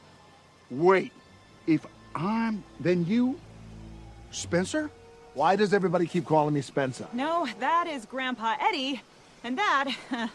Wait. 0.70 1.12
If 1.66 1.86
I'm. 2.14 2.64
Then 2.80 3.06
you. 3.06 3.38
Spencer? 4.30 4.90
Why 5.34 5.56
does 5.56 5.72
everybody 5.72 6.06
keep 6.06 6.26
calling 6.26 6.54
me 6.54 6.60
Spencer? 6.60 7.06
No, 7.12 7.46
that 7.60 7.86
is 7.86 8.04
Grandpa 8.04 8.56
Eddie, 8.60 9.00
and 9.44 9.56
that 9.56 9.94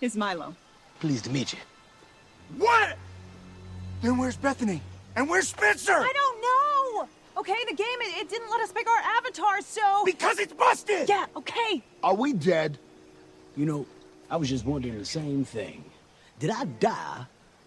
is 0.00 0.16
Milo. 0.16 0.54
Pleased 1.00 1.24
to 1.24 1.30
meet 1.30 1.52
you. 1.52 1.58
What? 2.58 2.96
Then 4.02 4.18
where's 4.18 4.36
Bethany? 4.36 4.82
And 5.16 5.28
where's 5.28 5.48
Spencer? 5.48 5.92
I 5.92 6.12
don't 6.12 6.40
know. 6.42 6.73
Okay, 7.36 7.56
the 7.68 7.74
game 7.74 7.86
it, 8.00 8.22
it 8.22 8.28
didn't 8.28 8.50
let 8.50 8.60
us 8.60 8.72
pick 8.72 8.86
our 8.88 9.02
avatars, 9.18 9.66
so 9.66 10.04
Because 10.04 10.38
it's 10.38 10.52
busted. 10.52 11.08
Yeah. 11.08 11.26
Okay. 11.36 11.82
Are 12.02 12.14
we 12.14 12.32
dead? 12.32 12.78
You 13.56 13.66
know, 13.66 13.86
I 14.30 14.36
was 14.36 14.48
just 14.48 14.64
wondering 14.64 14.98
the 14.98 15.04
same 15.04 15.44
thing. 15.44 15.84
Did 16.38 16.50
I 16.50 16.64
die 16.64 17.26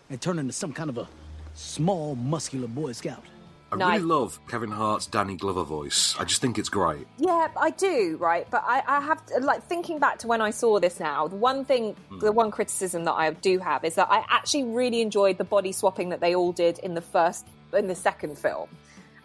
and 0.09 0.21
turn 0.21 0.39
into 0.39 0.53
some 0.53 0.73
kind 0.73 0.89
of 0.89 0.97
a 0.97 1.07
small, 1.53 2.15
muscular 2.15 2.67
Boy 2.67 2.91
Scout? 2.93 3.23
I 3.69 3.75
No. 3.75 3.87
really 3.89 3.99
love 4.03 4.39
Kevin 4.47 4.71
Hart's 4.71 5.07
Danny 5.07 5.35
Glover 5.35 5.63
voice. 5.63 6.15
I 6.17 6.23
just 6.23 6.39
think 6.41 6.57
it's 6.57 6.69
great. 6.69 7.05
Yeah, 7.17 7.49
I 7.57 7.71
do, 7.71 8.15
right? 8.17 8.47
But 8.49 8.63
I, 8.65 8.81
I 8.87 9.01
have 9.01 9.25
to, 9.25 9.39
like 9.41 9.63
thinking 9.63 9.99
back 9.99 10.19
to 10.19 10.27
when 10.27 10.39
I 10.39 10.51
saw 10.51 10.79
this 10.79 11.01
now. 11.01 11.27
The 11.27 11.35
one 11.35 11.65
thing, 11.65 11.93
hmm. 12.09 12.19
the 12.19 12.31
one 12.31 12.49
criticism 12.51 13.03
that 13.03 13.13
I 13.13 13.29
do 13.31 13.59
have 13.59 13.83
is 13.83 13.95
that 13.95 14.07
I 14.09 14.23
actually 14.29 14.63
really 14.63 15.01
enjoyed 15.01 15.37
the 15.37 15.43
body 15.43 15.73
swapping 15.73 16.09
that 16.09 16.21
they 16.21 16.33
all 16.33 16.53
did 16.53 16.79
in 16.79 16.93
the 16.93 17.01
first, 17.01 17.45
in 17.73 17.87
the 17.87 17.95
second 17.95 18.37
film, 18.37 18.69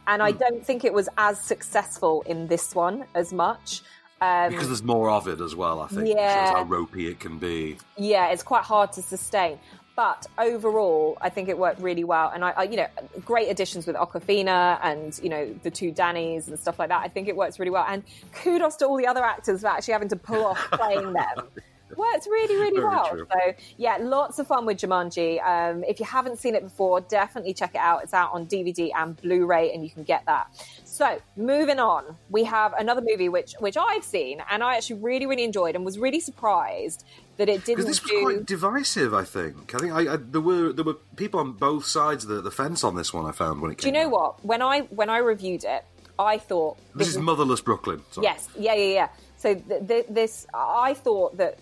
and 0.06 0.22
I 0.22 0.32
don't 0.32 0.64
think 0.64 0.84
it 0.84 0.92
was 0.92 1.08
as 1.18 1.40
successful 1.40 2.22
in 2.26 2.48
this 2.48 2.74
one 2.74 3.04
as 3.14 3.32
much. 3.32 3.82
Um, 4.20 4.50
Because 4.50 4.68
there's 4.68 4.82
more 4.84 5.10
of 5.10 5.26
it 5.26 5.40
as 5.40 5.56
well, 5.56 5.80
I 5.80 5.88
think. 5.88 6.08
Yeah. 6.08 6.46
shows 6.46 6.54
how 6.54 6.62
ropey 6.64 7.08
it 7.08 7.18
can 7.20 7.38
be. 7.38 7.76
yeah, 7.96 8.28
it's 8.28 8.42
quite 8.42 8.62
hard 8.64 8.92
to 8.92 9.02
sustain. 9.02 9.58
But 9.94 10.26
overall, 10.38 11.18
I 11.20 11.28
think 11.28 11.50
it 11.50 11.58
worked 11.58 11.78
really 11.80 12.04
well, 12.04 12.30
and 12.34 12.42
I, 12.46 12.50
I, 12.52 12.62
you 12.62 12.76
know, 12.76 12.86
great 13.26 13.50
additions 13.50 13.86
with 13.86 13.94
Awkwafina 13.94 14.78
and 14.82 15.18
you 15.22 15.28
know 15.28 15.52
the 15.62 15.70
two 15.70 15.92
Dannies 15.92 16.48
and 16.48 16.58
stuff 16.58 16.78
like 16.78 16.88
that. 16.88 17.02
I 17.02 17.08
think 17.08 17.28
it 17.28 17.36
works 17.36 17.58
really 17.58 17.70
well, 17.72 17.84
and 17.86 18.02
kudos 18.32 18.76
to 18.76 18.86
all 18.86 18.96
the 18.96 19.06
other 19.06 19.22
actors 19.22 19.60
for 19.60 19.66
actually 19.66 19.92
having 19.92 20.08
to 20.08 20.16
pull 20.16 20.46
off 20.46 20.58
playing 20.72 21.12
them. 21.12 21.46
Works 21.96 22.26
really, 22.26 22.54
really 22.56 22.76
Very 22.80 22.86
well. 22.88 23.08
true. 23.08 23.26
So 23.32 23.52
yeah, 23.76 23.98
lots 24.00 24.38
of 24.38 24.46
fun 24.46 24.66
with 24.66 24.78
Jumanji. 24.78 25.42
Um, 25.46 25.84
if 25.84 26.00
you 26.00 26.06
haven't 26.06 26.38
seen 26.38 26.54
it 26.54 26.62
before, 26.62 27.00
definitely 27.00 27.54
check 27.54 27.74
it 27.74 27.80
out. 27.80 28.02
It's 28.02 28.14
out 28.14 28.32
on 28.32 28.46
DVD 28.46 28.90
and 28.94 29.16
Blu-ray, 29.20 29.72
and 29.72 29.82
you 29.84 29.90
can 29.90 30.02
get 30.04 30.24
that. 30.26 30.48
So 30.84 31.18
moving 31.36 31.78
on, 31.78 32.16
we 32.30 32.44
have 32.44 32.74
another 32.74 33.00
movie 33.04 33.28
which 33.28 33.54
which 33.60 33.76
I've 33.76 34.04
seen, 34.04 34.42
and 34.50 34.62
I 34.62 34.76
actually 34.76 35.00
really, 35.00 35.26
really 35.26 35.44
enjoyed, 35.44 35.74
and 35.74 35.84
was 35.84 35.98
really 35.98 36.20
surprised 36.20 37.04
that 37.38 37.48
it 37.48 37.64
didn't 37.64 37.86
this 37.86 38.00
was 38.02 38.10
do. 38.10 38.20
quite 38.22 38.46
divisive, 38.46 39.14
I 39.14 39.24
think. 39.24 39.74
I 39.74 39.78
think 39.78 39.92
I, 39.92 40.12
I, 40.14 40.16
there 40.16 40.40
were 40.40 40.72
there 40.72 40.84
were 40.84 40.96
people 41.16 41.40
on 41.40 41.52
both 41.52 41.86
sides 41.86 42.24
of 42.24 42.30
the, 42.30 42.40
the 42.42 42.50
fence 42.50 42.84
on 42.84 42.94
this 42.94 43.12
one. 43.14 43.24
I 43.26 43.32
found 43.32 43.62
when 43.62 43.70
it 43.72 43.78
Do 43.78 43.86
you 43.86 43.92
know 43.92 44.08
what? 44.08 44.44
When 44.44 44.60
I 44.62 44.80
when 44.82 45.08
I 45.08 45.18
reviewed 45.18 45.64
it, 45.64 45.84
I 46.18 46.36
thought 46.38 46.76
this 46.94 47.08
is 47.08 47.16
Motherless 47.18 47.62
Brooklyn. 47.62 48.02
Sorry. 48.10 48.26
yes, 48.26 48.48
yeah, 48.58 48.74
yeah, 48.74 48.94
yeah. 48.94 49.08
So 49.38 49.54
th- 49.54 49.88
th- 49.88 50.06
this, 50.08 50.46
I 50.54 50.94
thought 50.94 51.38
that 51.38 51.58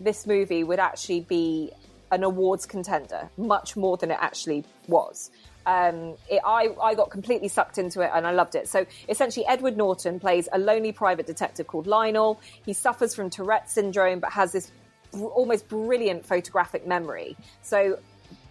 this 0.00 0.26
movie 0.26 0.64
would 0.64 0.78
actually 0.78 1.20
be 1.20 1.70
an 2.10 2.24
awards 2.24 2.66
contender, 2.66 3.28
much 3.36 3.76
more 3.76 3.96
than 3.96 4.10
it 4.10 4.18
actually 4.20 4.64
was. 4.86 5.30
Um, 5.66 6.14
it, 6.30 6.40
I, 6.46 6.70
I 6.82 6.94
got 6.94 7.10
completely 7.10 7.48
sucked 7.48 7.76
into 7.76 8.00
it 8.00 8.10
and 8.14 8.26
I 8.26 8.30
loved 8.30 8.54
it. 8.54 8.68
So 8.68 8.86
essentially, 9.08 9.44
Edward 9.46 9.76
Norton 9.76 10.18
plays 10.18 10.48
a 10.50 10.58
lonely 10.58 10.92
private 10.92 11.26
detective 11.26 11.66
called 11.66 11.86
Lionel. 11.86 12.40
He 12.64 12.72
suffers 12.72 13.14
from 13.14 13.28
Tourette 13.28 13.70
syndrome, 13.70 14.20
but 14.20 14.32
has 14.32 14.52
this 14.52 14.72
br- 15.12 15.26
almost 15.26 15.68
brilliant 15.68 16.24
photographic 16.24 16.86
memory. 16.86 17.36
So 17.60 17.98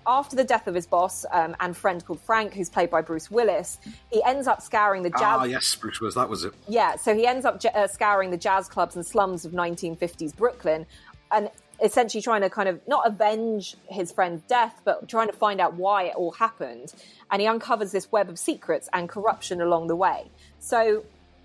after 0.07 0.35
the 0.37 0.43
death 0.43 0.67
of 0.67 0.75
his 0.75 0.87
boss 0.87 1.25
um, 1.31 1.55
and 1.59 1.75
friend 1.75 2.03
called 2.05 2.21
Frank, 2.21 2.53
who's 2.53 2.69
played 2.69 2.89
by 2.89 3.01
Bruce 3.01 3.29
Willis, 3.29 3.77
he 4.09 4.23
ends 4.23 4.47
up 4.47 4.61
scouring 4.61 5.03
the 5.03 5.09
jazz. 5.09 5.21
Ah, 5.21 5.43
yes, 5.43 5.75
Bruce 5.75 5.99
Willis. 5.99 6.15
That 6.15 6.29
was 6.29 6.45
it. 6.45 6.53
Yeah, 6.67 6.95
so 6.95 7.13
he 7.13 7.27
ends 7.27 7.45
up 7.45 7.59
j- 7.59 7.69
uh, 7.75 7.87
scouring 7.87 8.31
the 8.31 8.37
jazz 8.37 8.69
clubs 8.69 8.95
and 8.95 9.05
slums 9.05 9.43
of 9.43 9.51
1950s 9.51 10.35
Brooklyn 10.35 10.85
and 11.31 11.49
essentially 11.83 12.21
trying 12.21 12.41
to 12.41 12.49
kind 12.49 12.67
of 12.69 12.81
not 12.87 13.05
avenge 13.05 13.75
his 13.87 14.11
friend's 14.11 14.41
death, 14.43 14.81
but 14.83 15.07
trying 15.07 15.27
to 15.27 15.33
find 15.33 15.61
out 15.61 15.75
why 15.75 16.03
it 16.03 16.15
all 16.15 16.31
happened. 16.31 16.93
And 17.29 17.41
he 17.41 17.47
uncovers 17.47 17.91
this 17.91 18.11
web 18.11 18.29
of 18.29 18.39
secrets 18.39 18.89
and 18.93 19.07
corruption 19.07 19.61
along 19.61 19.87
the 19.87 19.95
way. 19.95 20.29
So 20.59 21.03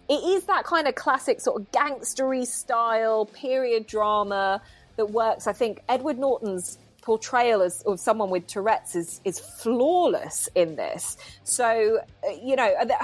it 0.09 0.14
is 0.14 0.45
that 0.45 0.64
kind 0.64 0.89
of 0.89 0.95
classic 0.95 1.41
sort 1.41 1.61
of 1.61 1.70
gangstery 1.70 2.47
style 2.47 3.26
period 3.26 3.87
drama 3.87 4.62
that 4.97 5.11
works. 5.11 5.47
I 5.47 5.53
think 5.53 5.80
Edward 5.89 6.18
Norton's 6.18 6.78
portrayal 7.03 7.62
as 7.62 7.83
of 7.83 7.99
someone 7.99 8.30
with 8.30 8.47
Tourette's 8.47 8.95
is 8.95 9.20
is 9.24 9.39
flawless 9.41 10.49
in 10.55 10.76
this. 10.76 11.16
So 11.45 12.01
uh, 12.26 12.30
you 12.43 12.57
know 12.57 12.72
the, 12.85 12.95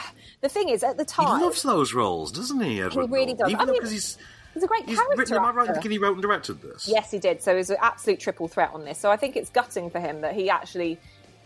the 0.41 0.49
thing 0.49 0.69
is 0.69 0.83
at 0.85 0.97
the 0.97 1.05
time 1.05 1.39
He 1.39 1.45
loves 1.45 1.63
those 1.63 1.93
roles, 1.93 2.31
doesn't 2.33 2.61
he? 2.61 2.81
Edward 2.81 3.11
really 3.11 3.35
Norton? 3.35 3.37
does. 3.37 3.51
Even 3.51 3.61
I 3.61 3.65
mean, 3.67 3.75
because 3.75 3.91
he's 3.91 4.19
he's 4.55 4.63
a 4.63 4.67
great 4.67 4.85
he's 4.87 4.97
character. 4.97 5.17
written. 5.19 5.37
Am 5.37 5.45
I 5.45 5.51
right? 5.51 5.71
Thinking 5.73 5.91
he 5.93 5.99
wrote 5.99 6.15
and 6.15 6.23
directed 6.23 6.61
this? 6.63 6.89
Yes, 6.89 7.11
he 7.11 7.19
did. 7.19 7.43
So 7.43 7.53
it 7.53 7.57
was 7.57 7.71
an 7.71 7.77
absolute 7.81 8.21
triple 8.21 8.49
threat 8.49 8.71
on 8.73 8.85
this. 8.85 8.99
So 8.99 9.11
I 9.11 9.17
think 9.17 9.37
it's 9.37 9.51
gutting 9.51 9.91
for 9.91 10.01
him 10.01 10.21
that 10.23 10.35
he 10.35 10.51
actually 10.51 10.99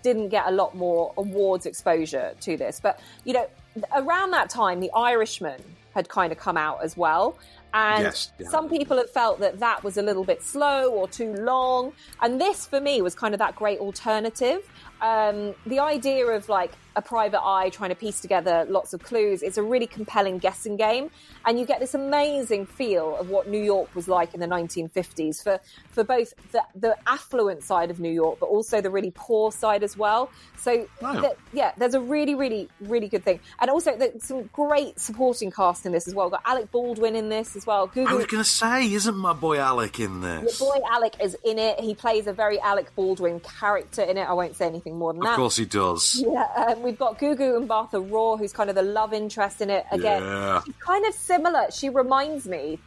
didn't 0.02 0.30
get 0.30 0.46
a 0.46 0.50
lot 0.50 0.74
more 0.74 1.12
awards 1.16 1.66
exposure 1.66 2.34
to 2.40 2.56
this. 2.56 2.80
But, 2.80 3.00
you 3.24 3.32
know, 3.32 3.48
around 3.94 4.32
that 4.32 4.50
time, 4.50 4.80
The 4.80 4.90
Irishman 4.94 5.62
had 5.94 6.08
kind 6.08 6.32
of 6.32 6.38
come 6.38 6.56
out 6.56 6.82
as 6.82 6.96
well. 6.96 7.38
And 7.74 8.04
Yes, 8.04 8.32
yeah. 8.38 8.48
some 8.48 8.68
people 8.68 8.96
had 8.98 9.08
felt 9.08 9.40
that 9.40 9.60
that 9.60 9.82
was 9.82 9.96
a 9.96 10.02
little 10.02 10.24
bit 10.24 10.42
slow 10.42 10.90
or 10.90 11.08
too 11.08 11.32
long. 11.34 11.92
And 12.20 12.40
this, 12.40 12.66
for 12.66 12.80
me, 12.80 13.00
was 13.00 13.14
kind 13.14 13.34
of 13.34 13.38
that 13.38 13.56
great 13.56 13.78
alternative. 13.78 14.68
Um, 15.00 15.54
the 15.66 15.78
idea 15.78 16.26
of 16.26 16.48
like 16.48 16.72
a 16.96 17.02
private 17.02 17.42
eye 17.42 17.70
trying 17.70 17.90
to 17.90 17.96
piece 17.96 18.20
together 18.20 18.66
lots 18.68 18.92
of 18.92 19.02
clues 19.02 19.42
It's 19.42 19.56
a 19.58 19.62
really 19.62 19.86
compelling 19.86 20.38
guessing 20.38 20.76
game. 20.76 21.10
And 21.44 21.58
you 21.58 21.66
get 21.66 21.80
this 21.80 21.94
amazing 21.94 22.66
feel 22.66 23.16
of 23.16 23.28
what 23.30 23.48
New 23.48 23.62
York 23.62 23.94
was 23.94 24.08
like 24.08 24.34
in 24.34 24.40
the 24.40 24.46
1950s 24.46 25.42
for, 25.42 25.58
for 25.90 26.04
both 26.04 26.34
the, 26.52 26.62
the 26.74 26.96
affluent 27.06 27.62
side 27.62 27.90
of 27.90 27.98
New 28.00 28.10
York, 28.10 28.38
but 28.40 28.46
also 28.46 28.80
the 28.80 28.90
really 28.90 29.12
poor 29.14 29.50
side 29.52 29.82
as 29.82 29.96
well. 29.96 30.30
So, 30.58 30.86
Wow. 31.00 31.34
yeah, 31.52 31.72
there's 31.76 31.94
a 31.94 32.00
really, 32.00 32.34
really, 32.34 32.68
really 32.80 33.08
good 33.08 33.24
thing. 33.24 33.40
And 33.60 33.70
also, 33.70 33.98
some 34.20 34.44
great 34.52 35.00
supporting 35.00 35.50
cast 35.50 35.84
in 35.86 35.92
this 35.92 36.06
as 36.06 36.14
well. 36.14 36.26
We've 36.26 36.32
got 36.32 36.42
Alec 36.44 36.70
Baldwin 36.70 37.16
in 37.16 37.28
this 37.28 37.56
as 37.56 37.66
well. 37.66 37.90
I 37.96 38.14
was 38.14 38.26
going 38.26 38.42
to 38.42 38.48
say, 38.48 38.92
isn't 38.92 39.16
my 39.16 39.32
boy 39.32 39.58
Alec 39.58 39.98
in 39.98 40.22
your 40.22 40.42
this? 40.42 40.58
boy 40.60 40.78
Alec 40.90 41.16
is 41.20 41.36
in 41.44 41.58
it. 41.58 41.80
He 41.80 41.94
plays 41.94 42.26
a 42.28 42.32
very 42.32 42.60
Alec 42.60 42.94
Baldwin 42.94 43.40
character 43.40 44.02
in 44.02 44.16
it. 44.18 44.22
I 44.28 44.32
won't 44.34 44.54
say 44.56 44.66
anything 44.66 44.98
more 44.98 45.12
than 45.12 45.22
Of 45.22 45.26
that. 45.26 45.32
Of 45.32 45.36
course 45.36 45.56
he 45.56 45.64
does. 45.64 46.22
Yeah, 46.24 46.46
um, 46.56 46.81
we've 46.82 46.98
got 46.98 47.18
Gugu 47.18 47.66
Mbatha-Raw, 47.66 48.36
who's 48.36 48.52
kind 48.52 48.68
of 48.70 48.76
the 48.76 48.82
love 48.82 49.12
interest 49.12 49.60
in 49.60 49.70
it. 49.70 49.84
Again, 49.90 50.22
Yeah. 50.22 50.60
she's 50.64 50.74
kind 50.76 51.04
of 51.06 51.14
similar. 51.14 51.70
She 51.70 51.88
reminds 51.88 52.46
me 52.46 52.78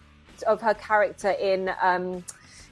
of 0.47 0.61
her 0.61 0.73
character 0.73 1.29
in 1.31 1.71
um, 1.81 2.23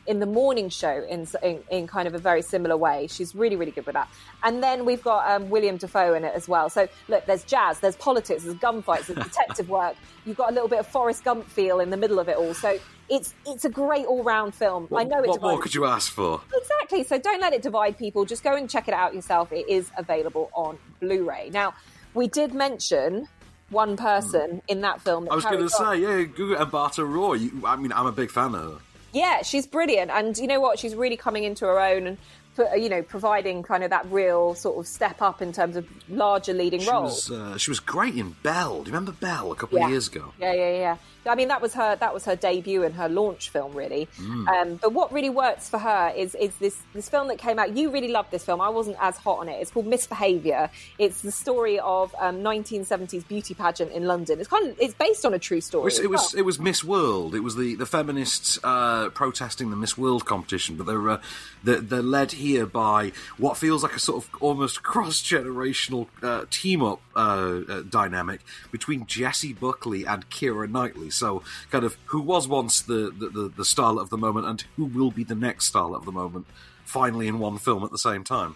in 0.05 0.19
the 0.19 0.25
morning 0.25 0.69
show 0.69 1.03
in, 1.09 1.27
in 1.41 1.63
in 1.69 1.87
kind 1.87 2.07
of 2.07 2.13
a 2.13 2.17
very 2.17 2.41
similar 2.41 2.75
way. 2.75 3.07
She's 3.07 3.33
really 3.33 3.55
really 3.55 3.71
good 3.71 3.85
with 3.85 3.93
that. 3.93 4.09
And 4.43 4.61
then 4.61 4.85
we've 4.85 5.03
got 5.03 5.29
um, 5.29 5.49
William 5.49 5.77
Dafoe 5.77 6.13
in 6.13 6.23
it 6.23 6.33
as 6.35 6.47
well. 6.47 6.69
So 6.69 6.87
look, 7.07 7.25
there's 7.25 7.43
jazz, 7.43 7.79
there's 7.79 7.95
politics, 7.95 8.43
there's 8.43 8.55
gunfights, 8.55 9.07
there's 9.07 9.25
detective 9.27 9.69
work. 9.69 9.95
You've 10.25 10.37
got 10.37 10.51
a 10.51 10.53
little 10.53 10.69
bit 10.69 10.79
of 10.79 10.87
Forrest 10.87 11.23
Gump 11.23 11.47
feel 11.49 11.79
in 11.79 11.89
the 11.89 11.97
middle 11.97 12.19
of 12.19 12.29
it 12.29 12.37
all. 12.37 12.53
So 12.53 12.79
it's 13.09 13.33
it's 13.45 13.65
a 13.65 13.69
great 13.69 14.05
all 14.05 14.23
round 14.23 14.55
film. 14.55 14.87
I 14.95 15.03
know 15.03 15.19
it's 15.19 15.27
what 15.27 15.41
more 15.41 15.59
could 15.59 15.75
you 15.75 15.85
ask 15.85 16.11
for? 16.11 16.41
Exactly. 16.55 17.03
So 17.03 17.17
don't 17.17 17.41
let 17.41 17.53
it 17.53 17.61
divide 17.61 17.97
people. 17.97 18.25
Just 18.25 18.43
go 18.43 18.55
and 18.55 18.69
check 18.69 18.87
it 18.87 18.93
out 18.93 19.13
yourself. 19.13 19.51
It 19.51 19.67
is 19.69 19.91
available 19.97 20.49
on 20.53 20.77
Blu-ray. 20.99 21.49
Now, 21.51 21.73
we 22.13 22.27
did 22.27 22.53
mention 22.53 23.27
one 23.69 23.97
person 23.97 24.61
in 24.67 24.81
that 24.81 25.01
film. 25.01 25.25
That 25.25 25.31
I 25.31 25.35
was 25.35 25.45
going 25.45 25.59
to 25.59 25.69
say, 25.69 25.97
yeah, 25.99 26.23
Gugu 26.25 26.55
Mbatha-Raw. 26.55 27.33
You, 27.33 27.63
I 27.65 27.75
mean, 27.75 27.91
I'm 27.91 28.05
a 28.05 28.11
big 28.11 28.31
fan 28.31 28.55
of 28.55 28.63
her. 28.63 28.79
Yeah, 29.13 29.43
she's 29.43 29.67
brilliant, 29.67 30.11
and 30.11 30.37
you 30.37 30.47
know 30.47 30.59
what? 30.59 30.79
She's 30.79 30.95
really 30.95 31.17
coming 31.17 31.43
into 31.43 31.65
her 31.65 31.79
own 31.79 32.07
and. 32.07 32.17
You 32.57 32.89
know, 32.89 33.01
providing 33.01 33.63
kind 33.63 33.83
of 33.83 33.89
that 33.89 34.05
real 34.11 34.53
sort 34.55 34.77
of 34.79 34.87
step 34.87 35.21
up 35.21 35.41
in 35.41 35.51
terms 35.51 35.75
of 35.75 35.87
larger 36.09 36.53
leading 36.53 36.81
She 36.81 36.89
roles. 36.89 37.29
was 37.29 37.39
uh, 37.39 37.57
she 37.57 37.71
was 37.71 37.79
great 37.79 38.15
in 38.15 38.35
Belle. 38.43 38.83
Do 38.83 38.89
you 38.91 38.95
remember 38.95 39.11
Belle 39.11 39.51
a 39.51 39.55
couple 39.55 39.79
Yeah. 39.79 39.85
of 39.85 39.91
years 39.91 40.07
ago? 40.07 40.33
Yeah, 40.39 40.53
yeah, 40.53 40.71
yeah. 40.77 40.97
I 41.25 41.35
mean, 41.35 41.47
that 41.47 41.61
was 41.61 41.73
her. 41.73 41.95
That 41.95 42.13
was 42.13 42.25
her 42.25 42.35
debut 42.35 42.83
and 42.83 42.93
her 42.95 43.07
launch 43.07 43.49
film, 43.49 43.73
really. 43.73 44.09
Mm. 44.19 44.45
Um, 44.47 44.75
but 44.75 44.91
what 44.91 45.11
really 45.13 45.29
works 45.29 45.69
for 45.69 45.77
her 45.79 46.11
is 46.15 46.35
is 46.35 46.53
this 46.57 46.77
this 46.93 47.07
film 47.07 47.29
that 47.29 47.37
came 47.37 47.57
out. 47.59 47.77
You 47.77 47.89
really 47.91 48.09
loved 48.09 48.29
this 48.29 48.43
film. 48.43 48.59
I 48.59 48.67
wasn't 48.69 48.97
as 48.99 49.15
hot 49.17 49.39
on 49.39 49.47
it. 49.47 49.53
It's 49.61 49.71
called 49.71 49.87
Misbehavior. 49.87 50.69
It's 50.99 51.21
the 51.21 51.31
story 51.31 51.79
of 51.79 52.13
um, 52.19 52.39
1970s 52.43 53.25
beauty 53.27 53.53
pageant 53.53 53.93
in 53.93 54.05
London. 54.05 54.39
It's 54.39 54.49
kind 54.49 54.67
of 54.69 54.75
it's 54.79 54.93
based 54.95 55.25
on 55.25 55.33
a 55.33 55.39
true 55.39 55.57
It 55.59 55.63
story. 55.63 55.85
was, 55.85 55.99
it 55.99 56.09
was 56.09 56.33
well. 56.33 56.39
it 56.39 56.45
was 56.45 56.59
Miss 56.59 56.83
World. 56.83 57.35
It 57.35 57.39
was 57.39 57.55
the, 57.55 57.75
the 57.75 57.85
feminists 57.85 58.59
uh, 58.63 59.09
protesting 59.09 59.69
the 59.69 59.77
Miss 59.77 59.97
World 59.97 60.25
competition, 60.25 60.75
but 60.75 60.85
they're 60.87 61.09
uh, 61.09 61.21
they're, 61.63 61.79
they're 61.79 62.01
led 62.01 62.33
here 62.43 62.65
by 62.65 63.11
what 63.37 63.57
feels 63.57 63.81
like 63.83 63.95
a 63.95 63.99
sort 63.99 64.23
of 64.23 64.29
almost 64.41 64.83
cross 64.83 65.21
generational 65.21 66.07
uh, 66.21 66.45
team 66.51 66.83
up 66.83 67.01
uh, 67.15 67.61
uh, 67.67 67.81
dynamic 67.89 68.41
between 68.71 69.05
Jessie 69.07 69.53
Buckley 69.53 70.05
and 70.05 70.29
Keira 70.29 70.69
Knightley. 70.69 71.09
So, 71.09 71.41
kind 71.71 71.85
of 71.85 71.97
who 72.05 72.21
was 72.21 72.47
once 72.47 72.81
the, 72.81 73.11
the, 73.17 73.29
the, 73.29 73.49
the 73.49 73.63
starlet 73.63 74.01
of 74.01 74.09
the 74.09 74.17
moment 74.17 74.45
and 74.47 74.61
who 74.75 74.85
will 74.85 75.11
be 75.11 75.23
the 75.23 75.35
next 75.35 75.71
starlet 75.73 75.95
of 75.97 76.05
the 76.05 76.11
moment, 76.11 76.45
finally 76.85 77.27
in 77.27 77.39
one 77.39 77.57
film 77.57 77.83
at 77.83 77.91
the 77.91 77.97
same 77.97 78.23
time. 78.23 78.55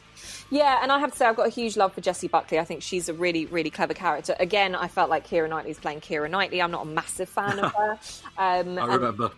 Yeah, 0.50 0.80
and 0.82 0.92
I 0.92 1.00
have 1.00 1.12
to 1.12 1.18
say, 1.18 1.26
I've 1.26 1.36
got 1.36 1.48
a 1.48 1.52
huge 1.52 1.76
love 1.76 1.94
for 1.94 2.02
Jessie 2.02 2.28
Buckley. 2.30 2.58
I 2.60 2.64
think 2.64 2.82
she's 2.82 3.10
a 3.10 3.14
really, 3.14 3.46
really 3.48 3.70
clever 3.70 3.94
character. 3.94 4.36
Again, 4.40 4.76
I 4.76 4.88
felt 4.88 5.10
like 5.10 5.28
Keira 5.28 5.50
Knightley's 5.50 5.78
playing 5.80 6.00
Keira 6.02 6.30
Knightley. 6.30 6.62
I'm 6.62 6.72
not 6.72 6.84
a 6.84 6.90
massive 6.90 7.28
fan 7.30 7.60
of 7.60 7.72
her. 7.78 7.92
Um, 8.38 8.78
I 8.78 8.84
and- 8.84 8.92
remember. 8.94 9.32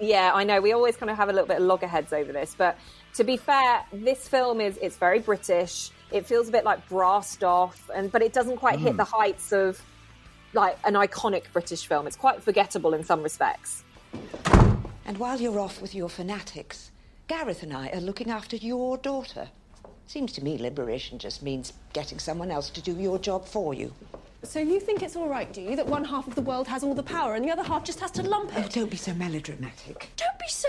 yeah, 0.00 0.30
I 0.34 0.44
know. 0.44 0.60
We 0.62 0.72
always 0.72 0.96
kind 0.96 1.10
of 1.10 1.16
have 1.16 1.28
a 1.28 1.32
little 1.32 1.46
bit 1.48 1.58
of 1.58 1.64
loggerheads 1.64 2.12
over 2.14 2.32
this, 2.32 2.54
but 2.56 2.78
to 3.16 3.24
be 3.24 3.36
fair, 3.36 3.84
this 3.92 4.26
film 4.28 4.60
is 4.60 4.76
it's 4.82 4.96
very 4.96 5.20
British. 5.20 5.90
It 6.12 6.26
feels 6.26 6.48
a 6.48 6.52
bit 6.52 6.64
like 6.64 6.88
brassed 6.88 7.42
off, 7.44 7.90
and 7.94 8.10
but 8.10 8.22
it 8.22 8.32
doesn't 8.32 8.56
quite 8.58 8.78
hit 8.78 8.94
Mm. 8.94 8.98
the 8.98 9.04
heights 9.04 9.52
of 9.52 9.80
like 10.52 10.78
an 10.84 10.94
iconic 10.94 11.44
British 11.52 11.86
film. 11.86 12.06
It's 12.06 12.16
quite 12.16 12.42
forgettable 12.42 12.94
in 12.94 13.04
some 13.04 13.22
respects. 13.22 13.82
And 15.06 15.18
while 15.18 15.40
you're 15.40 15.58
off 15.58 15.82
with 15.82 15.94
your 15.94 16.08
fanatics, 16.08 16.90
Gareth 17.28 17.62
and 17.62 17.72
I 17.72 17.88
are 17.90 18.00
looking 18.00 18.30
after 18.30 18.56
your 18.56 18.96
daughter. 18.96 19.48
Seems 20.06 20.32
to 20.32 20.44
me 20.44 20.58
liberation 20.58 21.18
just 21.18 21.42
means 21.42 21.72
getting 21.92 22.18
someone 22.18 22.50
else 22.50 22.70
to 22.70 22.80
do 22.82 22.92
your 22.92 23.18
job 23.18 23.46
for 23.46 23.74
you. 23.74 23.92
So 24.42 24.60
you 24.60 24.78
think 24.78 25.02
it's 25.02 25.16
all 25.16 25.28
right, 25.28 25.50
do 25.52 25.62
you, 25.62 25.74
that 25.76 25.86
one 25.86 26.04
half 26.04 26.26
of 26.26 26.34
the 26.34 26.42
world 26.42 26.68
has 26.68 26.84
all 26.84 26.94
the 26.94 27.02
power 27.02 27.34
and 27.34 27.44
the 27.44 27.50
other 27.50 27.62
half 27.62 27.82
just 27.84 28.00
has 28.00 28.10
to 28.12 28.22
lump 28.22 28.54
it? 28.56 28.64
Oh, 28.66 28.68
don't 28.68 28.90
be 28.90 28.96
so 28.98 29.14
melodramatic. 29.14 30.10
Don't 30.16 30.38
be 30.38 30.48
so 30.48 30.68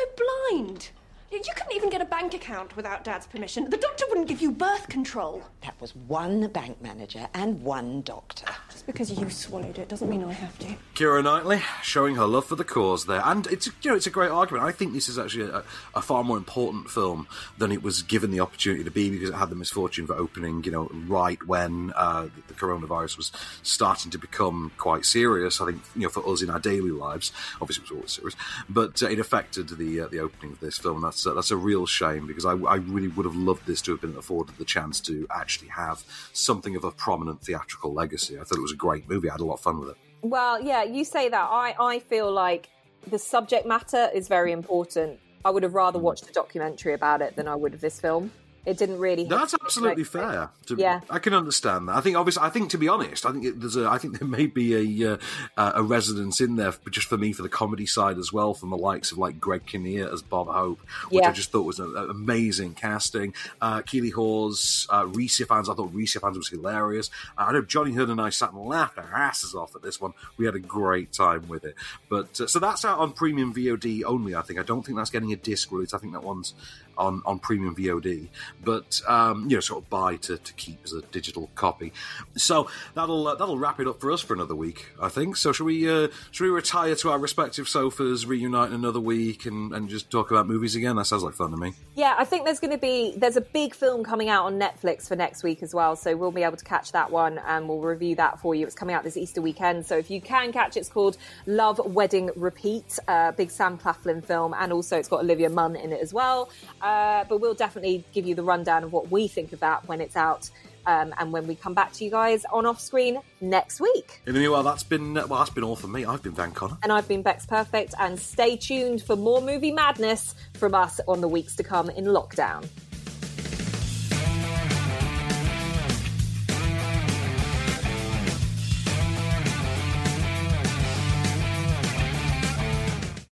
blind. 0.50 0.89
You 1.36 1.42
you 1.46 1.54
couldn't 1.54 1.76
even 1.76 1.90
get 1.90 2.02
a 2.02 2.06
bank 2.06 2.34
account 2.34 2.78
without 2.78 3.04
Dad's 3.04 3.28
permission. 3.28 3.70
The 3.70 3.76
doctor 3.76 4.06
wouldn't 4.08 4.30
give 4.30 4.42
you 4.42 4.54
birth 4.54 4.88
control. 4.88 5.44
That 5.64 5.80
was 5.82 5.94
one 5.94 6.48
bank 6.48 6.82
manager 6.82 7.28
and 7.34 7.62
one 7.62 8.04
doctor. 8.04 8.46
Just 8.72 8.86
because 8.86 9.12
you 9.12 9.30
swallowed 9.30 9.78
it 9.78 9.90
doesn't 9.90 10.10
mean 10.10 10.24
I 10.24 10.32
have 10.32 10.58
to. 10.60 10.68
Keira 10.94 11.22
Knightley 11.22 11.62
showing 11.84 12.16
her 12.16 12.26
love 12.26 12.46
for 12.46 12.56
the 12.56 12.64
cause 12.64 13.06
there, 13.06 13.22
and 13.26 13.48
it's 13.48 13.68
you 13.68 13.92
know 13.92 13.96
it's 13.98 14.08
a 14.08 14.12
great 14.12 14.32
argument. 14.32 14.64
I 14.64 14.72
think 14.72 14.94
this 14.94 15.10
is 15.10 15.20
actually 15.20 15.50
a, 15.50 15.64
a 15.94 16.02
far 16.02 16.24
more 16.24 16.38
important 16.38 16.90
film 16.90 17.28
than 17.58 17.74
it 17.74 17.84
was 17.84 18.02
given 18.02 18.32
the 18.32 18.40
opportunity 18.40 18.86
to 18.86 18.92
be 18.92 19.10
because 19.10 19.30
it 19.30 19.36
had 19.36 19.50
the 19.50 19.56
misfortune 19.56 20.08
for 20.08 20.16
opening 20.16 20.64
you 20.64 20.72
know 20.72 20.90
right 21.06 21.46
when 21.46 21.92
uh, 21.98 22.30
the 22.48 22.54
coronavirus 22.54 23.18
was 23.18 23.34
starting 23.62 24.10
to 24.12 24.18
become 24.18 24.72
quite 24.78 25.04
serious. 25.04 25.60
I 25.60 25.66
think 25.66 25.82
you 25.98 26.04
know 26.04 26.10
for 26.10 26.26
us 26.32 26.42
in 26.42 26.50
our 26.50 26.60
daily 26.60 26.92
lives, 26.92 27.34
obviously 27.60 27.84
it 27.84 27.92
was 27.92 27.98
always 27.98 28.12
serious, 28.14 28.36
but 28.70 29.04
uh, 29.04 29.08
it 29.08 29.20
affected 29.20 29.68
the 29.68 30.00
uh, 30.00 30.08
the 30.08 30.20
opening 30.20 30.54
of 30.54 30.62
this 30.62 30.78
film. 30.78 31.04
And 31.04 31.06
that's 31.26 31.34
uh, 31.34 31.36
that's 31.36 31.51
a 31.51 31.57
real 31.57 31.86
shame 31.86 32.28
because 32.28 32.45
I, 32.45 32.53
I 32.53 32.76
really 32.76 33.07
would 33.09 33.26
have 33.26 33.36
loved 33.36 33.65
this 33.65 33.82
to 33.84 33.91
have 33.91 34.01
been 34.01 34.15
afforded 34.15 34.57
the 34.57 34.65
chance 34.65 34.99
to 35.01 35.28
actually 35.36 35.69
have 35.69 36.03
something 36.34 36.76
of 36.76 36.84
a 36.84 36.91
prominent 36.91 37.41
theatrical 37.41 37.93
legacy. 37.93 38.39
I 38.39 38.43
thought 38.43 38.57
it 38.57 38.61
was 38.61 38.71
a 38.71 38.78
great 38.78 39.09
movie. 39.09 39.30
I 39.30 39.34
had 39.34 39.41
a 39.41 39.45
lot 39.45 39.55
of 39.55 39.59
fun 39.59 39.80
with 39.80 39.89
it. 39.89 39.97
Well, 40.21 40.61
yeah, 40.61 40.84
you 40.84 41.03
say 41.03 41.30
that. 41.30 41.47
I, 41.51 41.76
I 41.80 41.99
feel 41.99 42.32
like 42.32 42.69
the 43.07 43.19
subject 43.19 43.67
matter 43.67 44.09
is 44.13 44.28
very 44.28 44.51
important. 44.51 45.19
I 45.43 45.51
would 45.51 45.63
have 45.63 45.76
rather 45.76 45.99
watched 45.99 46.28
a 46.28 46.34
documentary 46.34 46.93
about 46.93 47.21
it 47.21 47.36
than 47.36 47.47
I 47.47 47.55
would 47.55 47.73
of 47.73 47.82
this 47.82 47.99
film. 47.99 48.32
It 48.66 48.78
didn't 48.78 48.97
really. 48.99 49.24
hit 49.24 49.30
That's 49.30 49.53
absolutely 49.53 50.01
away. 50.03 50.09
fair. 50.09 50.49
To, 50.68 50.76
Yeah. 50.76 51.01
I 51.09 51.20
can 51.20 51.34
understand 51.34 51.88
that. 51.88 51.95
I 51.95 52.01
think, 52.01 52.18
obviously, 52.18 52.43
I 52.43 52.49
think 52.49 52.72
to 52.72 52.78
be 52.78 52.88
honest, 52.88 53.26
I 53.26 53.32
think 53.32 53.45
it, 53.45 53.59
there's 53.59 53.76
a, 53.76 53.88
I 53.88 53.97
think 53.97 54.20
there 54.20 54.28
may 54.28 54.47
be 54.47 55.01
a 55.03 55.13
uh, 55.13 55.18
uh, 55.57 55.72
a 55.76 55.84
resonance 55.84 56.41
in 56.41 56.55
there, 56.55 56.72
for, 56.72 56.89
just 56.89 57.07
for 57.07 57.18
me, 57.18 57.32
for 57.34 57.43
the 57.43 57.49
comedy 57.49 57.86
side 57.86 58.18
as 58.18 58.34
well, 58.34 58.53
from 58.53 58.70
the 58.72 58.78
likes 58.78 59.11
of 59.11 59.18
like 59.18 59.39
Greg 59.39 59.66
Kinnear 59.66 60.11
as 60.11 60.22
Bob 60.22 60.47
Hope, 60.47 60.80
which 61.09 61.22
Yeah. 61.22 61.30
I 61.30 61.32
just 61.32 61.51
thought 61.51 61.63
was 61.63 61.80
an 61.80 61.95
amazing 61.95 62.74
casting. 62.74 63.34
Uh, 63.61 63.82
Keeley 63.84 64.09
Hawes, 64.09 64.88
uh, 64.89 65.05
Rhys 65.07 65.38
Ifans, 65.39 65.70
I 65.70 65.76
thought 65.76 65.93
Rhys 65.93 66.13
Ifans 66.16 66.38
was 66.38 66.49
hilarious. 66.49 67.09
Uh, 67.38 67.45
I 67.47 67.51
know 67.53 67.61
Johnny 67.61 67.91
Hood 67.93 68.09
and 68.09 68.20
I 68.20 68.30
sat 68.30 68.51
and 68.51 68.66
laughed 68.66 68.97
our 68.97 69.13
asses 69.13 69.53
off 69.53 69.76
at 69.76 69.82
this 69.84 70.01
one. 70.01 70.13
We 70.38 70.45
had 70.45 70.55
a 70.55 70.59
great 70.59 71.13
time 71.13 71.47
with 71.47 71.66
it. 71.66 71.76
But 72.09 72.41
uh, 72.41 72.47
so 72.47 72.59
that's 72.59 72.84
out 72.84 72.99
on 72.99 73.13
premium 73.13 73.53
VOD 73.53 74.03
only. 74.05 74.34
I 74.36 74.41
think. 74.41 74.59
I 74.59 74.63
don't 74.63 74.84
think 74.86 74.97
that's 74.97 75.09
getting 75.11 75.32
a 75.32 75.36
disc 75.36 75.72
release. 75.72 75.93
I 75.93 75.97
think 75.99 76.13
that 76.13 76.24
one's 76.24 76.53
on, 76.98 77.22
on 77.26 77.39
premium 77.39 77.76
VOD, 77.76 78.28
but 78.64 79.02
um, 79.08 79.50
you 79.50 79.58
know, 79.58 79.62
sort 79.62 79.84
of 79.84 79.89
buy 79.89 80.16
to, 80.18 80.38
to 80.38 80.54
keep 80.54 80.80
as 80.84 80.93
a 80.93 81.02
digital 81.02 81.50
copy. 81.56 81.93
So 82.36 82.70
that'll 82.93 83.28
uh, 83.28 83.36
that'll 83.36 83.58
wrap 83.58 83.80
it 83.80 83.88
up 83.88 84.00
for 84.00 84.12
us 84.12 84.22
for 84.22 84.34
another 84.34 84.56
week, 84.56 84.88
I 85.02 85.10
think. 85.10 85.38
So 85.38 85.52
should 85.52 85.66
we 85.66 85.89
uh, 85.89 86.08
shall 86.32 86.48
we 86.48 86.52
retire 86.52 86.96
to 86.96 87.12
our 87.12 87.20
respective 87.20 87.68
sofas, 87.68 88.26
reunite 88.26 88.70
in 88.70 88.76
another 88.76 89.00
week, 89.00 89.46
and, 89.46 89.74
and 89.74 89.89
just 89.89 90.10
talk 90.10 90.32
about 90.32 90.48
movies 90.48 90.76
again? 90.76 90.96
That 90.96 91.06
sounds 91.06 91.24
like 91.24 91.34
fun 91.34 91.52
to 91.52 91.58
me. 91.58 91.74
Yeah, 91.96 92.16
I 92.18 92.26
think 92.26 92.46
there's 92.46 92.60
going 92.60 92.74
to 92.74 92.78
be 92.78 93.14
there's 93.18 93.38
a 93.38 93.41
big 93.41 93.74
film 93.76 94.04
coming 94.04 94.30
out 94.30 94.46
on 94.46 94.60
Netflix 94.60 95.08
for 95.08 95.16
next 95.16 95.43
week 95.43 95.64
as 95.64 95.74
well, 95.74 95.96
so 95.96 96.16
we'll 96.16 96.32
be 96.32 96.43
able 96.43 96.58
to 96.58 96.66
catch 96.66 96.91
that 96.93 97.12
one 97.12 97.39
and 97.39 97.68
we'll 97.68 97.82
review 97.82 98.16
that 98.16 98.39
for 98.39 98.56
you. 98.56 98.66
It's 98.66 98.76
coming 98.76 98.96
out 98.96 99.04
this 99.04 99.18
Easter 99.18 99.41
weekend, 99.41 99.86
so 99.86 99.98
if 99.98 100.10
you 100.10 100.22
can 100.22 100.52
catch 100.52 100.78
it, 100.78 100.82
it's 100.82 100.89
called 100.89 101.18
Love 101.46 101.80
Wedding 101.80 102.30
Repeat, 102.36 103.00
uh, 103.08 103.32
big 103.32 103.52
Sam 103.52 103.78
Claflin 103.78 104.22
film, 104.22 104.54
and 104.58 104.72
also 104.72 104.98
it's 104.98 105.08
got 105.08 105.22
Olivia 105.22 105.50
Munn 105.50 105.76
in 105.76 105.91
it 105.91 106.02
as 106.02 106.14
well. 106.14 106.50
Uh, 106.86 107.26
but 107.28 107.42
we'll 107.42 107.56
definitely 107.56 108.04
give 108.14 108.28
you 108.28 108.36
the 108.36 108.44
rundown 108.44 108.84
of 108.84 108.94
what 108.94 109.10
we 109.10 109.28
think 109.28 109.52
of 109.54 109.60
that 109.60 109.88
when 109.88 110.00
it's 110.00 110.16
out. 110.16 110.52
Um, 110.86 111.16
and 111.18 111.34
when 111.34 111.48
we 111.48 111.56
come 111.56 111.74
back 111.74 111.94
to 111.94 112.06
you 112.06 112.12
guys 112.12 112.46
on 112.54 112.68
off 112.68 112.80
screen 112.80 113.20
next 113.42 113.82
week. 113.82 114.22
In 114.28 114.36
the 114.36 114.40
meanwhile, 114.40 114.62
that's 114.62 114.84
been 114.84 115.16
well, 115.16 115.28
that's 115.28 115.50
been 115.50 115.64
all 115.64 115.76
from 115.76 115.94
me. 115.94 116.06
I've 116.06 116.22
been 116.22 116.34
Van 116.34 116.52
Connor. 116.52 116.78
And 116.84 116.92
I've 116.92 117.08
been 117.08 117.24
Bex 117.24 117.48
Perfect, 117.48 117.96
and 118.00 118.20
stay 118.20 118.56
tuned 118.56 119.02
for 119.02 119.16
more 119.16 119.42
movie 119.42 119.72
madness 119.72 120.36
from 120.54 120.76
us 120.76 121.02
on 121.08 121.22
the 121.22 121.28
weeks 121.28 121.56
to 121.56 121.64
come 121.64 121.90
in 121.90 122.06
lockdown. 122.06 122.70